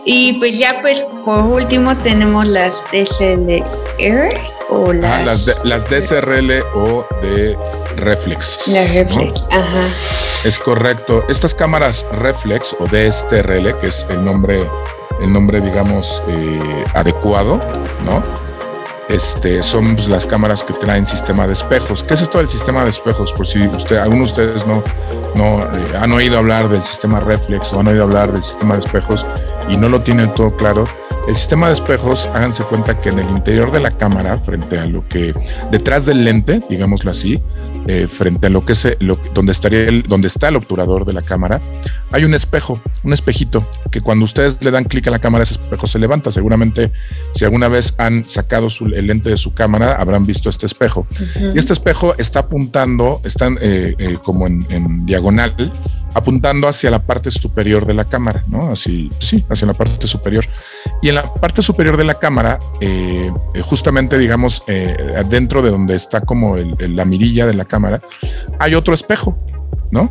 Y 0.06 0.34
pues 0.40 0.58
ya 0.60 0.82
pues 0.82 1.04
por 1.24 1.40
último 1.40 1.96
tenemos 1.98 2.48
las 2.48 2.84
DSLR 2.92 4.56
o 4.70 4.94
las... 4.94 5.26
las, 5.26 5.66
las 5.66 5.90
DSRL 5.90 6.62
o 6.76 7.06
de 7.22 7.58
reflex. 7.98 8.68
La 8.68 8.84
reflex, 8.84 9.46
ajá. 9.52 9.88
Es 10.44 10.60
correcto. 10.60 11.24
Estas 11.28 11.56
cámaras 11.56 12.06
reflex 12.12 12.76
o 12.80 12.86
DSRL, 12.86 13.80
que 13.80 13.88
es 13.88 14.06
el 14.10 14.24
nombre, 14.24 14.64
el 15.22 15.32
nombre 15.32 15.62
digamos 15.62 16.22
eh, 16.28 16.86
adecuado, 16.94 17.60
¿no? 18.06 18.24
Este, 19.10 19.62
son 19.62 19.96
pues, 19.96 20.08
las 20.08 20.26
cámaras 20.26 20.64
que 20.64 20.74
traen 20.74 21.06
sistema 21.06 21.46
de 21.46 21.54
espejos. 21.54 22.04
¿Qué 22.04 22.16
es 22.16 22.22
esto 22.22 22.40
del 22.40 22.50
sistema 22.50 22.84
de 22.84 22.90
espejos? 22.90 23.32
Por 23.34 23.46
si 23.46 23.60
usted, 23.68 24.02
de 24.04 24.22
ustedes 24.22 24.66
no, 24.66 24.84
no 25.36 25.62
eh, 25.62 25.98
han 26.00 26.12
oído 26.12 26.40
hablar 26.40 26.70
del 26.70 26.84
sistema 26.84 27.20
reflex 27.20 27.72
o 27.74 27.82
han 27.82 27.88
oído 27.88 28.04
hablar 28.04 28.32
del 28.32 28.44
sistema 28.44 28.74
de 28.74 28.80
espejos 28.80 29.26
y 29.70 29.78
no 29.78 29.90
lo 29.90 30.02
tienen 30.02 30.34
todo 30.34 30.56
claro. 30.56 30.86
El 31.28 31.36
sistema 31.36 31.68
de 31.68 31.74
espejos, 31.74 32.28
háganse 32.36 32.64
cuenta 32.64 32.98
que 32.98 33.10
en 33.10 33.18
el 33.18 33.28
interior 33.30 33.72
de 33.72 33.80
la 33.80 33.90
cámara, 33.90 34.38
frente 34.38 34.78
a 34.78 34.86
lo 34.86 35.08
que, 35.08 35.34
detrás 35.72 36.06
del 36.06 36.24
lente, 36.24 36.60
digámoslo 36.70 37.10
así, 37.10 37.42
eh, 37.88 38.08
frente 38.08 38.46
a 38.46 38.50
lo 38.52 38.62
que 38.62 38.74
es 38.74 38.88
lo, 39.00 39.18
donde 39.34 39.52
estaría 39.52 39.86
el, 39.86 40.04
donde 40.04 40.28
está 40.28 40.50
el 40.50 40.56
obturador 40.56 41.04
de 41.04 41.14
la 41.14 41.24
cámara, 41.24 41.60
hay 42.12 42.26
un 42.26 42.36
espejo, 42.36 42.80
un 43.04 43.12
espejito, 43.12 43.68
que 43.92 44.02
cuando 44.02 44.24
ustedes 44.24 44.58
le 44.62 44.70
dan 44.70 44.84
clic 44.84 45.08
a 45.08 45.12
la 45.12 45.18
cámara, 45.18 45.44
ese 45.44 45.56
espejo 45.56 45.88
se 45.88 45.98
levanta. 45.98 46.32
Seguramente, 46.32 46.92
si 47.34 47.44
alguna 47.44 47.70
vez 47.70 47.96
han 47.98 48.24
sacado 48.24 48.68
el 48.94 49.08
lente 49.08 49.32
de 49.32 49.38
su 49.38 49.54
cámara, 49.56 49.96
habrán 49.96 50.26
visto 50.26 50.50
este 50.50 50.68
espejo. 50.68 51.08
Y 51.56 51.58
este 51.58 51.74
espejo 51.74 52.14
está 52.20 52.42
apuntando, 52.42 53.20
están 53.24 53.58
eh, 53.62 53.96
eh, 53.98 54.18
como 54.24 54.46
en, 54.46 54.64
en 54.70 55.06
diagonal 55.08 55.56
apuntando 56.16 56.68
hacia 56.68 56.90
la 56.90 57.00
parte 57.00 57.30
superior 57.30 57.86
de 57.86 57.94
la 57.94 58.06
cámara, 58.06 58.44
¿no? 58.48 58.72
Así, 58.72 59.10
sí, 59.20 59.46
hacia 59.50 59.68
la 59.68 59.74
parte 59.74 60.08
superior. 60.08 60.48
Y 61.02 61.10
en 61.10 61.16
la 61.16 61.24
parte 61.24 61.62
superior 61.62 61.98
de 61.98 62.06
la 62.06 62.16
cámara, 62.16 62.58
eh, 62.80 63.32
justamente, 63.62 64.18
digamos, 64.18 64.64
eh, 64.68 64.96
dentro 65.30 65.62
de 65.62 65.70
donde 65.70 65.96
está 65.96 66.22
como 66.22 66.56
la 66.58 67.06
mirilla 67.06 67.46
de 67.46 67.54
la 67.54 67.66
cámara, 67.66 68.02
hay 68.60 68.76
otro 68.76 68.94
espejo, 68.94 69.38
¿no? 69.92 70.10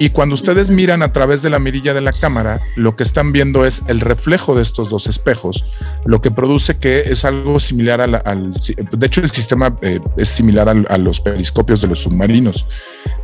Y 0.00 0.10
cuando 0.10 0.34
ustedes 0.34 0.70
miran 0.70 1.02
a 1.02 1.12
través 1.12 1.42
de 1.42 1.50
la 1.50 1.58
mirilla 1.58 1.92
de 1.92 2.00
la 2.00 2.12
cámara, 2.12 2.60
lo 2.76 2.94
que 2.94 3.02
están 3.02 3.32
viendo 3.32 3.66
es 3.66 3.82
el 3.88 4.00
reflejo 4.00 4.54
de 4.54 4.62
estos 4.62 4.90
dos 4.90 5.08
espejos, 5.08 5.66
lo 6.04 6.20
que 6.20 6.30
produce 6.30 6.78
que 6.78 7.00
es 7.00 7.24
algo 7.24 7.58
similar 7.58 8.00
al... 8.00 8.52
de 8.52 9.06
hecho, 9.06 9.20
el 9.22 9.30
sistema 9.32 9.76
eh, 9.82 9.98
es 10.16 10.28
similar 10.28 10.68
a 10.68 10.98
los 10.98 11.20
periscopios 11.20 11.80
de 11.80 11.88
los 11.88 12.00
submarinos. 12.00 12.66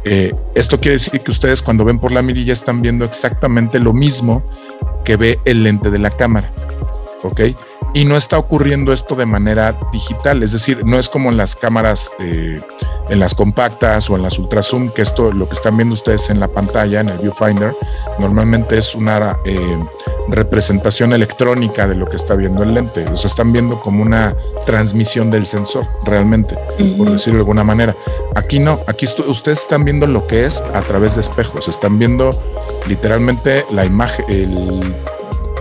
Eh, 0.04 0.34
esto 0.56 0.80
quiere 0.80 0.94
decir 0.94 1.20
que 1.20 1.30
ustedes 1.30 1.62
cuando 1.62 1.84
ven 1.84 2.00
por 2.00 2.10
la 2.10 2.22
mirilla 2.22 2.52
están 2.52 2.82
viendo 2.82 3.04
exactamente 3.04 3.78
lo 3.78 3.92
mismo 3.92 4.42
que 5.04 5.16
ve 5.16 5.38
el 5.44 5.62
lente 5.62 5.90
de 5.90 5.98
la 6.00 6.10
cámara. 6.10 6.50
¿Ok? 7.22 7.40
Y 7.94 8.04
no 8.04 8.16
está 8.16 8.38
ocurriendo 8.38 8.92
esto 8.92 9.14
de 9.14 9.24
manera 9.24 9.72
digital, 9.92 10.42
es 10.42 10.52
decir, 10.52 10.84
no 10.84 10.98
es 10.98 11.08
como 11.08 11.30
en 11.30 11.36
las 11.36 11.54
cámaras, 11.54 12.10
eh, 12.18 12.60
en 13.08 13.20
las 13.20 13.34
compactas 13.34 14.10
o 14.10 14.16
en 14.16 14.22
las 14.22 14.36
ultra 14.36 14.62
zoom, 14.64 14.90
que 14.90 15.02
esto, 15.02 15.32
lo 15.32 15.48
que 15.48 15.54
están 15.54 15.76
viendo 15.76 15.94
ustedes 15.94 16.28
en 16.28 16.40
la 16.40 16.48
pantalla, 16.48 17.00
en 17.00 17.08
el 17.08 17.18
viewfinder, 17.18 17.72
normalmente 18.18 18.78
es 18.78 18.96
una 18.96 19.36
eh, 19.44 19.78
representación 20.28 21.12
electrónica 21.12 21.86
de 21.86 21.94
lo 21.94 22.06
que 22.06 22.16
está 22.16 22.34
viendo 22.34 22.64
el 22.64 22.74
lente, 22.74 23.04
o 23.04 23.16
sea, 23.16 23.28
están 23.28 23.52
viendo 23.52 23.80
como 23.80 24.02
una 24.02 24.34
transmisión 24.66 25.30
del 25.30 25.46
sensor, 25.46 25.86
realmente, 26.04 26.56
por 26.98 27.08
decirlo 27.08 27.38
de 27.38 27.42
alguna 27.42 27.62
manera. 27.62 27.94
Aquí 28.34 28.58
no, 28.58 28.80
aquí 28.88 29.06
ustedes 29.06 29.60
están 29.60 29.84
viendo 29.84 30.08
lo 30.08 30.26
que 30.26 30.46
es 30.46 30.60
a 30.74 30.80
través 30.80 31.14
de 31.14 31.20
espejos, 31.20 31.68
están 31.68 31.96
viendo 32.00 32.30
literalmente 32.88 33.64
la 33.70 33.84
imagen, 33.84 34.24
el, 34.28 34.94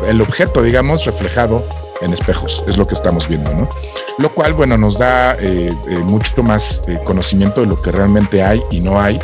el 0.07 0.19
objeto, 0.19 0.63
digamos, 0.63 1.05
reflejado 1.05 1.63
en 2.03 2.13
espejos, 2.13 2.63
es 2.67 2.77
lo 2.77 2.87
que 2.87 2.93
estamos 2.93 3.27
viendo, 3.27 3.53
¿no? 3.53 3.67
Lo 4.19 4.31
cual, 4.31 4.53
bueno, 4.53 4.77
nos 4.77 4.97
da 4.97 5.33
eh, 5.33 5.69
eh, 5.89 5.97
mucho 6.05 6.43
más 6.43 6.81
eh, 6.87 6.99
conocimiento 7.03 7.61
de 7.61 7.67
lo 7.67 7.81
que 7.81 7.91
realmente 7.91 8.43
hay 8.43 8.61
y 8.71 8.79
no 8.79 9.01
hay, 9.01 9.19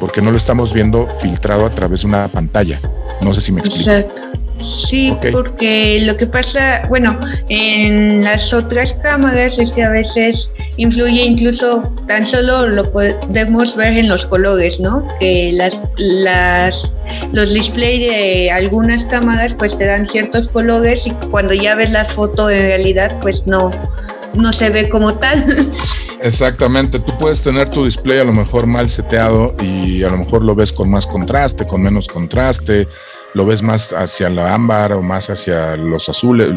porque 0.00 0.20
no 0.20 0.30
lo 0.30 0.36
estamos 0.36 0.72
viendo 0.72 1.06
filtrado 1.20 1.66
a 1.66 1.70
través 1.70 2.02
de 2.02 2.08
una 2.08 2.28
pantalla. 2.28 2.80
No 3.20 3.32
sé 3.34 3.40
si 3.40 3.52
me 3.52 3.60
explico. 3.60 4.35
Sí, 4.58 5.12
porque 5.32 6.00
lo 6.00 6.16
que 6.16 6.26
pasa, 6.26 6.82
bueno, 6.88 7.18
en 7.48 8.24
las 8.24 8.54
otras 8.54 8.94
cámaras 8.94 9.58
es 9.58 9.70
que 9.72 9.82
a 9.82 9.90
veces 9.90 10.50
influye 10.76 11.24
incluso 11.24 11.82
tan 12.06 12.24
solo 12.24 12.68
lo 12.68 12.90
podemos 12.90 13.76
ver 13.76 13.98
en 13.98 14.08
los 14.08 14.26
colores, 14.26 14.80
¿no? 14.80 15.06
Que 15.20 15.52
las, 15.52 15.80
las 15.98 16.92
los 17.32 17.52
displays 17.52 18.10
de 18.10 18.50
algunas 18.50 19.04
cámaras 19.04 19.54
pues 19.54 19.76
te 19.76 19.84
dan 19.84 20.06
ciertos 20.06 20.48
colores 20.48 21.06
y 21.06 21.10
cuando 21.30 21.54
ya 21.54 21.74
ves 21.74 21.90
la 21.90 22.04
foto 22.04 22.50
en 22.50 22.60
realidad 22.60 23.12
pues 23.20 23.46
no 23.46 23.70
no 24.34 24.52
se 24.52 24.70
ve 24.70 24.88
como 24.88 25.14
tal. 25.14 25.68
Exactamente, 26.22 26.98
tú 26.98 27.12
puedes 27.18 27.42
tener 27.42 27.68
tu 27.70 27.84
display 27.84 28.18
a 28.18 28.24
lo 28.24 28.32
mejor 28.32 28.66
mal 28.66 28.88
seteado 28.88 29.54
y 29.62 30.02
a 30.02 30.08
lo 30.08 30.18
mejor 30.18 30.42
lo 30.42 30.54
ves 30.54 30.72
con 30.72 30.90
más 30.90 31.06
contraste, 31.06 31.66
con 31.66 31.82
menos 31.82 32.08
contraste, 32.08 32.88
lo 33.34 33.46
ves 33.46 33.62
más 33.62 33.92
hacia 33.92 34.30
la 34.30 34.54
ámbar 34.54 34.92
o 34.92 35.02
más 35.02 35.30
hacia 35.30 35.76
los 35.76 36.08
azules, 36.08 36.48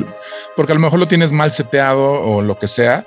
porque 0.56 0.72
a 0.72 0.76
lo 0.76 0.82
mejor 0.82 1.00
lo 1.00 1.08
tienes 1.08 1.32
mal 1.32 1.52
seteado 1.52 2.22
o 2.22 2.42
lo 2.42 2.58
que 2.58 2.68
sea 2.68 3.06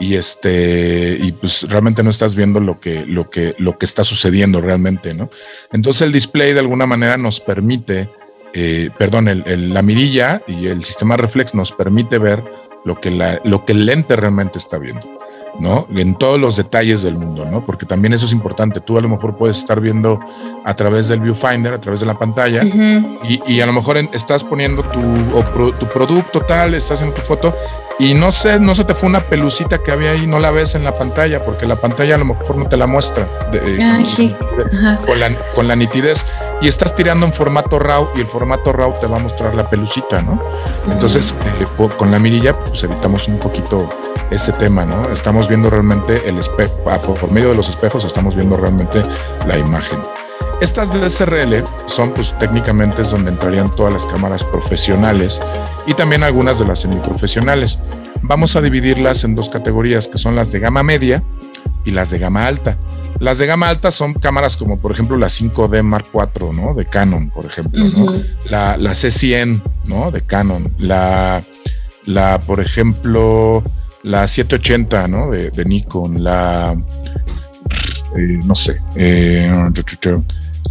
y 0.00 0.14
este 0.14 1.18
y 1.20 1.32
pues 1.32 1.68
realmente 1.68 2.02
no 2.02 2.10
estás 2.10 2.36
viendo 2.36 2.60
lo 2.60 2.78
que 2.78 3.04
lo 3.04 3.28
que 3.30 3.54
lo 3.58 3.78
que 3.78 3.86
está 3.86 4.04
sucediendo 4.04 4.60
realmente, 4.60 5.14
¿no? 5.14 5.30
Entonces 5.72 6.02
el 6.02 6.12
display 6.12 6.52
de 6.52 6.60
alguna 6.60 6.86
manera 6.86 7.16
nos 7.16 7.40
permite 7.40 8.08
eh, 8.54 8.90
perdón, 8.96 9.28
el, 9.28 9.74
la 9.74 9.82
mirilla 9.82 10.42
y 10.46 10.66
el 10.66 10.82
sistema 10.84 11.16
reflex 11.16 11.54
nos 11.54 11.72
permite 11.72 12.18
ver 12.18 12.42
lo 12.84 13.00
que, 13.00 13.10
la, 13.10 13.40
lo 13.44 13.64
que 13.64 13.72
el 13.72 13.86
lente 13.86 14.16
realmente 14.16 14.58
está 14.58 14.78
viendo. 14.78 15.06
¿No? 15.58 15.86
En 15.94 16.14
todos 16.14 16.38
los 16.38 16.56
detalles 16.56 17.02
del 17.02 17.16
mundo, 17.16 17.44
¿no? 17.44 17.64
Porque 17.64 17.86
también 17.86 18.14
eso 18.14 18.26
es 18.26 18.32
importante. 18.32 18.80
Tú 18.80 18.98
a 18.98 19.00
lo 19.00 19.08
mejor 19.08 19.36
puedes 19.36 19.58
estar 19.58 19.80
viendo 19.80 20.20
a 20.64 20.74
través 20.74 21.08
del 21.08 21.20
viewfinder, 21.20 21.72
a 21.72 21.80
través 21.80 22.00
de 22.00 22.06
la 22.06 22.14
pantalla, 22.14 22.62
y, 22.64 23.60
a 23.60 23.66
lo 23.66 23.72
mejor 23.72 23.96
estás 24.12 24.44
poniendo 24.44 24.82
tu, 24.82 25.72
tu 25.72 25.86
producto 25.86 26.40
tal, 26.40 26.74
estás 26.74 27.02
en 27.02 27.12
tu 27.12 27.20
foto, 27.22 27.52
y 27.98 28.14
no 28.14 28.30
sé, 28.30 28.60
no 28.60 28.74
se 28.74 28.84
te 28.84 28.94
fue 28.94 29.08
una 29.08 29.20
pelucita 29.20 29.78
que 29.78 29.90
había 29.90 30.12
ahí, 30.12 30.26
no 30.26 30.38
la 30.38 30.52
ves 30.52 30.76
en 30.76 30.84
la 30.84 30.96
pantalla, 30.96 31.42
porque 31.42 31.66
la 31.66 31.76
pantalla 31.76 32.14
a 32.14 32.18
lo 32.18 32.26
mejor 32.26 32.56
no 32.56 32.66
te 32.66 32.76
la 32.76 32.86
muestra 32.86 33.26
ah, 34.82 34.98
con, 35.04 35.18
la, 35.18 35.36
con 35.54 35.66
la 35.66 35.74
nitidez. 35.74 36.24
Y 36.60 36.68
estás 36.68 36.94
tirando 36.94 37.26
en 37.26 37.32
formato 37.32 37.78
RAW 37.78 38.10
y 38.16 38.20
el 38.20 38.26
formato 38.26 38.72
RAW 38.72 39.00
te 39.00 39.06
va 39.06 39.16
a 39.16 39.20
mostrar 39.20 39.54
la 39.54 39.68
pelucita, 39.68 40.22
¿no? 40.22 40.40
Entonces, 40.90 41.34
eh, 41.44 41.64
con 41.96 42.10
la 42.10 42.18
mirilla, 42.18 42.52
pues 42.52 42.82
evitamos 42.84 43.28
un 43.28 43.38
poquito 43.38 43.88
ese 44.30 44.52
tema, 44.52 44.84
¿no? 44.84 45.10
Estamos 45.12 45.48
viendo 45.48 45.70
realmente 45.70 46.28
el 46.28 46.38
espejo, 46.38 46.72
ah, 46.86 47.00
por 47.00 47.30
medio 47.30 47.50
de 47.50 47.54
los 47.54 47.68
espejos 47.68 48.04
estamos 48.04 48.34
viendo 48.34 48.56
realmente 48.56 49.02
la 49.46 49.58
imagen. 49.58 49.98
Estas 50.60 50.92
DSRL 50.92 51.62
son 51.86 52.12
pues 52.12 52.36
técnicamente 52.38 53.02
es 53.02 53.10
donde 53.10 53.30
entrarían 53.30 53.70
todas 53.76 53.92
las 53.92 54.06
cámaras 54.06 54.42
profesionales 54.44 55.40
y 55.86 55.94
también 55.94 56.22
algunas 56.22 56.58
de 56.58 56.66
las 56.66 56.80
semiprofesionales. 56.80 57.78
Vamos 58.22 58.56
a 58.56 58.60
dividirlas 58.60 59.24
en 59.24 59.34
dos 59.34 59.50
categorías 59.50 60.08
que 60.08 60.18
son 60.18 60.34
las 60.34 60.50
de 60.50 60.58
gama 60.58 60.82
media 60.82 61.22
y 61.84 61.92
las 61.92 62.10
de 62.10 62.18
gama 62.18 62.46
alta. 62.46 62.76
Las 63.20 63.38
de 63.38 63.46
gama 63.46 63.68
alta 63.68 63.90
son 63.90 64.14
cámaras 64.14 64.56
como 64.56 64.78
por 64.78 64.90
ejemplo 64.90 65.16
la 65.16 65.28
5D 65.28 65.82
Mark 65.82 66.06
IV, 66.12 66.52
¿no? 66.52 66.74
De 66.74 66.86
Canon, 66.86 67.30
por 67.30 67.46
ejemplo, 67.46 67.84
¿no? 67.84 68.12
La, 68.50 68.76
la 68.76 68.90
C100, 68.90 69.62
¿no? 69.84 70.10
De 70.10 70.22
Canon, 70.22 70.70
la 70.78 71.40
la, 72.08 72.40
por 72.40 72.60
ejemplo, 72.60 73.62
la 74.02 74.26
780, 74.26 75.08
¿no? 75.08 75.30
De, 75.30 75.50
de 75.50 75.64
Nikon, 75.64 76.24
la, 76.24 76.74
eh, 78.16 78.38
no 78.44 78.54
sé, 78.54 78.80
eh, 78.96 79.52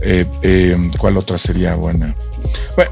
eh, 0.01 0.25
eh, 0.41 0.77
¿cuál 0.97 1.17
otra 1.17 1.37
sería 1.37 1.75
buena? 1.75 2.13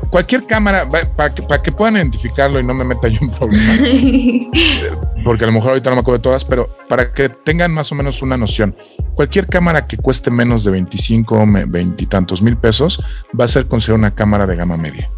cualquier 0.10 0.46
cámara, 0.46 0.90
para 1.16 1.34
que, 1.34 1.44
para 1.44 1.62
que 1.62 1.72
puedan 1.72 1.98
identificarlo 1.98 2.60
y 2.60 2.64
no 2.64 2.74
me 2.74 2.84
meta 2.84 3.08
yo 3.08 3.20
en 3.22 3.30
problemas, 3.30 3.80
porque 5.24 5.44
a 5.44 5.48
lo 5.48 5.54
mejor 5.54 5.70
ahorita 5.70 5.90
no 5.92 5.98
me 5.98 6.02
acuerdo 6.02 6.18
de 6.18 6.24
todas, 6.24 6.44
pero 6.44 6.70
para 6.90 7.14
que 7.14 7.30
tengan 7.30 7.72
más 7.72 7.92
o 7.92 7.96
menos 7.96 8.22
una 8.22 8.38
noción, 8.38 8.76
cualquier 9.14 9.48
cámara 9.48 9.86
que 9.86 9.98
cueste 9.98 10.32
menos 10.32 10.64
de 10.64 10.72
25 10.72 11.36
o 11.36 11.46
20 11.46 12.04
y 12.04 12.08
tantos 12.08 12.42
mil 12.42 12.58
pesos 12.58 13.02
va 13.40 13.46
a 13.46 13.48
ser 13.48 13.68
considerada 13.68 14.00
una 14.00 14.16
cámara 14.16 14.46
de 14.46 14.56
gama 14.56 14.78
media. 14.78 15.10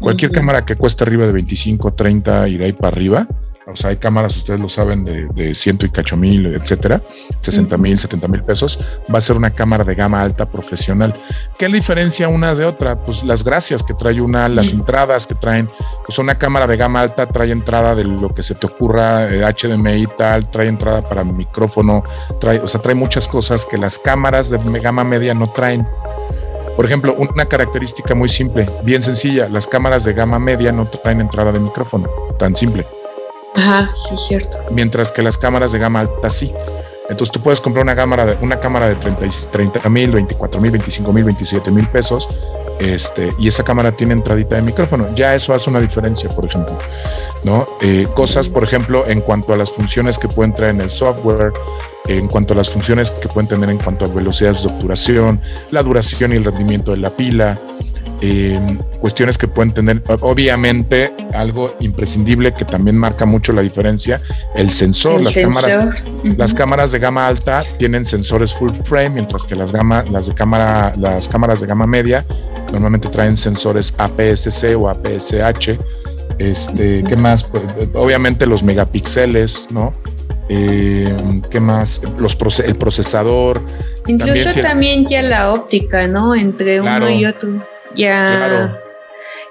Cualquier 0.00 0.30
cámara 0.30 0.64
que 0.64 0.76
cueste 0.76 1.04
arriba 1.04 1.26
de 1.26 1.32
25, 1.32 1.92
30 1.92 2.48
y 2.48 2.56
de 2.56 2.64
ahí 2.66 2.72
para 2.72 2.88
arriba 2.88 3.26
o 3.66 3.76
sea, 3.76 3.90
hay 3.90 3.96
cámaras, 3.96 4.36
ustedes 4.36 4.60
lo 4.60 4.68
saben, 4.68 5.04
de, 5.04 5.54
ciento 5.54 5.86
y 5.86 5.90
cacho 5.90 6.16
mil, 6.16 6.46
etcétera, 6.46 7.02
60 7.40 7.76
mil, 7.76 7.98
70 7.98 8.28
mil 8.28 8.42
pesos. 8.42 8.78
Va 9.12 9.18
a 9.18 9.20
ser 9.20 9.36
una 9.36 9.50
cámara 9.50 9.82
de 9.82 9.94
gama 9.94 10.22
alta 10.22 10.46
profesional. 10.46 11.14
¿Qué 11.58 11.66
diferencia 11.66 12.28
una 12.28 12.54
de 12.54 12.64
otra? 12.64 12.96
Pues 13.02 13.24
las 13.24 13.42
gracias 13.42 13.82
que 13.82 13.92
trae 13.94 14.20
una, 14.20 14.48
las 14.48 14.72
entradas 14.72 15.26
que 15.26 15.34
traen. 15.34 15.68
Pues 16.06 16.16
una 16.18 16.36
cámara 16.36 16.68
de 16.68 16.76
gama 16.76 17.00
alta 17.00 17.26
trae 17.26 17.50
entrada 17.50 17.96
de 17.96 18.04
lo 18.04 18.32
que 18.32 18.44
se 18.44 18.54
te 18.54 18.66
ocurra, 18.66 19.26
HDMI 19.26 19.90
eh, 19.90 19.98
y 19.98 20.06
tal, 20.06 20.48
trae 20.48 20.68
entrada 20.68 21.02
para 21.02 21.24
micrófono, 21.24 22.04
trae, 22.40 22.60
o 22.60 22.68
sea, 22.68 22.80
trae 22.80 22.94
muchas 22.94 23.26
cosas 23.26 23.66
que 23.66 23.78
las 23.78 23.98
cámaras 23.98 24.48
de 24.48 24.58
gama 24.80 25.02
media 25.02 25.34
no 25.34 25.50
traen. 25.50 25.86
Por 26.76 26.84
ejemplo, 26.84 27.16
una 27.18 27.46
característica 27.46 28.14
muy 28.14 28.28
simple, 28.28 28.68
bien 28.84 29.02
sencilla, 29.02 29.48
las 29.48 29.66
cámaras 29.66 30.04
de 30.04 30.12
gama 30.12 30.38
media 30.38 30.70
no 30.70 30.86
traen 30.86 31.20
entrada 31.20 31.50
de 31.50 31.58
micrófono, 31.58 32.06
tan 32.38 32.54
simple. 32.54 32.86
Ajá, 33.56 33.90
sí, 34.08 34.16
cierto. 34.28 34.56
Mientras 34.70 35.10
que 35.10 35.22
las 35.22 35.38
cámaras 35.38 35.72
de 35.72 35.78
gama 35.78 36.00
alta 36.00 36.30
sí. 36.30 36.52
Entonces 37.08 37.30
tú 37.30 37.40
puedes 37.40 37.60
comprar 37.60 37.84
una 37.84 37.94
cámara 37.94 38.26
de, 38.26 38.36
una 38.40 38.56
cámara 38.56 38.88
de 38.88 38.96
30 38.96 39.88
mil, 39.88 40.10
24 40.10 40.60
mil, 40.60 40.72
25 40.72 41.12
mil, 41.12 41.24
27 41.24 41.70
mil 41.70 41.86
pesos. 41.88 42.28
Este, 42.80 43.30
y 43.38 43.48
esa 43.48 43.62
cámara 43.62 43.92
tiene 43.92 44.12
entradita 44.12 44.56
de 44.56 44.62
micrófono. 44.62 45.06
Ya 45.14 45.34
eso 45.34 45.54
hace 45.54 45.70
una 45.70 45.80
diferencia, 45.80 46.28
por 46.30 46.44
ejemplo. 46.44 46.76
¿no? 47.44 47.66
Eh, 47.80 48.06
cosas, 48.14 48.48
por 48.48 48.64
ejemplo, 48.64 49.06
en 49.06 49.20
cuanto 49.20 49.52
a 49.52 49.56
las 49.56 49.70
funciones 49.70 50.18
que 50.18 50.28
pueden 50.28 50.52
traer 50.52 50.72
en 50.72 50.80
el 50.80 50.90
software, 50.90 51.52
en 52.08 52.26
cuanto 52.28 52.54
a 52.54 52.56
las 52.56 52.70
funciones 52.70 53.10
que 53.10 53.28
pueden 53.28 53.48
tener 53.48 53.70
en 53.70 53.78
cuanto 53.78 54.04
a 54.04 54.08
velocidades 54.08 54.62
de 54.62 54.68
obturación, 54.68 55.40
la 55.70 55.82
duración 55.82 56.32
y 56.32 56.36
el 56.36 56.44
rendimiento 56.44 56.90
de 56.90 56.98
la 56.98 57.10
pila, 57.10 57.56
eh, 58.22 58.58
cuestiones 59.00 59.36
que 59.36 59.46
pueden 59.46 59.72
tener, 59.72 60.02
obviamente, 60.20 61.10
algo 61.34 61.74
imprescindible 61.80 62.52
que 62.52 62.64
también 62.64 62.96
marca 62.96 63.26
mucho 63.26 63.52
la 63.52 63.62
diferencia, 63.62 64.20
el 64.54 64.70
sensor. 64.70 65.20
las, 65.20 65.34
Cámaras, 65.34 66.04
las 66.24 66.54
cámaras 66.54 66.92
de 66.92 66.98
gama 66.98 67.26
alta 67.26 67.64
tienen 67.78 68.04
sensores 68.04 68.54
full 68.54 68.70
frame, 68.84 69.10
mientras 69.10 69.44
que 69.44 69.54
las, 69.54 69.72
gama, 69.72 70.02
las, 70.10 70.26
de 70.26 70.34
cámara, 70.34 70.94
las 70.96 71.28
cámaras 71.28 71.60
de 71.60 71.66
gama 71.66 71.86
media 71.86 72.24
normalmente 72.72 73.08
traen 73.08 73.36
sensores 73.36 73.92
APS-C 73.98 74.74
o 74.74 74.88
APS-H. 74.88 75.78
Este, 76.38 77.04
¿Qué 77.04 77.16
más? 77.16 77.44
Pues, 77.44 77.62
obviamente 77.94 78.46
los 78.46 78.62
megapíxeles, 78.62 79.66
¿no? 79.70 79.94
Eh, 80.48 81.14
¿Qué 81.50 81.60
más? 81.60 82.02
Los 82.18 82.36
el 82.60 82.76
procesador. 82.76 83.60
Incluso 84.06 84.60
también, 84.60 85.06
ya 85.06 85.22
la 85.22 85.52
óptica, 85.52 86.06
¿no? 86.06 86.34
Entre 86.34 86.80
uno 86.80 87.10
y 87.10 87.26
otro. 87.26 87.75
Ya. 87.96 88.78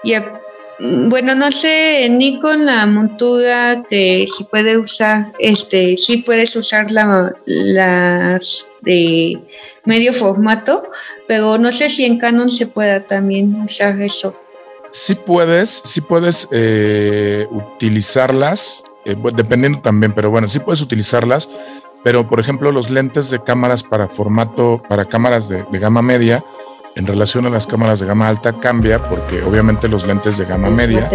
Ya. 0.04 0.42
Bueno, 0.78 1.36
no 1.36 1.52
sé, 1.52 2.08
ni 2.10 2.40
con 2.40 2.66
la 2.66 2.86
montura 2.86 3.84
que 3.90 4.26
si 4.36 4.44
puede 4.44 4.78
usar, 4.78 5.32
este, 5.40 5.98
si 5.98 6.18
puedes 6.18 6.54
usar 6.56 6.92
la, 6.92 7.34
las 7.46 8.68
de 8.82 9.40
medio 9.86 10.14
formato, 10.14 10.90
pero 11.28 11.58
no 11.58 11.72
sé 11.72 11.90
si 11.90 12.04
en 12.04 12.20
Canon 12.20 12.50
se 12.50 12.68
pueda 12.68 13.08
también 13.08 13.56
usar 13.62 14.02
eso. 14.02 14.36
Sí 14.92 15.16
puedes, 15.16 15.82
sí 15.86 16.02
puedes 16.02 16.48
eh, 16.52 17.48
utilizarlas, 17.52 18.84
eh, 19.06 19.16
dependiendo 19.34 19.80
también, 19.80 20.14
pero 20.14 20.30
bueno, 20.30 20.50
sí 20.50 20.60
puedes 20.60 20.82
utilizarlas, 20.82 21.50
pero 22.04 22.28
por 22.28 22.42
ejemplo 22.42 22.72
los 22.72 22.90
lentes 22.90 23.30
de 23.30 23.42
cámaras 23.42 23.82
para 23.82 24.10
formato, 24.10 24.82
para 24.90 25.06
cámaras 25.06 25.48
de 25.48 25.80
gama 25.80 26.02
media, 26.02 26.44
en 26.96 27.06
relación 27.06 27.46
a 27.46 27.50
las 27.50 27.68
cámaras 27.68 28.00
de 28.00 28.06
gama 28.06 28.28
alta 28.28 28.54
cambia 28.54 29.02
porque 29.04 29.44
obviamente 29.44 29.88
los 29.88 30.08
lentes 30.08 30.38
de 30.38 30.46
gama 30.46 30.70
media 30.70 31.10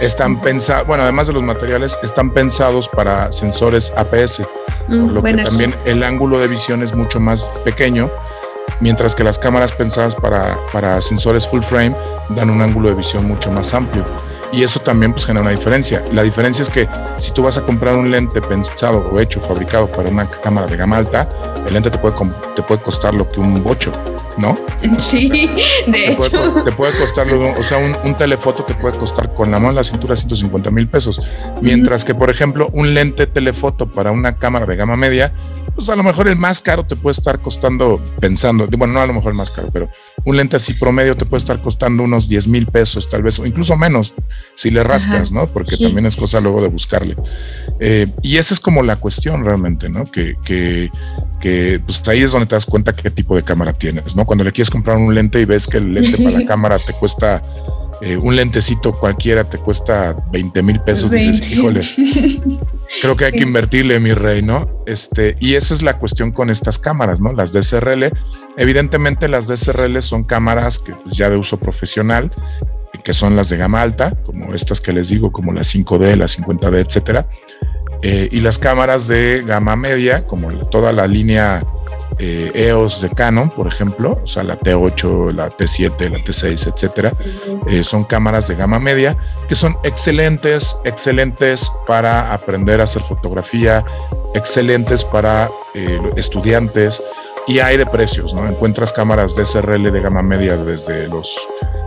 están 0.00 0.40
pensados, 0.40 0.86
bueno, 0.86 1.02
además 1.02 1.26
de 1.26 1.32
los 1.32 1.42
materiales, 1.42 1.96
están 2.02 2.30
pensados 2.30 2.88
para 2.88 3.30
sensores 3.32 3.92
APS, 3.96 4.42
mm, 4.88 5.04
por 5.04 5.12
lo 5.12 5.22
que 5.22 5.34
también 5.34 5.74
el 5.84 6.02
ángulo 6.04 6.38
de 6.38 6.46
visión 6.46 6.82
es 6.82 6.94
mucho 6.94 7.18
más 7.18 7.50
pequeño, 7.64 8.08
mientras 8.80 9.14
que 9.14 9.24
las 9.24 9.38
cámaras 9.38 9.72
pensadas 9.72 10.14
para, 10.14 10.56
para 10.72 11.02
sensores 11.02 11.48
full 11.48 11.62
frame 11.62 11.94
dan 12.30 12.48
un 12.50 12.62
ángulo 12.62 12.90
de 12.90 12.94
visión 12.94 13.26
mucho 13.26 13.50
más 13.50 13.74
amplio. 13.74 14.04
Y 14.54 14.62
eso 14.62 14.80
también 14.80 15.12
pues, 15.12 15.26
genera 15.26 15.42
una 15.42 15.50
diferencia. 15.50 16.02
La 16.12 16.22
diferencia 16.22 16.62
es 16.62 16.70
que 16.70 16.88
si 17.18 17.32
tú 17.32 17.42
vas 17.42 17.56
a 17.56 17.62
comprar 17.62 17.96
un 17.96 18.10
lente 18.10 18.40
pensado 18.40 18.98
o 19.10 19.20
hecho, 19.20 19.40
fabricado 19.40 19.88
para 19.88 20.08
una 20.08 20.28
cámara 20.28 20.66
de 20.66 20.76
gama 20.76 20.98
alta, 20.98 21.28
el 21.66 21.74
lente 21.74 21.90
te 21.90 21.98
puede, 21.98 22.14
te 22.54 22.62
puede 22.62 22.80
costar 22.80 23.14
lo 23.14 23.28
que 23.28 23.40
un 23.40 23.62
bocho 23.62 23.90
¿no? 24.36 24.56
Sí, 24.98 25.28
de 25.28 25.92
te 25.92 26.12
hecho. 26.12 26.52
Puede, 26.52 26.64
te 26.64 26.72
puede 26.72 26.98
costar, 26.98 27.32
o 27.32 27.62
sea, 27.62 27.78
un, 27.78 28.14
telefoto 28.16 28.64
te 28.64 28.74
puede 28.74 28.96
costar 28.98 29.32
con 29.34 29.50
la 29.50 29.58
mano 29.58 29.70
en 29.70 29.76
la 29.76 29.84
cintura 29.84 30.16
150 30.16 30.70
mil 30.70 30.86
pesos. 30.86 31.20
Mientras 31.60 32.04
que, 32.04 32.14
por 32.14 32.30
ejemplo, 32.30 32.68
un 32.72 32.94
lente 32.94 33.26
telefoto 33.26 33.90
para 33.90 34.10
una 34.12 34.36
cámara 34.36 34.66
de 34.66 34.76
gama 34.76 34.96
media, 34.96 35.32
pues 35.74 35.88
a 35.88 35.96
lo 35.96 36.02
mejor 36.02 36.28
el 36.28 36.36
más 36.36 36.60
caro 36.60 36.84
te 36.84 36.96
puede 36.96 37.16
estar 37.16 37.40
costando, 37.40 38.00
pensando, 38.20 38.66
bueno, 38.76 38.94
no 38.94 39.00
a 39.00 39.06
lo 39.06 39.14
mejor 39.14 39.32
el 39.32 39.36
más 39.36 39.50
caro, 39.50 39.68
pero 39.72 39.88
un 40.24 40.36
lente 40.36 40.56
así 40.56 40.74
promedio 40.74 41.16
te 41.16 41.24
puede 41.24 41.40
estar 41.40 41.60
costando 41.60 42.02
unos 42.02 42.28
10 42.28 42.48
mil 42.48 42.66
pesos, 42.66 43.10
tal 43.10 43.22
vez, 43.22 43.38
o 43.38 43.46
incluso 43.46 43.76
menos, 43.76 44.14
si 44.54 44.70
le 44.70 44.82
rascas, 44.82 45.32
¿no? 45.32 45.46
Porque 45.46 45.76
también 45.76 46.06
es 46.06 46.16
cosa 46.16 46.40
luego 46.40 46.62
de 46.62 46.68
buscarle. 46.68 47.16
Eh, 47.80 48.06
y 48.22 48.36
esa 48.36 48.54
es 48.54 48.60
como 48.60 48.82
la 48.82 48.96
cuestión 48.96 49.44
realmente, 49.44 49.88
¿no? 49.88 50.04
Que, 50.04 50.34
que, 50.44 50.90
que 51.40 51.80
pues 51.84 52.06
ahí 52.08 52.22
es 52.22 52.32
donde 52.32 52.46
te 52.46 52.54
das 52.54 52.66
cuenta 52.66 52.92
qué 52.92 53.10
tipo 53.10 53.36
de 53.36 53.42
cámara 53.42 53.72
tienes, 53.72 54.14
¿no? 54.16 54.24
Cuando 54.24 54.44
le 54.44 54.52
quieres 54.52 54.70
comprar 54.70 54.96
un 54.96 55.14
lente 55.14 55.40
y 55.40 55.44
ves 55.44 55.66
que 55.66 55.78
el 55.78 55.92
lente 55.92 56.18
para 56.18 56.38
la 56.38 56.46
cámara 56.46 56.78
te 56.84 56.92
cuesta 56.92 57.42
eh, 58.00 58.16
un 58.16 58.34
lentecito 58.36 58.92
cualquiera 58.92 59.44
te 59.44 59.58
cuesta 59.58 60.16
20 60.32 60.62
mil 60.62 60.80
pesos, 60.80 61.10
dices, 61.10 61.40
híjole, 61.50 61.80
creo 63.00 63.16
que 63.16 63.24
hay 63.24 63.32
que 63.32 63.42
invertirle, 63.42 64.00
mi 64.00 64.12
rey, 64.14 64.42
¿no? 64.42 64.68
Este, 64.86 65.36
y 65.40 65.54
esa 65.54 65.74
es 65.74 65.82
la 65.82 65.98
cuestión 65.98 66.32
con 66.32 66.50
estas 66.50 66.78
cámaras, 66.78 67.20
¿no? 67.20 67.32
Las 67.32 67.52
DSRL. 67.52 68.10
Evidentemente, 68.56 69.28
las 69.28 69.46
DSRL 69.46 70.02
son 70.02 70.24
cámaras 70.24 70.78
que 70.78 70.92
pues, 70.92 71.16
ya 71.16 71.30
de 71.30 71.36
uso 71.36 71.58
profesional, 71.58 72.32
que 73.02 73.12
son 73.12 73.36
las 73.36 73.48
de 73.48 73.56
gama 73.56 73.82
alta, 73.82 74.14
como 74.24 74.54
estas 74.54 74.80
que 74.80 74.92
les 74.92 75.08
digo, 75.08 75.32
como 75.32 75.52
la 75.52 75.62
5D, 75.62 76.16
la 76.16 76.26
50D, 76.26 76.86
etcétera 76.86 77.26
eh, 78.06 78.28
y 78.30 78.40
las 78.40 78.58
cámaras 78.58 79.08
de 79.08 79.42
gama 79.46 79.76
media, 79.76 80.26
como 80.26 80.52
toda 80.68 80.92
la 80.92 81.06
línea 81.06 81.64
eh, 82.18 82.50
EOS 82.54 83.00
de 83.00 83.08
Canon, 83.08 83.48
por 83.48 83.66
ejemplo, 83.66 84.20
o 84.22 84.26
sea, 84.26 84.42
la 84.42 84.58
T8, 84.58 85.32
la 85.32 85.48
T7, 85.48 86.10
la 86.10 86.18
T6, 86.18 86.70
etcétera, 86.70 87.14
eh, 87.66 87.82
son 87.82 88.04
cámaras 88.04 88.46
de 88.46 88.56
gama 88.56 88.78
media 88.78 89.16
que 89.48 89.54
son 89.54 89.74
excelentes, 89.84 90.76
excelentes 90.84 91.72
para 91.86 92.34
aprender 92.34 92.82
a 92.82 92.84
hacer 92.84 93.00
fotografía, 93.00 93.82
excelentes 94.34 95.02
para 95.02 95.48
estudiantes 96.16 97.02
y 97.46 97.58
hay 97.58 97.76
de 97.76 97.86
precios, 97.86 98.32
¿no? 98.34 98.48
Encuentras 98.48 98.92
cámaras 98.92 99.34
DSRL 99.34 99.90
de 99.90 100.00
gama 100.00 100.22
media 100.22 100.56
desde 100.56 101.08
los 101.08 101.36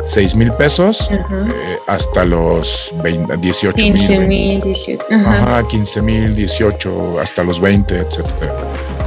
6 0.07 0.35
mil 0.35 0.51
pesos 0.53 1.09
eh, 1.11 1.79
hasta 1.87 2.23
los 2.25 2.93
20, 3.03 3.37
18 3.37 3.75
15 3.75 4.19
mil, 4.19 4.61
18. 4.61 5.05
Ajá, 5.25 5.67
15 5.67 6.01
mil, 6.01 6.35
18, 6.35 7.19
hasta 7.19 7.43
los 7.43 7.59
20, 7.59 7.97
etcétera, 7.97 8.53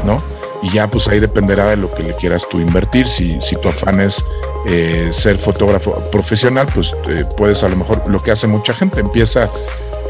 ¿no? 0.04 0.16
Y 0.62 0.72
ya 0.72 0.88
pues 0.88 1.08
ahí 1.08 1.20
dependerá 1.20 1.70
de 1.70 1.76
lo 1.76 1.92
que 1.94 2.02
le 2.02 2.14
quieras 2.14 2.46
tú 2.50 2.58
invertir. 2.60 3.06
Si, 3.06 3.40
si 3.40 3.56
tu 3.56 3.68
afán 3.68 4.00
es 4.00 4.22
eh, 4.66 5.08
ser 5.12 5.38
fotógrafo 5.38 5.94
profesional, 6.10 6.66
pues 6.74 6.92
eh, 7.08 7.24
puedes 7.36 7.62
a 7.64 7.68
lo 7.68 7.76
mejor, 7.76 8.02
lo 8.08 8.18
que 8.18 8.30
hace 8.30 8.46
mucha 8.46 8.74
gente, 8.74 9.00
empieza 9.00 9.48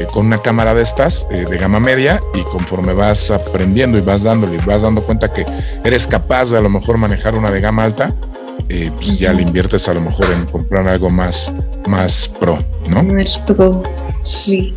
con 0.07 0.27
una 0.27 0.39
cámara 0.39 0.73
de 0.73 0.81
estas 0.81 1.27
de 1.29 1.57
gama 1.57 1.79
media 1.79 2.21
y 2.33 2.43
conforme 2.43 2.93
vas 2.93 3.31
aprendiendo 3.31 3.97
y 3.97 4.01
vas 4.01 4.23
dándole 4.23 4.55
y 4.55 4.65
vas 4.65 4.81
dando 4.81 5.01
cuenta 5.01 5.31
que 5.31 5.45
eres 5.83 6.07
capaz 6.07 6.51
de 6.51 6.57
a 6.57 6.61
lo 6.61 6.69
mejor 6.69 6.97
manejar 6.97 7.35
una 7.35 7.51
de 7.51 7.61
gama 7.61 7.83
alta, 7.83 8.13
eh, 8.69 8.91
pues 8.95 9.19
ya 9.19 9.33
le 9.33 9.41
inviertes 9.41 9.87
a 9.89 9.93
lo 9.93 10.01
mejor 10.01 10.31
en 10.31 10.45
comprar 10.45 10.87
algo 10.87 11.09
más, 11.09 11.51
más 11.87 12.29
pro, 12.39 12.59
¿no? 12.87 13.03
Más 13.03 13.37
pro, 13.39 13.83
sí. 14.23 14.73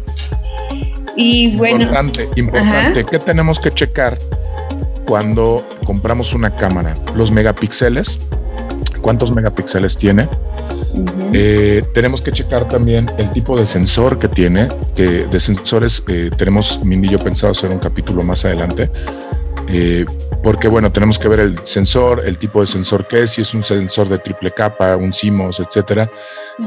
Y 1.16 1.56
bueno. 1.56 1.84
Importante, 1.84 2.28
importante. 2.36 3.04
¿Qué 3.04 3.18
tenemos 3.18 3.60
que 3.60 3.70
checar 3.70 4.18
cuando 5.06 5.64
compramos 5.84 6.34
una 6.34 6.50
cámara? 6.50 6.96
Los 7.14 7.30
megapíxeles. 7.30 8.18
¿Cuántos 9.00 9.32
megapíxeles 9.32 9.96
tiene? 9.96 10.28
Eh, 11.32 11.82
tenemos 11.92 12.20
que 12.20 12.30
checar 12.32 12.68
también 12.68 13.08
el 13.18 13.32
tipo 13.32 13.58
de 13.58 13.66
sensor 13.66 14.18
que 14.18 14.28
tiene, 14.28 14.68
que 14.94 15.26
de 15.26 15.40
sensores 15.40 16.04
eh, 16.08 16.30
tenemos, 16.36 16.80
Mindy 16.84 17.08
y 17.08 17.10
yo 17.12 17.18
pensado 17.18 17.52
hacer 17.52 17.70
un 17.70 17.78
capítulo 17.78 18.22
más 18.22 18.44
adelante, 18.44 18.88
eh, 19.68 20.04
porque 20.44 20.68
bueno, 20.68 20.92
tenemos 20.92 21.18
que 21.18 21.26
ver 21.26 21.40
el 21.40 21.58
sensor, 21.58 22.22
el 22.24 22.38
tipo 22.38 22.60
de 22.60 22.68
sensor 22.68 23.06
que 23.06 23.24
es, 23.24 23.30
si 23.30 23.42
es 23.42 23.52
un 23.54 23.64
sensor 23.64 24.08
de 24.08 24.18
triple 24.18 24.52
capa, 24.52 24.96
un 24.96 25.10
CMOS, 25.10 25.60
etcétera. 25.60 26.08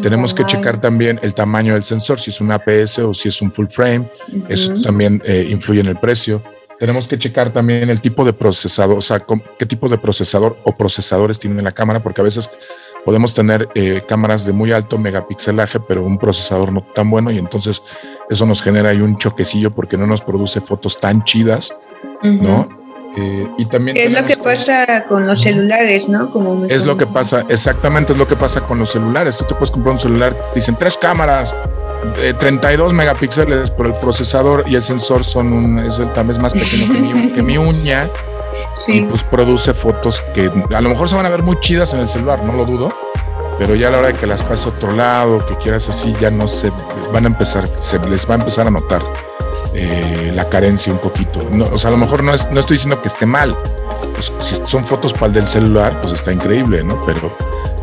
tenemos 0.02 0.34
que 0.34 0.46
checar 0.46 0.82
también 0.82 1.20
el 1.24 1.34
tamaño 1.34 1.74
del 1.74 1.84
sensor, 1.84 2.20
si 2.20 2.32
es 2.32 2.42
un 2.42 2.52
APS 2.52 3.00
o 3.00 3.14
si 3.14 3.30
es 3.30 3.42
un 3.42 3.52
full 3.52 3.68
frame, 3.68 4.10
eso 4.50 4.74
también 4.82 5.22
influye 5.50 5.80
en 5.80 5.88
el 5.88 5.98
precio. 5.98 6.42
Tenemos 6.80 7.08
que 7.08 7.18
checar 7.18 7.52
también 7.52 7.90
el 7.90 8.02
tipo 8.02 8.24
de 8.24 8.34
procesador, 8.34 8.98
o 8.98 9.02
sea, 9.02 9.26
qué 9.58 9.66
tipo 9.66 9.90
de 9.90 9.98
procesador 9.98 10.58
o 10.64 10.76
procesadores 10.76 11.40
tiene 11.40 11.62
la 11.64 11.72
cámara, 11.72 12.04
porque 12.04 12.22
a 12.22 12.24
veces 12.24 12.50
podemos 13.08 13.34
tener 13.34 13.70
eh, 13.74 14.02
cámaras 14.06 14.46
de 14.46 14.52
muy 14.52 14.74
alto 14.74 14.98
megapixelaje, 14.98 15.80
pero 15.80 16.04
un 16.04 16.18
procesador 16.18 16.74
no 16.74 16.82
tan 16.94 17.10
bueno 17.10 17.32
y 17.32 17.38
entonces 17.38 17.82
eso 18.30 18.46
nos 18.46 18.62
genera 18.62 18.90
ahí 18.90 19.00
un 19.00 19.18
choquecillo 19.18 19.72
porque 19.72 19.96
no 19.96 20.06
nos 20.06 20.20
produce 20.20 20.60
fotos 20.60 21.00
tan 21.00 21.24
chidas, 21.24 21.74
¿no? 22.22 22.68
Eh, 23.16 23.48
y 23.60 23.66
también 23.68 23.96
es 23.96 24.12
lo 24.12 24.26
que 24.26 24.36
pasa 24.36 25.06
con 25.08 25.26
los 25.26 25.42
celulares, 25.42 26.10
¿no? 26.10 26.30
Como 26.32 26.66
es 26.66 26.86
lo 26.86 26.98
que 26.98 27.08
pasa, 27.08 27.46
exactamente 27.48 28.12
es 28.12 28.20
lo 28.20 28.28
que 28.28 28.36
pasa 28.36 28.60
con 28.60 28.78
los 28.78 28.92
celulares. 28.92 29.38
Tú 29.38 29.46
te 29.46 29.54
puedes 29.56 29.72
comprar 29.72 29.94
un 29.94 30.00
celular, 30.00 30.36
dicen 30.54 30.76
tres 30.78 30.98
cámaras, 30.98 31.56
32 32.42 32.92
megapíxeles 32.92 33.72
por 33.72 33.86
el 33.86 33.94
procesador 33.94 34.66
y 34.68 34.76
el 34.76 34.84
sensor 34.84 35.24
son 35.24 35.54
un, 35.54 35.80
es 35.80 35.98
el 36.00 36.12
tal 36.12 36.28
vez 36.28 36.40
más 36.40 36.52
pequeño 36.52 37.34
que 37.34 37.42
mi, 37.42 37.58
uña. 37.58 38.10
Y 38.88 39.02
pues 39.02 39.24
produce 39.24 39.74
fotos 39.74 40.22
que 40.34 40.52
a 40.76 40.82
lo 40.82 40.90
mejor 40.90 41.10
se 41.10 41.16
van 41.16 41.26
a 41.26 41.30
ver 41.30 41.44
muy 41.44 41.60
chidas 41.60 41.94
en 41.94 42.02
el 42.02 42.08
celular, 42.08 42.44
no 42.44 42.54
lo 42.54 42.66
dudo, 42.66 42.94
pero 43.58 43.76
ya 43.76 43.88
a 43.88 43.92
la 43.92 43.98
hora 44.00 44.08
de 44.10 44.14
que 44.14 44.28
las 44.28 44.44
pases 44.44 44.68
a 44.68 44.70
otro 44.70 44.92
lado, 44.92 45.40
que 45.46 45.56
quieras 45.56 45.90
así, 45.90 46.16
ya 46.22 46.30
no 46.30 46.48
se 46.48 46.72
van 47.12 47.26
a 47.26 47.28
empezar, 47.28 47.68
se 47.80 48.00
les 48.00 48.30
va 48.30 48.36
a 48.36 48.38
empezar 48.38 48.68
a 48.68 48.72
notar 48.72 49.02
eh, 49.74 50.32
la 50.34 50.48
carencia 50.48 50.94
un 50.94 51.00
poquito. 51.00 51.42
o 51.72 51.78
sea, 51.78 51.90
a 51.90 51.92
lo 51.92 51.98
mejor 51.98 52.24
no, 52.24 52.34
es, 52.34 52.50
no 52.52 52.60
estoy 52.60 52.76
diciendo 52.76 53.02
que 53.02 53.08
esté 53.08 53.26
mal, 53.26 53.56
pues, 54.14 54.32
si 54.42 54.56
son 54.66 54.86
fotos 54.86 55.14
para 55.14 55.28
el 55.28 55.34
del 55.34 55.48
celular, 55.48 56.00
pues 56.02 56.14
está 56.14 56.32
increíble, 56.32 56.84
¿no? 56.84 57.02
Pero 57.06 57.36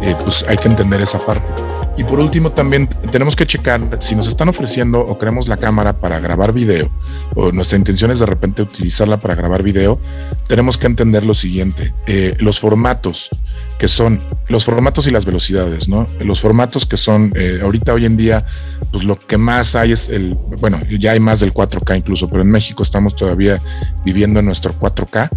eh, 0.02 0.14
pues 0.22 0.44
hay 0.48 0.56
que 0.56 0.68
entender 0.68 1.00
esa 1.00 1.18
parte. 1.18 1.48
Y 1.96 2.02
por 2.02 2.18
último, 2.18 2.50
también 2.50 2.88
tenemos 3.12 3.36
que 3.36 3.46
checar 3.46 3.80
si 4.00 4.16
nos 4.16 4.26
están 4.26 4.48
ofreciendo 4.48 5.00
o 5.00 5.16
queremos 5.18 5.46
la 5.46 5.56
cámara 5.56 5.92
para 5.92 6.18
grabar 6.18 6.52
video 6.52 6.90
o 7.34 7.52
nuestra 7.52 7.78
intención 7.78 8.10
es 8.10 8.18
de 8.18 8.26
repente 8.26 8.62
utilizarla 8.62 9.16
para 9.16 9.34
grabar 9.34 9.62
video, 9.62 10.00
tenemos 10.46 10.76
que 10.78 10.86
entender 10.86 11.24
lo 11.24 11.34
siguiente, 11.34 11.92
eh, 12.06 12.36
los 12.38 12.60
formatos 12.60 13.30
que 13.78 13.88
son 13.88 14.20
los 14.48 14.64
formatos 14.64 15.06
y 15.06 15.10
las 15.10 15.24
velocidades, 15.24 15.88
¿no? 15.88 16.06
Los 16.24 16.40
formatos 16.40 16.86
que 16.86 16.96
son 16.96 17.32
eh, 17.34 17.58
ahorita 17.62 17.92
hoy 17.92 18.04
en 18.04 18.16
día, 18.16 18.44
pues 18.90 19.04
lo 19.04 19.18
que 19.18 19.36
más 19.36 19.74
hay 19.74 19.92
es 19.92 20.08
el, 20.08 20.34
bueno, 20.60 20.80
ya 20.88 21.12
hay 21.12 21.20
más 21.20 21.40
del 21.40 21.52
4K 21.52 21.98
incluso, 21.98 22.28
pero 22.28 22.42
en 22.42 22.50
México 22.50 22.82
estamos 22.82 23.16
todavía 23.16 23.58
viviendo 24.04 24.40
en 24.40 24.46
nuestro 24.46 24.72
4K. 24.72 25.28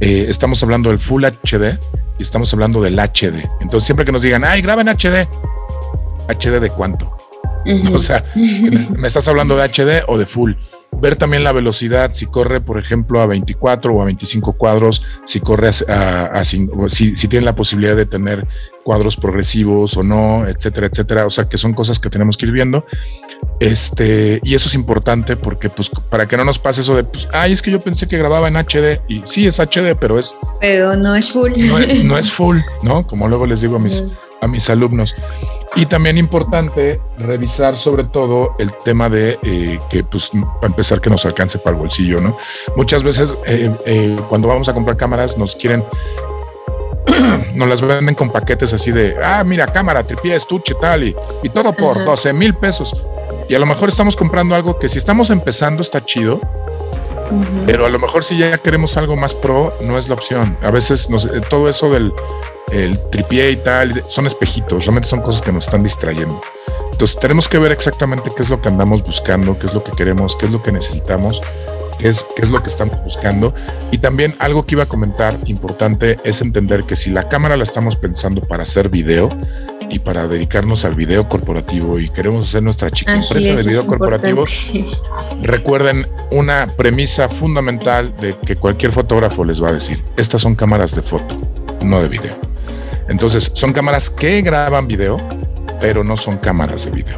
Eh, 0.00 0.26
estamos 0.28 0.62
hablando 0.62 0.90
del 0.90 0.98
Full 0.98 1.24
HD 1.24 1.78
y 2.18 2.22
estamos 2.22 2.52
hablando 2.52 2.80
del 2.80 2.98
HD. 2.98 3.48
Entonces, 3.60 3.84
siempre 3.84 4.04
que 4.04 4.12
nos 4.12 4.22
digan, 4.22 4.44
ay, 4.44 4.62
graba 4.62 4.82
en 4.82 4.88
HD, 4.88 5.26
¿HD 6.28 6.60
de 6.60 6.70
cuánto? 6.70 7.10
O 7.92 7.98
sea, 7.98 8.24
¿me 8.34 9.08
estás 9.08 9.26
hablando 9.26 9.56
de 9.56 9.64
HD 9.64 10.04
o 10.06 10.16
de 10.16 10.26
full? 10.26 10.52
Ver 10.92 11.16
también 11.16 11.44
la 11.44 11.52
velocidad, 11.52 12.12
si 12.14 12.26
corre, 12.26 12.60
por 12.60 12.78
ejemplo, 12.78 13.20
a 13.20 13.26
24 13.26 13.92
o 13.92 14.00
a 14.00 14.06
25 14.06 14.54
cuadros, 14.54 15.02
si 15.26 15.40
corre 15.40 15.70
a, 15.88 16.44
si, 16.44 16.66
si 16.88 17.28
tiene 17.28 17.44
la 17.44 17.54
posibilidad 17.54 17.96
de 17.96 18.06
tener 18.06 18.46
cuadros 18.86 19.16
progresivos 19.16 19.96
o 19.96 20.04
no, 20.04 20.46
etcétera, 20.46 20.86
etcétera. 20.86 21.26
O 21.26 21.30
sea, 21.30 21.48
que 21.48 21.58
son 21.58 21.74
cosas 21.74 21.98
que 21.98 22.08
tenemos 22.08 22.36
que 22.36 22.46
ir 22.46 22.52
viendo. 22.52 22.86
Este, 23.58 24.40
y 24.44 24.54
eso 24.54 24.68
es 24.68 24.74
importante 24.74 25.36
porque, 25.36 25.68
pues, 25.68 25.90
para 26.08 26.26
que 26.28 26.36
no 26.36 26.44
nos 26.44 26.60
pase 26.60 26.82
eso 26.82 26.94
de, 26.94 27.02
pues, 27.02 27.28
ay, 27.32 27.52
es 27.52 27.62
que 27.62 27.72
yo 27.72 27.80
pensé 27.80 28.06
que 28.06 28.16
grababa 28.16 28.46
en 28.46 28.56
HD 28.56 29.00
y 29.08 29.20
sí 29.26 29.46
es 29.46 29.58
HD, 29.58 29.96
pero 29.98 30.20
es. 30.20 30.36
Pero 30.60 30.94
no 30.94 31.16
es 31.16 31.32
full. 31.32 31.52
No, 32.04 32.16
es 32.16 32.30
full, 32.32 32.58
¿no? 32.84 33.04
Como 33.06 33.26
luego 33.26 33.44
les 33.44 33.60
digo 33.60 33.76
a 33.76 33.80
mis, 33.80 34.04
a 34.46 34.48
mis 34.48 34.70
alumnos. 34.70 35.14
Y 35.74 35.86
también 35.86 36.16
importante 36.16 36.98
revisar 37.18 37.76
sobre 37.76 38.04
todo 38.04 38.54
el 38.58 38.72
tema 38.84 39.10
de 39.10 39.38
eh, 39.42 39.78
que, 39.90 40.04
pues, 40.04 40.30
para 40.60 40.68
empezar, 40.68 41.00
que 41.00 41.10
nos 41.10 41.26
alcance 41.26 41.58
para 41.58 41.76
el 41.76 41.82
bolsillo, 41.82 42.20
¿no? 42.20 42.36
Muchas 42.76 43.02
veces 43.02 43.34
eh, 43.46 43.70
eh, 43.84 44.16
cuando 44.28 44.48
vamos 44.48 44.68
a 44.68 44.74
comprar 44.74 44.96
cámaras 44.96 45.36
nos 45.36 45.54
quieren, 45.54 45.84
nos 47.54 47.68
las 47.68 47.80
venden 47.82 48.14
con 48.14 48.30
paquetes 48.30 48.72
así 48.72 48.90
de, 48.90 49.16
ah, 49.22 49.44
mira, 49.44 49.66
cámara, 49.66 50.02
tripié, 50.02 50.36
estuche, 50.36 50.74
tal, 50.80 51.04
y, 51.04 51.14
y 51.42 51.48
todo 51.50 51.72
por 51.74 52.04
12 52.04 52.32
mil 52.32 52.54
pesos. 52.54 52.94
Y 53.48 53.54
a 53.54 53.58
lo 53.58 53.66
mejor 53.66 53.90
estamos 53.90 54.16
comprando 54.16 54.54
algo 54.54 54.78
que 54.78 54.88
si 54.88 54.98
estamos 54.98 55.30
empezando 55.30 55.82
está 55.82 56.04
chido, 56.04 56.40
pero 57.66 57.86
a 57.86 57.88
lo 57.88 57.98
mejor 57.98 58.24
si 58.24 58.38
ya 58.38 58.56
queremos 58.58 58.96
algo 58.96 59.16
más 59.16 59.34
pro, 59.34 59.72
no 59.82 59.98
es 59.98 60.08
la 60.08 60.14
opción. 60.14 60.56
A 60.62 60.70
veces 60.70 61.10
nos, 61.10 61.28
todo 61.48 61.68
eso 61.68 61.90
del 61.90 62.12
el 62.72 62.98
tripié 63.10 63.52
y 63.52 63.56
tal, 63.56 64.02
son 64.08 64.26
espejitos, 64.26 64.84
realmente 64.84 65.08
son 65.08 65.22
cosas 65.22 65.42
que 65.42 65.52
nos 65.52 65.66
están 65.66 65.82
distrayendo. 65.82 66.40
Entonces 66.90 67.18
tenemos 67.20 67.48
que 67.48 67.58
ver 67.58 67.72
exactamente 67.72 68.30
qué 68.34 68.42
es 68.42 68.48
lo 68.48 68.60
que 68.60 68.68
andamos 68.68 69.04
buscando, 69.04 69.58
qué 69.58 69.66
es 69.66 69.74
lo 69.74 69.84
que 69.84 69.92
queremos, 69.92 70.34
qué 70.36 70.46
es 70.46 70.52
lo 70.52 70.62
que 70.62 70.72
necesitamos, 70.72 71.42
qué 71.98 72.08
es, 72.08 72.24
qué 72.34 72.42
es 72.42 72.48
lo 72.48 72.62
que 72.62 72.70
estamos 72.70 73.02
buscando. 73.04 73.54
Y 73.90 73.98
también 73.98 74.34
algo 74.38 74.64
que 74.64 74.74
iba 74.74 74.84
a 74.84 74.88
comentar 74.88 75.38
importante 75.44 76.16
es 76.24 76.40
entender 76.40 76.84
que 76.84 76.96
si 76.96 77.10
la 77.10 77.28
cámara 77.28 77.56
la 77.56 77.64
estamos 77.64 77.96
pensando 77.96 78.40
para 78.40 78.62
hacer 78.62 78.88
video 78.88 79.28
y 79.88 79.98
para 79.98 80.26
dedicarnos 80.26 80.84
al 80.84 80.94
video 80.94 81.28
corporativo 81.28 81.98
y 81.98 82.10
queremos 82.10 82.48
hacer 82.48 82.62
nuestra 82.62 82.90
chica 82.90 83.14
empresa 83.14 83.54
de 83.54 83.62
video 83.62 83.86
corporativo, 83.86 84.44
recuerden 85.42 86.06
una 86.30 86.66
premisa 86.76 87.28
fundamental 87.28 88.14
de 88.16 88.34
que 88.46 88.56
cualquier 88.56 88.92
fotógrafo 88.92 89.44
les 89.44 89.62
va 89.62 89.68
a 89.68 89.72
decir, 89.72 90.02
estas 90.16 90.42
son 90.42 90.54
cámaras 90.54 90.94
de 90.94 91.02
foto, 91.02 91.36
no 91.82 92.02
de 92.02 92.08
video. 92.08 92.34
Entonces, 93.08 93.50
son 93.54 93.72
cámaras 93.72 94.10
que 94.10 94.42
graban 94.42 94.86
video, 94.86 95.18
pero 95.80 96.02
no 96.02 96.16
son 96.16 96.38
cámaras 96.38 96.84
de 96.86 96.90
video. 96.90 97.16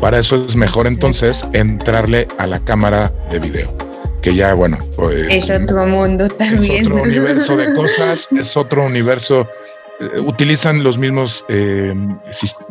Para 0.00 0.20
eso 0.20 0.44
es 0.46 0.54
mejor 0.54 0.86
entonces 0.86 1.44
entrarle 1.52 2.28
a 2.38 2.46
la 2.46 2.60
cámara 2.60 3.10
de 3.30 3.40
video, 3.40 3.76
que 4.22 4.34
ya, 4.34 4.54
bueno, 4.54 4.78
pues, 4.96 5.26
es 5.28 5.50
otro 5.50 5.86
mundo 5.86 6.28
también. 6.28 6.82
Es 6.82 6.86
otro 6.86 7.02
universo 7.02 7.56
de 7.56 7.74
cosas, 7.74 8.28
es 8.30 8.56
otro 8.56 8.84
universo. 8.84 9.48
Eh, 10.00 10.20
utilizan 10.20 10.82
los 10.82 10.98
mismos 10.98 11.44
eh, 11.48 11.94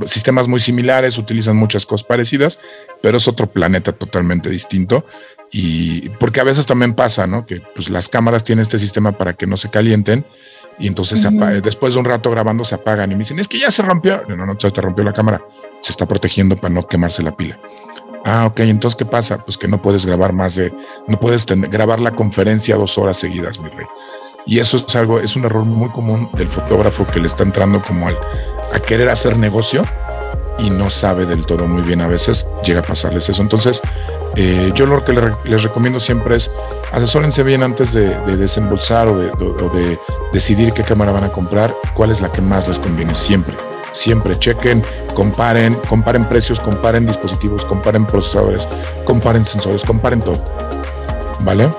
sistemas 0.06 0.48
muy 0.48 0.60
similares, 0.60 1.18
utilizan 1.18 1.58
muchas 1.58 1.86
cosas 1.86 2.06
parecidas, 2.08 2.60
pero 3.02 3.18
es 3.18 3.28
otro 3.28 3.48
planeta 3.48 3.92
totalmente 3.92 4.50
distinto. 4.50 5.06
Y 5.52 6.10
porque 6.10 6.42
a 6.42 6.44
veces 6.44 6.66
también 6.66 6.94
pasa, 6.94 7.26
¿no? 7.26 7.46
Que 7.46 7.62
pues 7.62 7.90
las 7.90 8.10
cámaras 8.10 8.44
tienen 8.44 8.64
este 8.64 8.80
sistema 8.80 9.14
para 9.14 9.34
que 9.34 9.48
no 9.48 9.56
se 9.56 9.70
calienten 9.70 10.26
y 10.80 10.88
entonces 10.88 11.26
después 11.64 11.94
de 11.94 12.00
un 12.00 12.06
rato 12.06 12.30
grabando 12.30 12.64
se 12.64 12.76
apagan 12.76 13.12
y 13.12 13.16
me 13.16 13.20
dicen, 13.20 13.40
es 13.40 13.48
que 13.48 13.58
ya 13.58 13.72
se 13.72 13.82
rompió. 13.82 14.24
No, 14.28 14.46
no, 14.46 14.60
se 14.60 14.70
te 14.72 14.82
rompió 14.82 15.04
la 15.04 15.14
cámara. 15.14 15.42
Se 15.82 15.92
está 15.92 16.06
protegiendo 16.06 16.56
para 16.56 16.74
no 16.74 16.88
quemarse 16.88 17.24
la 17.24 17.36
pila. 17.36 17.60
Ah, 18.26 18.46
ok, 18.46 18.60
entonces 18.60 18.98
¿qué 18.98 19.06
pasa? 19.06 19.44
Pues 19.44 19.58
que 19.58 19.68
no 19.68 19.82
puedes 19.82 20.06
grabar 20.06 20.34
más 20.34 20.56
de, 20.56 20.74
no 21.08 21.20
puedes 21.20 21.46
grabar 21.46 22.00
la 22.00 22.14
conferencia 22.14 22.76
dos 22.76 22.98
horas 22.98 23.18
seguidas, 23.18 23.60
mi 23.60 23.70
rey. 23.70 23.86
Y 24.48 24.60
eso 24.60 24.78
es 24.78 24.96
algo, 24.96 25.20
es 25.20 25.36
un 25.36 25.46
error 25.46 25.66
muy 25.66 25.90
común 25.90 26.30
del 26.34 26.48
fotógrafo 26.48 27.06
que 27.06 27.20
le 27.20 27.28
está 27.28 27.44
entrando 27.44 27.82
como 27.82 28.08
al, 28.08 28.18
a 28.74 28.80
querer 28.80 29.10
hacer 29.10 29.38
negocio 29.38 29.84
y 30.58 30.70
no 30.70 30.90
sabe 30.90 31.26
del 31.26 31.46
todo 31.46 31.68
muy 31.68 31.84
bien. 31.84 32.02
A 32.02 32.08
veces 32.08 32.48
llega 32.64 32.80
a 32.80 32.84
pasarles 32.84 33.30
eso. 33.30 33.42
Entonces, 33.42 33.82
eh, 34.36 34.72
yo 34.74 34.86
lo 34.86 35.04
que 35.04 35.14
les 35.46 35.64
recomiendo 35.64 36.00
siempre 36.00 36.38
es 36.38 36.52
asesórense 36.92 37.44
bien 37.44 37.64
antes 37.64 37.94
de, 37.94 38.16
desembolsar 38.38 39.08
o 39.08 39.18
de, 39.18 40.00
decidir 40.34 40.74
qué 40.74 40.84
cámara 40.84 41.12
van 41.12 41.26
a 41.26 41.30
comprar, 41.30 41.74
cuál 41.94 42.12
es 42.12 42.22
la 42.22 42.32
que 42.32 42.42
más 42.42 42.68
les 42.68 42.80
conviene 42.80 43.16
siempre. 43.16 43.56
Siempre 43.92 44.38
chequen, 44.38 44.84
comparen, 45.14 45.74
comparen 45.90 46.24
precios, 46.26 46.60
comparen 46.60 47.08
dispositivos, 47.08 47.66
comparen 47.66 48.06
procesadores, 48.06 48.68
comparen 49.06 49.44
sensores, 49.44 49.84
comparen 49.84 50.22
todo. 50.22 50.44
¿Vale? 51.42 51.70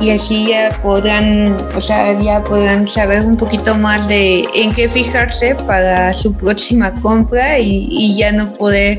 Y 0.00 0.10
así 0.10 0.48
ya 0.48 0.78
podrán, 0.82 1.56
o 1.76 1.80
sea, 1.80 2.18
ya 2.20 2.42
podrán 2.42 2.86
saber 2.86 3.24
un 3.24 3.36
poquito 3.36 3.76
más 3.76 4.06
de 4.08 4.44
en 4.54 4.72
qué 4.72 4.88
fijarse 4.88 5.54
para 5.66 6.12
su 6.12 6.34
próxima 6.34 6.92
compra 6.94 7.58
y, 7.58 8.16
ya 8.16 8.32
no 8.32 8.52
poder 8.52 8.98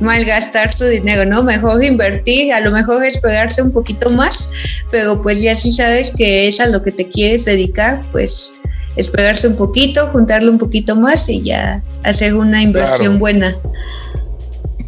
malgastar 0.00 0.72
su 0.72 0.84
dinero, 0.86 1.24
¿no? 1.24 1.42
Mejor 1.42 1.82
invertir, 1.84 2.52
a 2.52 2.60
lo 2.60 2.70
mejor 2.70 3.04
esperarse 3.04 3.62
un 3.62 3.72
poquito 3.72 4.10
más, 4.10 4.48
pero 4.90 5.22
pues 5.22 5.40
ya 5.40 5.54
si 5.54 5.72
sabes 5.72 6.10
que 6.16 6.48
es 6.48 6.60
a 6.60 6.66
lo 6.66 6.82
que 6.82 6.92
te 6.92 7.08
quieres 7.08 7.44
dedicar, 7.44 8.00
pues 8.12 8.52
esperarse 8.96 9.48
un 9.48 9.56
poquito, 9.56 10.06
juntarlo 10.08 10.50
un 10.50 10.58
poquito 10.58 10.96
más 10.96 11.28
y 11.28 11.40
ya 11.40 11.82
hacer 12.04 12.34
una 12.34 12.62
inversión 12.62 13.18
buena. 13.18 13.52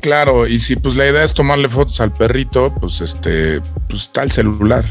Claro, 0.00 0.46
y 0.46 0.58
si 0.58 0.76
pues 0.76 0.94
la 0.94 1.06
idea 1.06 1.24
es 1.24 1.34
tomarle 1.34 1.68
fotos 1.68 2.00
al 2.00 2.12
perrito, 2.12 2.74
pues 2.80 3.00
este, 3.00 3.60
pues 3.88 4.04
está 4.04 4.22
el 4.22 4.32
celular. 4.32 4.84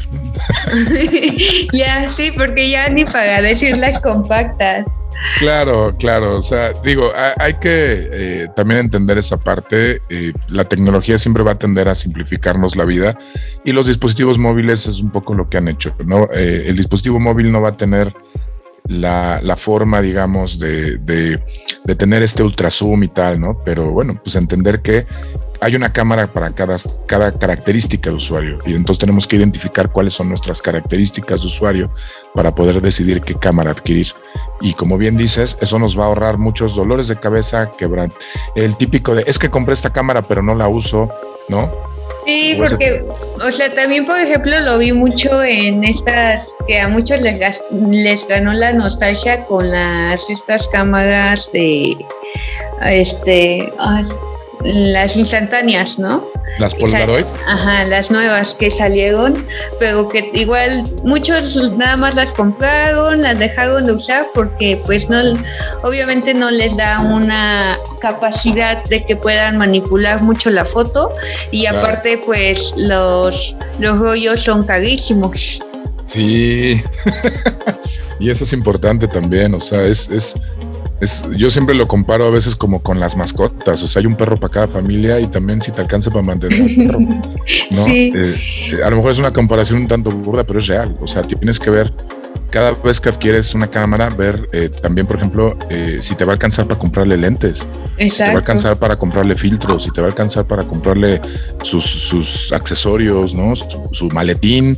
ya, 1.72 2.08
sí, 2.08 2.32
porque 2.36 2.70
ya 2.70 2.88
ni 2.88 3.04
para 3.04 3.42
decir 3.42 3.76
las 3.76 4.00
compactas. 4.00 4.86
Claro, 5.38 5.94
claro. 5.98 6.38
O 6.38 6.42
sea, 6.42 6.72
digo, 6.84 7.10
hay 7.38 7.54
que 7.54 8.08
eh, 8.12 8.48
también 8.54 8.80
entender 8.80 9.18
esa 9.18 9.36
parte. 9.36 10.00
Eh, 10.08 10.32
la 10.48 10.64
tecnología 10.64 11.18
siempre 11.18 11.42
va 11.42 11.52
a 11.52 11.58
tender 11.58 11.88
a 11.88 11.94
simplificarnos 11.94 12.76
la 12.76 12.84
vida 12.84 13.16
y 13.64 13.72
los 13.72 13.86
dispositivos 13.86 14.38
móviles 14.38 14.86
es 14.86 15.00
un 15.00 15.10
poco 15.10 15.34
lo 15.34 15.48
que 15.48 15.58
han 15.58 15.68
hecho. 15.68 15.94
¿no? 16.04 16.28
Eh, 16.32 16.64
el 16.68 16.76
dispositivo 16.76 17.20
móvil 17.20 17.50
no 17.50 17.60
va 17.60 17.70
a 17.70 17.76
tener 17.76 18.12
la, 18.90 19.40
la 19.40 19.56
forma, 19.56 20.02
digamos, 20.02 20.58
de, 20.58 20.98
de, 20.98 21.40
tener 21.94 22.22
este 22.22 22.42
ultra 22.42 22.70
zoom 22.70 23.04
y 23.04 23.08
tal, 23.08 23.40
¿no? 23.40 23.60
Pero 23.64 23.90
bueno, 23.90 24.18
pues 24.22 24.36
entender 24.36 24.80
que 24.80 25.06
hay 25.60 25.76
una 25.76 25.92
cámara 25.92 26.26
para 26.26 26.50
cada, 26.52 26.76
cada 27.06 27.32
característica 27.32 28.10
de 28.10 28.16
usuario 28.16 28.58
y 28.66 28.74
entonces 28.74 28.98
tenemos 29.00 29.26
que 29.26 29.36
identificar 29.36 29.90
cuáles 29.90 30.14
son 30.14 30.28
nuestras 30.28 30.62
características 30.62 31.42
de 31.42 31.46
usuario 31.46 31.90
para 32.34 32.54
poder 32.54 32.80
decidir 32.80 33.20
qué 33.20 33.34
cámara 33.34 33.70
adquirir. 33.70 34.08
Y 34.60 34.74
como 34.74 34.98
bien 34.98 35.16
dices, 35.16 35.56
eso 35.60 35.78
nos 35.78 35.98
va 35.98 36.04
a 36.04 36.06
ahorrar 36.06 36.38
muchos 36.38 36.74
dolores 36.74 37.08
de 37.08 37.16
cabeza, 37.16 37.70
quebran. 37.78 38.12
El 38.54 38.76
típico 38.76 39.14
de, 39.14 39.24
es 39.26 39.38
que 39.38 39.50
compré 39.50 39.74
esta 39.74 39.90
cámara 39.90 40.22
pero 40.22 40.42
no 40.42 40.54
la 40.54 40.68
uso, 40.68 41.08
¿no? 41.48 41.70
Sí, 42.26 42.54
porque, 42.58 43.02
o 43.46 43.50
sea, 43.50 43.74
también 43.74 44.06
por 44.06 44.18
ejemplo 44.18 44.60
lo 44.60 44.78
vi 44.78 44.92
mucho 44.92 45.42
en 45.42 45.84
estas, 45.84 46.54
que 46.66 46.78
a 46.78 46.88
muchos 46.88 47.20
les, 47.22 47.62
les 47.90 48.28
ganó 48.28 48.52
la 48.52 48.72
nostalgia 48.72 49.44
con 49.46 49.70
las, 49.70 50.28
estas 50.28 50.68
cámaras 50.68 51.50
de, 51.52 51.96
este, 52.82 53.72
las 54.62 55.16
instantáneas, 55.16 55.98
¿no? 55.98 56.24
Las 56.58 56.74
Polaroid. 56.74 57.24
Ajá, 57.46 57.84
las 57.84 58.10
nuevas 58.10 58.54
que 58.54 58.70
salieron, 58.70 59.46
pero 59.78 60.08
que 60.08 60.30
igual 60.34 60.84
muchos 61.04 61.56
nada 61.76 61.96
más 61.96 62.14
las 62.14 62.34
compraron, 62.34 63.22
las 63.22 63.38
dejaron 63.38 63.86
de 63.86 63.92
usar 63.92 64.26
porque 64.34 64.80
pues 64.84 65.08
no, 65.08 65.18
obviamente 65.82 66.34
no 66.34 66.50
les 66.50 66.76
da 66.76 67.00
una 67.00 67.78
capacidad 68.00 68.84
de 68.84 69.04
que 69.06 69.16
puedan 69.16 69.56
manipular 69.56 70.22
mucho 70.22 70.50
la 70.50 70.64
foto 70.64 71.10
y 71.50 71.66
aparte 71.66 72.20
pues 72.24 72.74
los, 72.76 73.56
los 73.78 73.98
rollos 73.98 74.42
son 74.42 74.64
carísimos. 74.64 75.62
Sí, 76.06 76.82
y 78.18 78.30
eso 78.30 78.44
es 78.44 78.52
importante 78.52 79.06
también, 79.06 79.54
o 79.54 79.60
sea, 79.60 79.84
es, 79.84 80.08
es, 80.08 80.34
yo 81.36 81.50
siempre 81.50 81.74
lo 81.74 81.88
comparo 81.88 82.26
a 82.26 82.30
veces 82.30 82.54
como 82.54 82.82
con 82.82 83.00
las 83.00 83.16
mascotas, 83.16 83.82
o 83.82 83.88
sea, 83.88 84.00
hay 84.00 84.06
un 84.06 84.16
perro 84.16 84.38
para 84.38 84.52
cada 84.52 84.68
familia 84.68 85.18
y 85.18 85.26
también 85.26 85.60
si 85.60 85.72
te 85.72 85.80
alcanza 85.80 86.10
para 86.10 86.22
mantener 86.22 86.60
un 86.60 86.86
perro, 86.86 86.98
¿no? 87.70 87.86
Eh, 87.86 88.12
eh, 88.14 88.80
a 88.84 88.90
lo 88.90 88.96
mejor 88.96 89.12
es 89.12 89.18
una 89.18 89.32
comparación 89.32 89.82
un 89.82 89.88
tanto 89.88 90.10
burda, 90.10 90.44
pero 90.44 90.58
es 90.58 90.66
real, 90.66 90.94
o 91.00 91.06
sea, 91.06 91.22
tienes 91.22 91.58
que 91.58 91.70
ver 91.70 91.92
cada 92.50 92.72
vez 92.72 93.00
que 93.00 93.08
adquieres 93.08 93.54
una 93.54 93.68
cámara, 93.68 94.10
ver 94.10 94.48
eh, 94.52 94.68
también, 94.82 95.06
por 95.06 95.16
ejemplo, 95.16 95.56
si 96.00 96.14
te 96.16 96.24
va 96.24 96.32
a 96.32 96.34
alcanzar 96.34 96.66
para 96.66 96.78
comprarle 96.78 97.16
lentes, 97.16 97.64
si 97.96 98.10
te 98.10 98.24
va 98.24 98.30
a 98.30 98.36
alcanzar 98.36 98.76
para 98.76 98.96
comprarle 98.96 99.36
filtros, 99.36 99.84
si 99.84 99.90
te 99.92 100.00
va 100.00 100.08
a 100.08 100.10
alcanzar 100.10 100.44
para 100.44 100.64
comprarle 100.64 101.20
sus, 101.62 102.52
accesorios, 102.52 103.34
¿no? 103.34 103.54
Su, 103.54 104.08
maletín, 104.08 104.76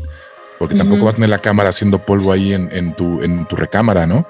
porque 0.59 0.75
tampoco 0.75 1.07
va 1.07 1.11
a 1.12 1.14
tener 1.14 1.31
la 1.31 1.39
cámara 1.39 1.70
haciendo 1.70 1.99
polvo 1.99 2.31
ahí 2.31 2.53
en, 2.53 2.95
tu, 2.95 3.23
en 3.23 3.47
tu 3.47 3.57
recámara, 3.57 4.07
¿no? 4.07 4.27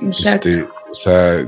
Exacto. 0.00 0.48
Este, 0.48 0.66
sea, 0.96 1.40
e-, 1.40 1.46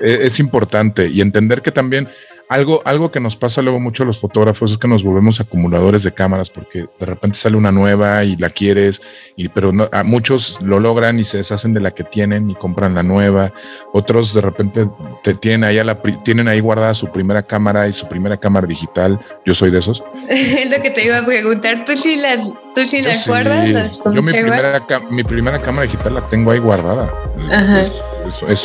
es, 0.00 0.40
importante 0.40 1.08
y 1.08 1.20
entender 1.20 1.62
que 1.62 1.72
también 1.72 2.08
algo, 2.50 2.82
algo 2.84 3.12
que 3.12 3.20
nos 3.20 3.36
pasa 3.36 3.62
luego 3.62 3.78
mucho 3.78 4.02
a 4.02 4.06
los 4.06 4.18
fotógrafos 4.18 4.72
es 4.72 4.78
que 4.78 4.88
nos 4.88 5.04
volvemos 5.04 5.38
acumuladores 5.38 6.02
de 6.02 6.12
cámaras 6.12 6.50
porque 6.50 6.86
de 6.98 7.06
repente 7.06 7.38
sale 7.38 7.56
una 7.56 7.70
nueva 7.70 8.24
y 8.24 8.36
la 8.36 8.50
quieres, 8.50 9.00
y, 9.36 9.48
pero 9.48 9.72
no, 9.72 9.88
a 9.92 10.02
muchos 10.02 10.60
lo 10.60 10.80
logran 10.80 11.20
y 11.20 11.24
se 11.24 11.36
deshacen 11.36 11.74
de 11.74 11.80
la 11.80 11.92
que 11.92 12.02
tienen 12.02 12.50
y 12.50 12.56
compran 12.56 12.96
la 12.96 13.04
nueva. 13.04 13.52
Otros 13.92 14.34
de 14.34 14.40
repente 14.40 14.88
te 15.22 15.34
tienen 15.34 15.62
ahí, 15.62 15.76
la, 15.84 16.02
tienen 16.02 16.48
ahí 16.48 16.58
guardada 16.58 16.92
su 16.92 17.06
primera 17.12 17.44
cámara 17.44 17.86
y 17.86 17.92
su 17.92 18.08
primera 18.08 18.36
cámara 18.36 18.66
digital. 18.66 19.20
Yo 19.46 19.54
soy 19.54 19.70
de 19.70 19.78
esos. 19.78 20.02
es 20.28 20.76
lo 20.76 20.82
que 20.82 20.90
te 20.90 21.04
iba 21.04 21.18
a 21.18 21.24
preguntar. 21.24 21.84
¿Tú 21.84 21.96
sí 21.96 22.16
las, 22.16 22.52
tú 22.74 22.84
sí 22.84 23.00
las 23.00 23.28
guardas? 23.28 24.02
Yo 24.04 24.22
mi 24.22 24.32
primera, 24.32 24.82
mi 25.08 25.22
primera 25.22 25.62
cámara 25.62 25.86
digital 25.86 26.14
la 26.14 26.22
tengo 26.22 26.50
ahí 26.50 26.58
guardada. 26.58 27.08
Ajá 27.52 27.80
es, 27.80 27.92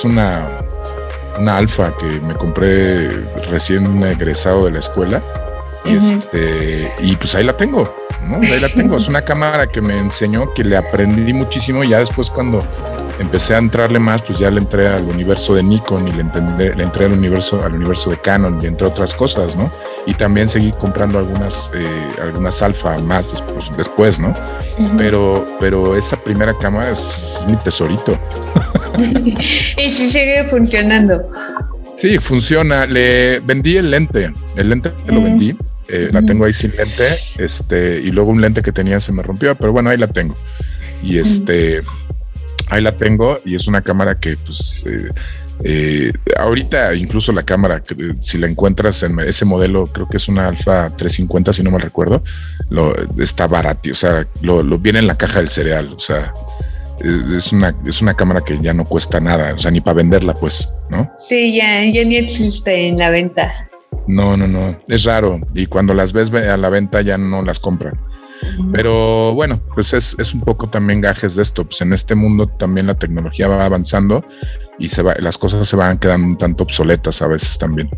una, 0.04 0.48
una 1.40 1.58
alfa 1.58 1.96
que 1.98 2.06
me 2.22 2.34
compré 2.36 3.10
recién 3.50 4.04
egresado 4.04 4.66
de 4.66 4.72
la 4.72 4.80
escuela. 4.80 5.22
Y, 5.84 5.98
este, 5.98 6.92
y 7.00 7.16
pues 7.16 7.36
ahí 7.36 7.44
la 7.44 7.56
tengo, 7.56 7.94
¿no? 8.24 8.38
Ahí 8.38 8.60
la 8.60 8.70
tengo. 8.70 8.98
Es 8.98 9.08
una 9.08 9.22
cámara 9.22 9.68
que 9.68 9.82
me 9.82 9.98
enseñó, 9.98 10.52
que 10.54 10.64
le 10.64 10.78
aprendí 10.78 11.32
muchísimo. 11.32 11.84
Y 11.84 11.90
ya 11.90 12.00
después, 12.00 12.32
cuando 12.32 12.60
empecé 13.20 13.56
a 13.56 13.60
entrarle 13.60 14.00
más, 14.00 14.22
pues 14.22 14.40
ya 14.40 14.50
le 14.50 14.60
entré 14.60 14.88
al 14.88 15.04
universo 15.04 15.56
de 15.56 15.64
Nikon 15.64 16.08
y 16.08 16.12
le, 16.12 16.24
le 16.76 16.84
entré 16.84 17.06
al 17.06 17.14
universo, 17.14 17.62
al 17.64 17.76
universo 17.76 18.10
de 18.10 18.18
Canon 18.18 18.60
y 18.62 18.66
entre 18.66 18.88
otras 18.88 19.14
cosas, 19.14 19.56
¿no? 19.56 19.72
Y 20.06 20.14
también 20.14 20.50
seguí 20.50 20.72
comprando 20.74 21.20
algunas, 21.20 21.70
eh, 21.74 22.08
algunas 22.22 22.62
alfa 22.62 22.98
más 23.00 23.32
después, 23.32 23.72
después 23.78 24.20
¿no? 24.20 24.34
pero, 24.98 25.46
pero 25.60 25.96
esa 25.96 26.18
primera 26.18 26.54
cámara 26.54 26.92
es 26.92 27.40
mi 27.48 27.56
tesorito. 27.58 28.18
y 29.78 29.90
si 29.90 30.10
sigue 30.10 30.46
funcionando. 30.50 31.22
Sí, 31.96 32.18
funciona. 32.20 32.86
Le 32.86 33.40
vendí 33.40 33.78
el 33.78 33.92
lente. 33.92 34.32
El 34.56 34.70
lente 34.70 34.92
lo 35.08 35.22
vendí. 35.22 35.56
Eh, 35.88 36.10
la 36.12 36.22
tengo 36.22 36.46
ahí 36.46 36.54
sin 36.54 36.76
lente. 36.76 37.18
Este, 37.38 38.02
y 38.02 38.12
luego 38.12 38.32
un 38.32 38.42
lente 38.42 38.62
que 38.62 38.72
tenía 38.72 39.00
se 39.00 39.12
me 39.12 39.24
rompió, 39.24 39.56
pero 39.56 39.72
bueno, 39.72 39.90
ahí 39.90 39.98
la 39.98 40.08
tengo. 40.08 40.36
Y 41.04 41.18
este, 41.18 41.82
ahí 42.70 42.82
la 42.82 42.92
tengo. 42.92 43.40
Y 43.46 43.56
es 43.56 43.68
una 43.68 43.82
cámara 43.82 44.16
que, 44.20 44.36
pues, 44.36 44.84
eh, 44.86 45.10
eh, 45.64 46.12
ahorita 46.38 46.94
incluso 46.96 47.32
la 47.32 47.44
cámara, 47.44 47.82
si 48.22 48.38
la 48.38 48.48
encuentras 48.48 49.04
en 49.04 49.20
ese 49.22 49.46
modelo, 49.46 49.86
creo 49.86 50.08
que 50.10 50.18
es 50.18 50.28
una 50.28 50.48
Alfa 50.48 50.90
350, 50.90 51.54
si 51.54 51.64
no 51.64 51.72
me 51.72 51.80
recuerdo, 51.80 52.22
lo, 52.70 52.94
está 53.22 53.48
barato, 53.48 53.92
o 53.92 53.96
sea, 53.96 54.28
lo, 54.42 54.64
lo, 54.64 54.78
viene 54.78 55.00
en 55.00 55.08
la 55.08 55.18
caja 55.18 55.40
del 55.40 55.50
cereal, 55.50 55.88
o 55.96 56.00
sea, 56.00 56.34
es 57.38 57.52
una, 57.52 57.74
es 57.86 58.02
una 58.02 58.14
cámara 58.14 58.42
que 58.42 58.60
ya 58.60 58.74
no 58.74 58.86
cuesta 58.86 59.20
nada, 59.20 59.54
o 59.54 59.60
sea, 59.60 59.72
ni 59.72 59.82
para 59.82 59.96
venderla, 59.96 60.34
pues, 60.34 60.70
¿no? 60.90 61.12
Sí, 61.18 61.56
ya, 61.56 61.84
ya 61.86 62.04
ni 62.04 62.18
existe 62.18 62.88
en 62.88 62.98
la 62.98 63.10
venta. 63.10 63.52
No, 64.08 64.36
no, 64.38 64.48
no, 64.48 64.78
es 64.88 65.04
raro. 65.04 65.40
Y 65.54 65.66
cuando 65.68 65.94
las 65.94 66.14
ves 66.14 66.34
a 66.34 66.58
la 66.58 66.70
venta 66.70 67.02
ya 67.02 67.18
no 67.18 67.42
las 67.42 67.60
compran. 67.60 67.98
Pero 68.72 69.34
bueno, 69.34 69.62
pues 69.74 69.94
es, 69.94 70.16
es, 70.20 70.34
un 70.34 70.42
poco 70.42 70.68
también 70.68 71.02
gajes 71.02 71.36
de 71.36 71.44
esto. 71.44 71.66
Pues 71.66 71.82
en 71.82 71.94
este 71.94 72.16
mundo 72.16 72.48
también 72.48 72.88
la 72.88 72.96
tecnología 72.96 73.48
va 73.48 73.66
avanzando 73.66 74.24
y 74.78 74.90
se 74.90 75.02
va, 75.02 75.16
las 75.20 75.38
cosas 75.38 75.68
se 75.68 75.76
van 75.76 75.98
quedando 75.98 76.28
un 76.28 76.38
tanto 76.38 76.64
obsoletas 76.64 77.22
a 77.22 77.28
veces 77.28 77.58
también. 77.58 77.90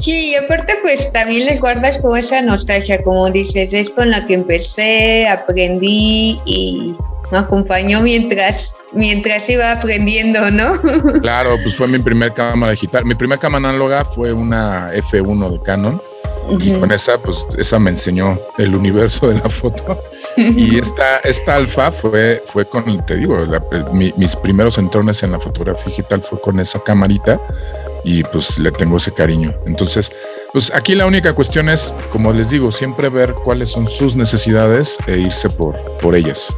Sí, 0.00 0.30
y 0.30 0.34
aparte 0.34 0.74
pues 0.82 1.12
también 1.12 1.46
les 1.46 1.60
guardas 1.60 1.98
como 1.98 2.16
esa 2.16 2.42
nostalgia, 2.42 3.02
como 3.02 3.30
dices, 3.30 3.72
es 3.72 3.90
con 3.90 4.10
la 4.10 4.24
que 4.24 4.34
empecé, 4.34 5.28
aprendí 5.28 6.38
y 6.46 6.94
me 7.30 7.38
acompañó 7.38 8.00
mientras, 8.00 8.74
mientras 8.92 9.48
iba 9.48 9.72
aprendiendo, 9.72 10.50
¿no? 10.50 10.72
Claro, 11.20 11.56
pues 11.62 11.76
fue 11.76 11.88
mi 11.88 11.98
primer 11.98 12.32
cámara 12.32 12.72
digital. 12.72 13.04
Mi 13.04 13.14
primera 13.14 13.40
cámara 13.40 13.68
análoga 13.68 14.04
fue 14.04 14.32
una 14.32 14.92
F1 14.94 15.50
de 15.50 15.60
Canon. 15.60 16.00
Y 16.58 16.72
con 16.80 16.90
esa, 16.90 17.18
pues 17.18 17.46
esa 17.56 17.78
me 17.78 17.90
enseñó 17.90 18.36
el 18.58 18.74
universo 18.74 19.28
de 19.28 19.34
la 19.34 19.48
foto. 19.48 19.98
y 20.36 20.78
esta, 20.80 21.18
esta 21.18 21.54
alfa 21.54 21.92
fue, 21.92 22.42
fue 22.46 22.64
con, 22.64 23.04
te 23.06 23.16
digo, 23.16 23.38
mis 23.92 24.36
primeros 24.36 24.76
entrones 24.78 25.22
en 25.22 25.32
la 25.32 25.38
fotografía 25.38 25.86
digital 25.86 26.22
fue 26.22 26.40
con 26.40 26.58
esa 26.58 26.82
camarita 26.82 27.40
y 28.04 28.22
pues 28.24 28.58
le 28.58 28.72
tengo 28.72 28.96
ese 28.96 29.12
cariño. 29.12 29.52
Entonces, 29.66 30.12
pues 30.52 30.70
aquí 30.74 30.94
la 30.94 31.06
única 31.06 31.32
cuestión 31.32 31.68
es, 31.68 31.94
como 32.10 32.32
les 32.32 32.50
digo, 32.50 32.70
siempre 32.70 33.08
ver 33.08 33.32
cuáles 33.32 33.70
son 33.70 33.88
sus 33.88 34.16
necesidades 34.16 34.98
e 35.06 35.18
irse 35.18 35.48
por, 35.48 35.80
por 36.00 36.14
ellas. 36.14 36.54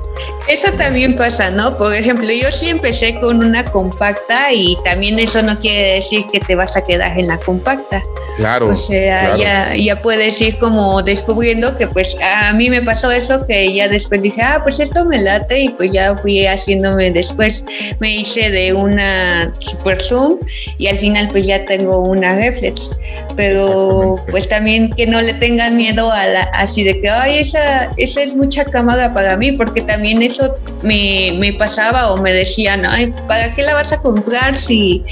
Eso 0.49 0.73
también 0.73 1.17
pasa, 1.17 1.51
¿no? 1.51 1.79
Por 1.79 1.95
ejemplo, 1.95 2.29
yo 2.31 2.51
sí 2.51 2.69
empecé 2.69 3.15
con 3.21 3.43
una 3.43 3.65
compacta 3.65 4.53
y 4.53 4.77
también 4.85 5.19
eso 5.19 5.43
no 5.43 5.59
quiere 5.59 5.95
decir 5.95 6.25
que 6.31 6.41
te 6.41 6.55
vas 6.55 6.77
a 6.77 6.85
quedar 6.85 7.19
en 7.19 7.29
la 7.29 7.39
compacta. 7.39 8.03
Claro. 8.37 8.69
O 8.69 8.77
sea, 8.77 9.37
Ya, 9.37 9.77
ya 9.77 10.03
puedes 10.03 10.41
ir 10.41 10.59
como 10.59 11.03
descubriendo 11.03 11.77
que 11.77 11.87
pues 11.87 12.17
a 12.23 12.53
mí 12.53 12.71
me 12.71 12.83
pasó 12.83 13.11
eso 13.11 13.47
que 13.47 13.73
ya 13.73 13.89
después 13.89 14.23
dije, 14.23 14.43
ah, 14.43 14.61
pues 14.63 14.81
esto 14.81 15.05
me 15.05 15.21
late 15.21 15.63
y 15.63 15.69
pues 15.71 15.93
ya 15.93 16.17
fui 16.17 16.47
haciéndome 16.47 17.11
después, 17.11 17.65
me 18.01 18.17
hice 18.17 18.51
de 18.51 18.73
una 18.73 19.53
super 19.59 20.01
zoom 20.01 20.39
y 20.79 20.89
al 20.89 20.99
final 20.99 21.29
pues 21.35 21.47
ya 21.47 21.65
tengo 21.65 21.99
una 21.99 22.37
reflex. 22.37 22.93
Pero 23.35 24.15
pues 24.31 24.49
también 24.49 24.93
que 24.93 25.05
no 25.05 25.21
le 25.21 25.35
tengan 25.35 25.77
miedo 25.77 26.13
a 26.13 26.27
la, 26.29 26.43
así 26.55 26.85
de 26.85 27.01
que, 27.01 27.11
ay, 27.11 27.39
esa, 27.39 27.93
esa 27.97 28.23
es 28.23 28.37
mucha 28.37 28.65
cámara 28.65 29.13
para 29.13 29.37
mí, 29.37 29.51
porque 29.51 29.83
también 29.83 30.23
eso 30.23 30.55
me, 30.85 31.35
me 31.41 31.53
pasaba 31.55 32.13
o 32.13 32.19
me 32.19 32.33
decían, 32.33 32.83
ay, 32.89 33.13
¿para 33.27 33.53
qué 33.53 33.63
la 33.63 33.75
vas 33.75 33.93
a 33.93 34.01
comprar 34.01 34.57
si, 34.57 35.05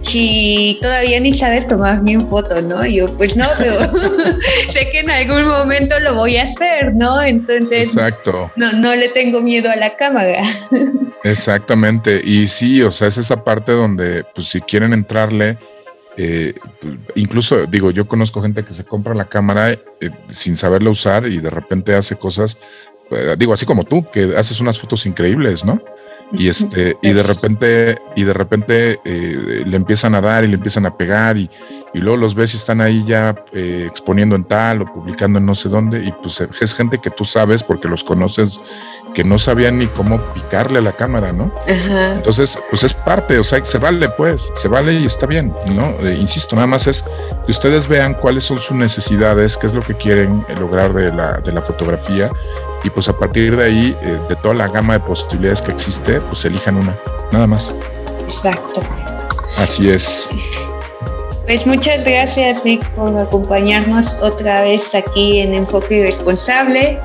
si 0.00 0.78
todavía 0.80 1.18
ni 1.18 1.34
sabes 1.34 1.66
tomar 1.66 2.04
bien 2.04 2.28
foto, 2.28 2.62
no? 2.62 2.86
Y 2.86 2.98
yo, 2.98 3.06
pues 3.16 3.34
no, 3.34 3.46
pero 3.58 3.80
sé 4.68 4.90
que 4.92 5.00
en 5.00 5.10
algún 5.10 5.48
momento 5.48 5.98
lo 5.98 6.14
voy 6.14 6.36
a 6.36 6.44
hacer, 6.44 6.94
¿no? 6.94 7.20
Entonces, 7.20 7.88
Exacto. 7.88 8.52
No, 8.54 8.72
no 8.74 8.94
le 8.94 9.08
tengo 9.08 9.40
miedo 9.40 9.68
a 9.72 9.74
la 9.74 9.96
cámara. 9.96 10.44
Exactamente. 11.24 12.20
Y 12.22 12.46
sí, 12.46 12.82
o 12.82 12.92
sea, 12.92 13.08
es 13.08 13.18
esa 13.18 13.42
parte 13.42 13.72
donde, 13.72 14.24
pues, 14.34 14.46
si 14.48 14.60
quieren 14.60 14.92
entrarle, 14.92 15.58
eh, 16.16 16.54
incluso 17.14 17.66
digo, 17.66 17.90
yo 17.90 18.06
conozco 18.06 18.42
gente 18.42 18.64
que 18.64 18.72
se 18.72 18.84
compra 18.84 19.14
la 19.14 19.26
cámara 19.26 19.72
eh, 19.72 19.80
sin 20.30 20.56
saberla 20.56 20.90
usar 20.90 21.26
y 21.26 21.40
de 21.40 21.50
repente 21.50 21.94
hace 21.94 22.16
cosas, 22.16 22.58
eh, 23.10 23.34
digo, 23.38 23.52
así 23.52 23.66
como 23.66 23.84
tú, 23.84 24.08
que 24.10 24.36
haces 24.36 24.60
unas 24.60 24.78
fotos 24.78 25.06
increíbles, 25.06 25.64
¿no? 25.64 25.80
Y 26.36 26.48
este, 26.48 26.98
y 27.00 27.12
de 27.12 27.22
repente, 27.22 27.98
y 28.16 28.24
de 28.24 28.32
repente 28.32 29.00
le 29.04 29.76
empiezan 29.76 30.14
a 30.14 30.20
dar 30.20 30.44
y 30.44 30.48
le 30.48 30.54
empiezan 30.54 30.86
a 30.86 30.96
pegar, 30.96 31.36
y, 31.36 31.50
y 31.92 31.98
luego 31.98 32.16
los 32.16 32.34
ves 32.34 32.54
y 32.54 32.56
están 32.56 32.80
ahí 32.80 33.04
ya 33.06 33.34
exponiendo 33.52 34.34
en 34.36 34.44
tal 34.44 34.82
o 34.82 34.92
publicando 34.92 35.38
en 35.38 35.46
no 35.46 35.54
sé 35.54 35.68
dónde, 35.68 36.04
y 36.04 36.12
pues 36.12 36.40
es 36.60 36.74
gente 36.74 36.98
que 36.98 37.10
tú 37.10 37.24
sabes 37.24 37.62
porque 37.62 37.88
los 37.88 38.02
conoces 38.02 38.60
que 39.14 39.24
no 39.24 39.38
sabían 39.38 39.78
ni 39.78 39.86
cómo 39.86 40.20
picarle 40.34 40.80
a 40.80 40.82
la 40.82 40.92
cámara, 40.92 41.32
¿no? 41.32 41.52
Entonces, 41.66 42.58
pues 42.68 42.84
es 42.84 42.92
parte, 42.92 43.38
o 43.38 43.44
sea, 43.44 43.64
se 43.64 43.78
vale, 43.78 44.08
pues, 44.10 44.50
se 44.54 44.68
vale 44.68 44.94
y 44.94 45.06
está 45.06 45.26
bien, 45.26 45.54
¿no? 45.72 45.94
Eh, 46.00 46.18
insisto, 46.20 46.56
nada 46.56 46.66
más 46.66 46.86
es 46.86 47.04
que 47.46 47.52
ustedes 47.52 47.88
vean 47.88 48.14
cuáles 48.14 48.44
son 48.44 48.58
sus 48.58 48.76
necesidades, 48.76 49.56
qué 49.56 49.68
es 49.68 49.74
lo 49.74 49.82
que 49.82 49.94
quieren 49.94 50.44
eh, 50.48 50.56
lograr 50.58 50.92
de 50.92 51.12
la, 51.12 51.38
de 51.38 51.52
la 51.52 51.62
fotografía 51.62 52.28
y 52.84 52.90
pues 52.90 53.08
a 53.08 53.18
partir 53.18 53.56
de 53.56 53.64
ahí, 53.64 53.96
eh, 54.02 54.18
de 54.28 54.36
toda 54.36 54.54
la 54.54 54.68
gama 54.68 54.94
de 54.94 55.00
posibilidades 55.00 55.62
que 55.62 55.72
existe, 55.72 56.20
pues 56.20 56.44
elijan 56.44 56.76
una, 56.76 56.94
nada 57.32 57.46
más. 57.46 57.74
Exacto. 58.24 58.82
Así 59.56 59.88
es. 59.88 60.28
Pues 61.46 61.66
muchas 61.66 62.04
gracias, 62.04 62.62
Vic, 62.62 62.86
por 62.90 63.18
acompañarnos 63.18 64.16
otra 64.20 64.62
vez 64.62 64.94
aquí 64.94 65.40
en 65.40 65.54
Enfoque 65.54 65.98
Irresponsable. 65.98 66.98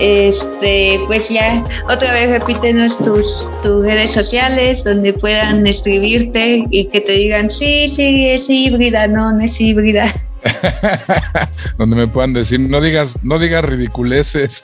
Este, 0.00 1.00
pues 1.06 1.28
ya, 1.28 1.62
otra 1.88 2.12
vez 2.12 2.30
repítenos 2.30 2.98
tus, 2.98 3.48
tus 3.62 3.84
redes 3.84 4.12
sociales 4.12 4.84
donde 4.84 5.12
puedan 5.12 5.66
escribirte 5.66 6.64
y 6.70 6.86
que 6.86 7.00
te 7.00 7.12
digan, 7.12 7.50
sí, 7.50 7.88
sí, 7.88 8.28
es 8.28 8.48
híbrida, 8.48 9.08
no, 9.08 9.32
no 9.32 9.44
es 9.44 9.60
híbrida. 9.60 10.12
donde 11.78 11.96
me 11.96 12.06
puedan 12.06 12.32
decir, 12.32 12.60
no 12.60 12.80
digas, 12.80 13.16
no 13.22 13.38
digas 13.38 13.64
ridiculeces. 13.64 14.62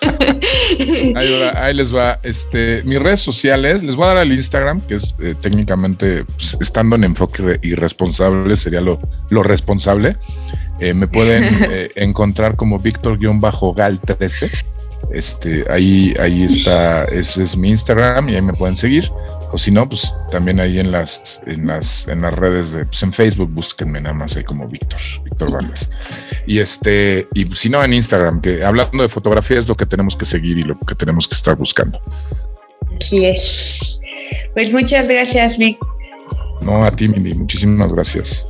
ahí, 1.54 1.74
les 1.74 1.94
va. 1.94 2.18
Este, 2.22 2.82
mis 2.84 3.00
redes 3.00 3.20
sociales, 3.20 3.82
les 3.82 3.96
voy 3.96 4.04
a 4.04 4.08
dar 4.08 4.18
al 4.18 4.32
Instagram, 4.32 4.80
que 4.80 4.96
es 4.96 5.14
eh, 5.20 5.34
técnicamente 5.40 6.24
pues, 6.24 6.56
estando 6.60 6.96
en 6.96 7.04
enfoque 7.04 7.58
irresponsable, 7.62 8.56
sería 8.56 8.80
lo, 8.80 8.98
lo 9.30 9.42
responsable. 9.42 10.16
Eh, 10.80 10.94
me 10.94 11.06
pueden 11.06 11.44
eh, 11.70 11.90
encontrar 11.96 12.56
como 12.56 12.78
Víctor-Gal13. 12.78 14.64
Este, 15.12 15.64
ahí, 15.70 16.14
ahí 16.18 16.44
está, 16.44 17.04
ese 17.04 17.44
es 17.44 17.56
mi 17.56 17.70
Instagram 17.70 18.28
y 18.28 18.34
ahí 18.34 18.42
me 18.42 18.54
pueden 18.54 18.76
seguir. 18.76 19.10
O 19.52 19.58
si 19.58 19.70
no, 19.70 19.88
pues 19.88 20.12
también 20.30 20.60
ahí 20.60 20.78
en 20.78 20.92
las, 20.92 21.40
en 21.46 21.66
las, 21.66 22.08
en 22.08 22.22
las 22.22 22.32
redes 22.32 22.72
de, 22.72 22.84
pues 22.84 23.02
en 23.02 23.12
Facebook, 23.12 23.50
búsquenme 23.50 24.00
nada 24.00 24.14
más 24.14 24.36
ahí 24.36 24.44
como 24.44 24.66
Víctor, 24.66 25.00
Víctor 25.24 25.52
Vargas. 25.52 25.90
Y 26.46 26.58
este, 26.58 27.26
y 27.34 27.46
si 27.54 27.68
no 27.68 27.82
en 27.82 27.94
Instagram, 27.94 28.40
que 28.40 28.64
hablando 28.64 29.02
de 29.02 29.08
fotografía 29.08 29.58
es 29.58 29.68
lo 29.68 29.74
que 29.74 29.86
tenemos 29.86 30.16
que 30.16 30.24
seguir 30.24 30.58
y 30.58 30.62
lo 30.62 30.78
que 30.80 30.94
tenemos 30.94 31.28
que 31.28 31.34
estar 31.34 31.56
buscando. 31.56 32.00
Así 33.00 33.24
es. 33.24 34.00
Pues 34.54 34.72
muchas 34.72 35.08
gracias, 35.08 35.56
Vic. 35.58 35.78
No, 36.60 36.84
a 36.84 36.90
ti, 36.90 37.08
Mindy, 37.08 37.34
muchísimas 37.34 37.92
gracias 37.92 38.44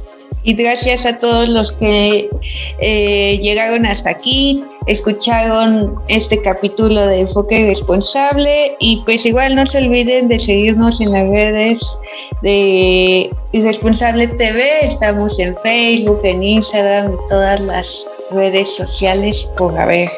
y 0.47 0.55
gracias 0.55 1.05
a 1.07 1.19
todos 1.19 1.49
los 1.49 1.73
que 1.73 2.31
eh, 2.79 3.39
llegaron 3.43 3.85
hasta 3.85 4.11
aquí, 4.11 4.63
escucharon 4.87 5.97
este 6.07 6.41
capítulo 6.41 7.05
de 7.05 7.23
Enfoque 7.23 7.67
Responsable. 7.67 8.77
Y 8.79 9.03
pues 9.05 9.27
igual 9.27 9.57
no 9.57 9.67
se 9.67 9.79
olviden 9.79 10.29
de 10.29 10.39
seguirnos 10.39 11.01
en 11.01 11.11
las 11.11 11.27
redes 11.27 11.99
de 12.43 13.29
Irresponsable 13.51 14.29
TV, 14.29 14.87
estamos 14.87 15.37
en 15.41 15.57
Facebook, 15.57 16.21
en 16.23 16.45
Instagram, 16.45 17.11
en 17.11 17.19
todas 17.29 17.59
las 17.59 18.07
redes 18.31 18.69
sociales 18.69 19.49
por 19.59 19.77
haber. 19.77 20.09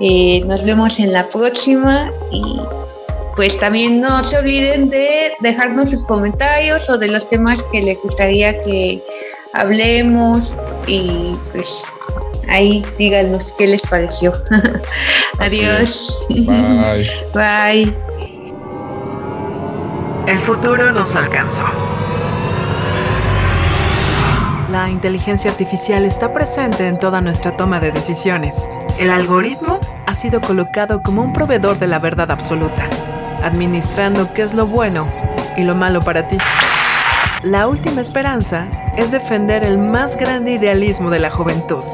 Eh, 0.00 0.42
nos 0.44 0.62
vemos 0.62 1.00
en 1.00 1.10
la 1.10 1.26
próxima. 1.26 2.10
Y 2.30 2.58
pues 3.38 3.56
también 3.56 4.00
no 4.00 4.24
se 4.24 4.36
olviden 4.36 4.90
de 4.90 5.32
dejarnos 5.38 5.90
sus 5.90 6.04
comentarios 6.06 6.90
o 6.90 6.98
de 6.98 7.06
los 7.06 7.30
temas 7.30 7.62
que 7.70 7.80
les 7.80 8.02
gustaría 8.02 8.52
que 8.64 9.00
hablemos 9.52 10.54
y 10.86 11.32
pues 11.52 11.84
ahí 12.48 12.84
díganos 12.98 13.52
qué 13.58 13.66
les 13.66 13.82
pareció. 13.82 14.32
Adiós. 15.38 16.26
Bye. 16.28 17.10
Bye. 17.34 17.94
El 20.26 20.38
futuro 20.40 20.92
nos 20.92 21.14
alcanzó. 21.14 21.62
La 24.70 24.90
inteligencia 24.90 25.50
artificial 25.50 26.04
está 26.04 26.34
presente 26.34 26.86
en 26.86 26.98
toda 26.98 27.22
nuestra 27.22 27.56
toma 27.56 27.80
de 27.80 27.90
decisiones. 27.90 28.70
El 28.98 29.10
algoritmo 29.10 29.78
ha 30.06 30.14
sido 30.14 30.42
colocado 30.42 31.02
como 31.02 31.22
un 31.22 31.32
proveedor 31.32 31.78
de 31.78 31.86
la 31.86 31.98
verdad 31.98 32.30
absoluta, 32.30 32.86
administrando 33.42 34.34
qué 34.34 34.42
es 34.42 34.52
lo 34.52 34.66
bueno 34.66 35.10
y 35.56 35.62
lo 35.62 35.74
malo 35.74 36.02
para 36.02 36.28
ti. 36.28 36.36
La 37.44 37.68
última 37.68 38.00
esperanza 38.00 38.68
es 38.96 39.12
defender 39.12 39.64
el 39.64 39.78
más 39.78 40.16
grande 40.16 40.50
idealismo 40.50 41.08
de 41.08 41.20
la 41.20 41.30
juventud. 41.30 41.84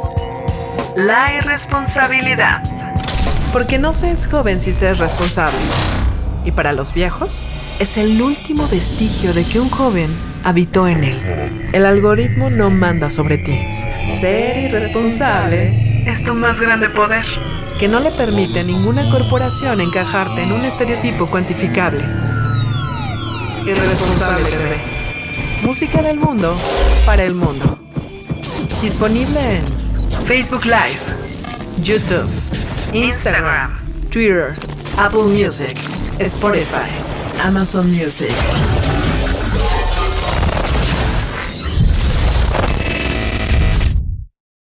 La 0.96 1.36
irresponsabilidad. 1.36 2.62
Porque 3.52 3.78
no 3.78 3.92
se 3.92 4.10
es 4.10 4.26
joven 4.26 4.58
si 4.58 4.72
se 4.72 4.88
es 4.88 4.98
responsable. 4.98 5.58
Y 6.46 6.50
para 6.52 6.72
los 6.72 6.94
viejos, 6.94 7.44
es 7.78 7.98
el 7.98 8.22
último 8.22 8.66
vestigio 8.68 9.34
de 9.34 9.44
que 9.44 9.60
un 9.60 9.68
joven 9.68 10.16
habitó 10.44 10.88
en 10.88 11.04
él. 11.04 11.70
El 11.74 11.84
algoritmo 11.84 12.48
no 12.48 12.70
manda 12.70 13.10
sobre 13.10 13.36
ti. 13.36 13.60
Ser 14.18 14.56
irresponsable 14.56 16.08
es 16.10 16.22
tu 16.22 16.32
más 16.32 16.58
grande 16.58 16.88
poder, 16.88 17.24
que 17.78 17.86
no 17.86 18.00
le 18.00 18.12
permite 18.12 18.60
a 18.60 18.64
ninguna 18.64 19.10
corporación 19.10 19.82
encajarte 19.82 20.42
en 20.42 20.52
un 20.52 20.64
estereotipo 20.64 21.26
cuantificable. 21.26 22.02
Irresponsable 23.66 24.44
TV. 24.44 25.03
Música 25.64 26.02
del 26.02 26.18
mundo 26.18 26.54
para 27.06 27.24
el 27.24 27.34
mundo. 27.34 27.78
Disponible 28.82 29.56
en 29.56 29.64
Facebook 30.26 30.66
Live, 30.66 31.00
YouTube, 31.82 32.28
Instagram, 32.92 33.78
Twitter, 34.10 34.52
Apple 34.98 35.22
Music, 35.22 35.74
Spotify, 36.18 36.90
Amazon 37.42 37.90
Music. 37.90 38.93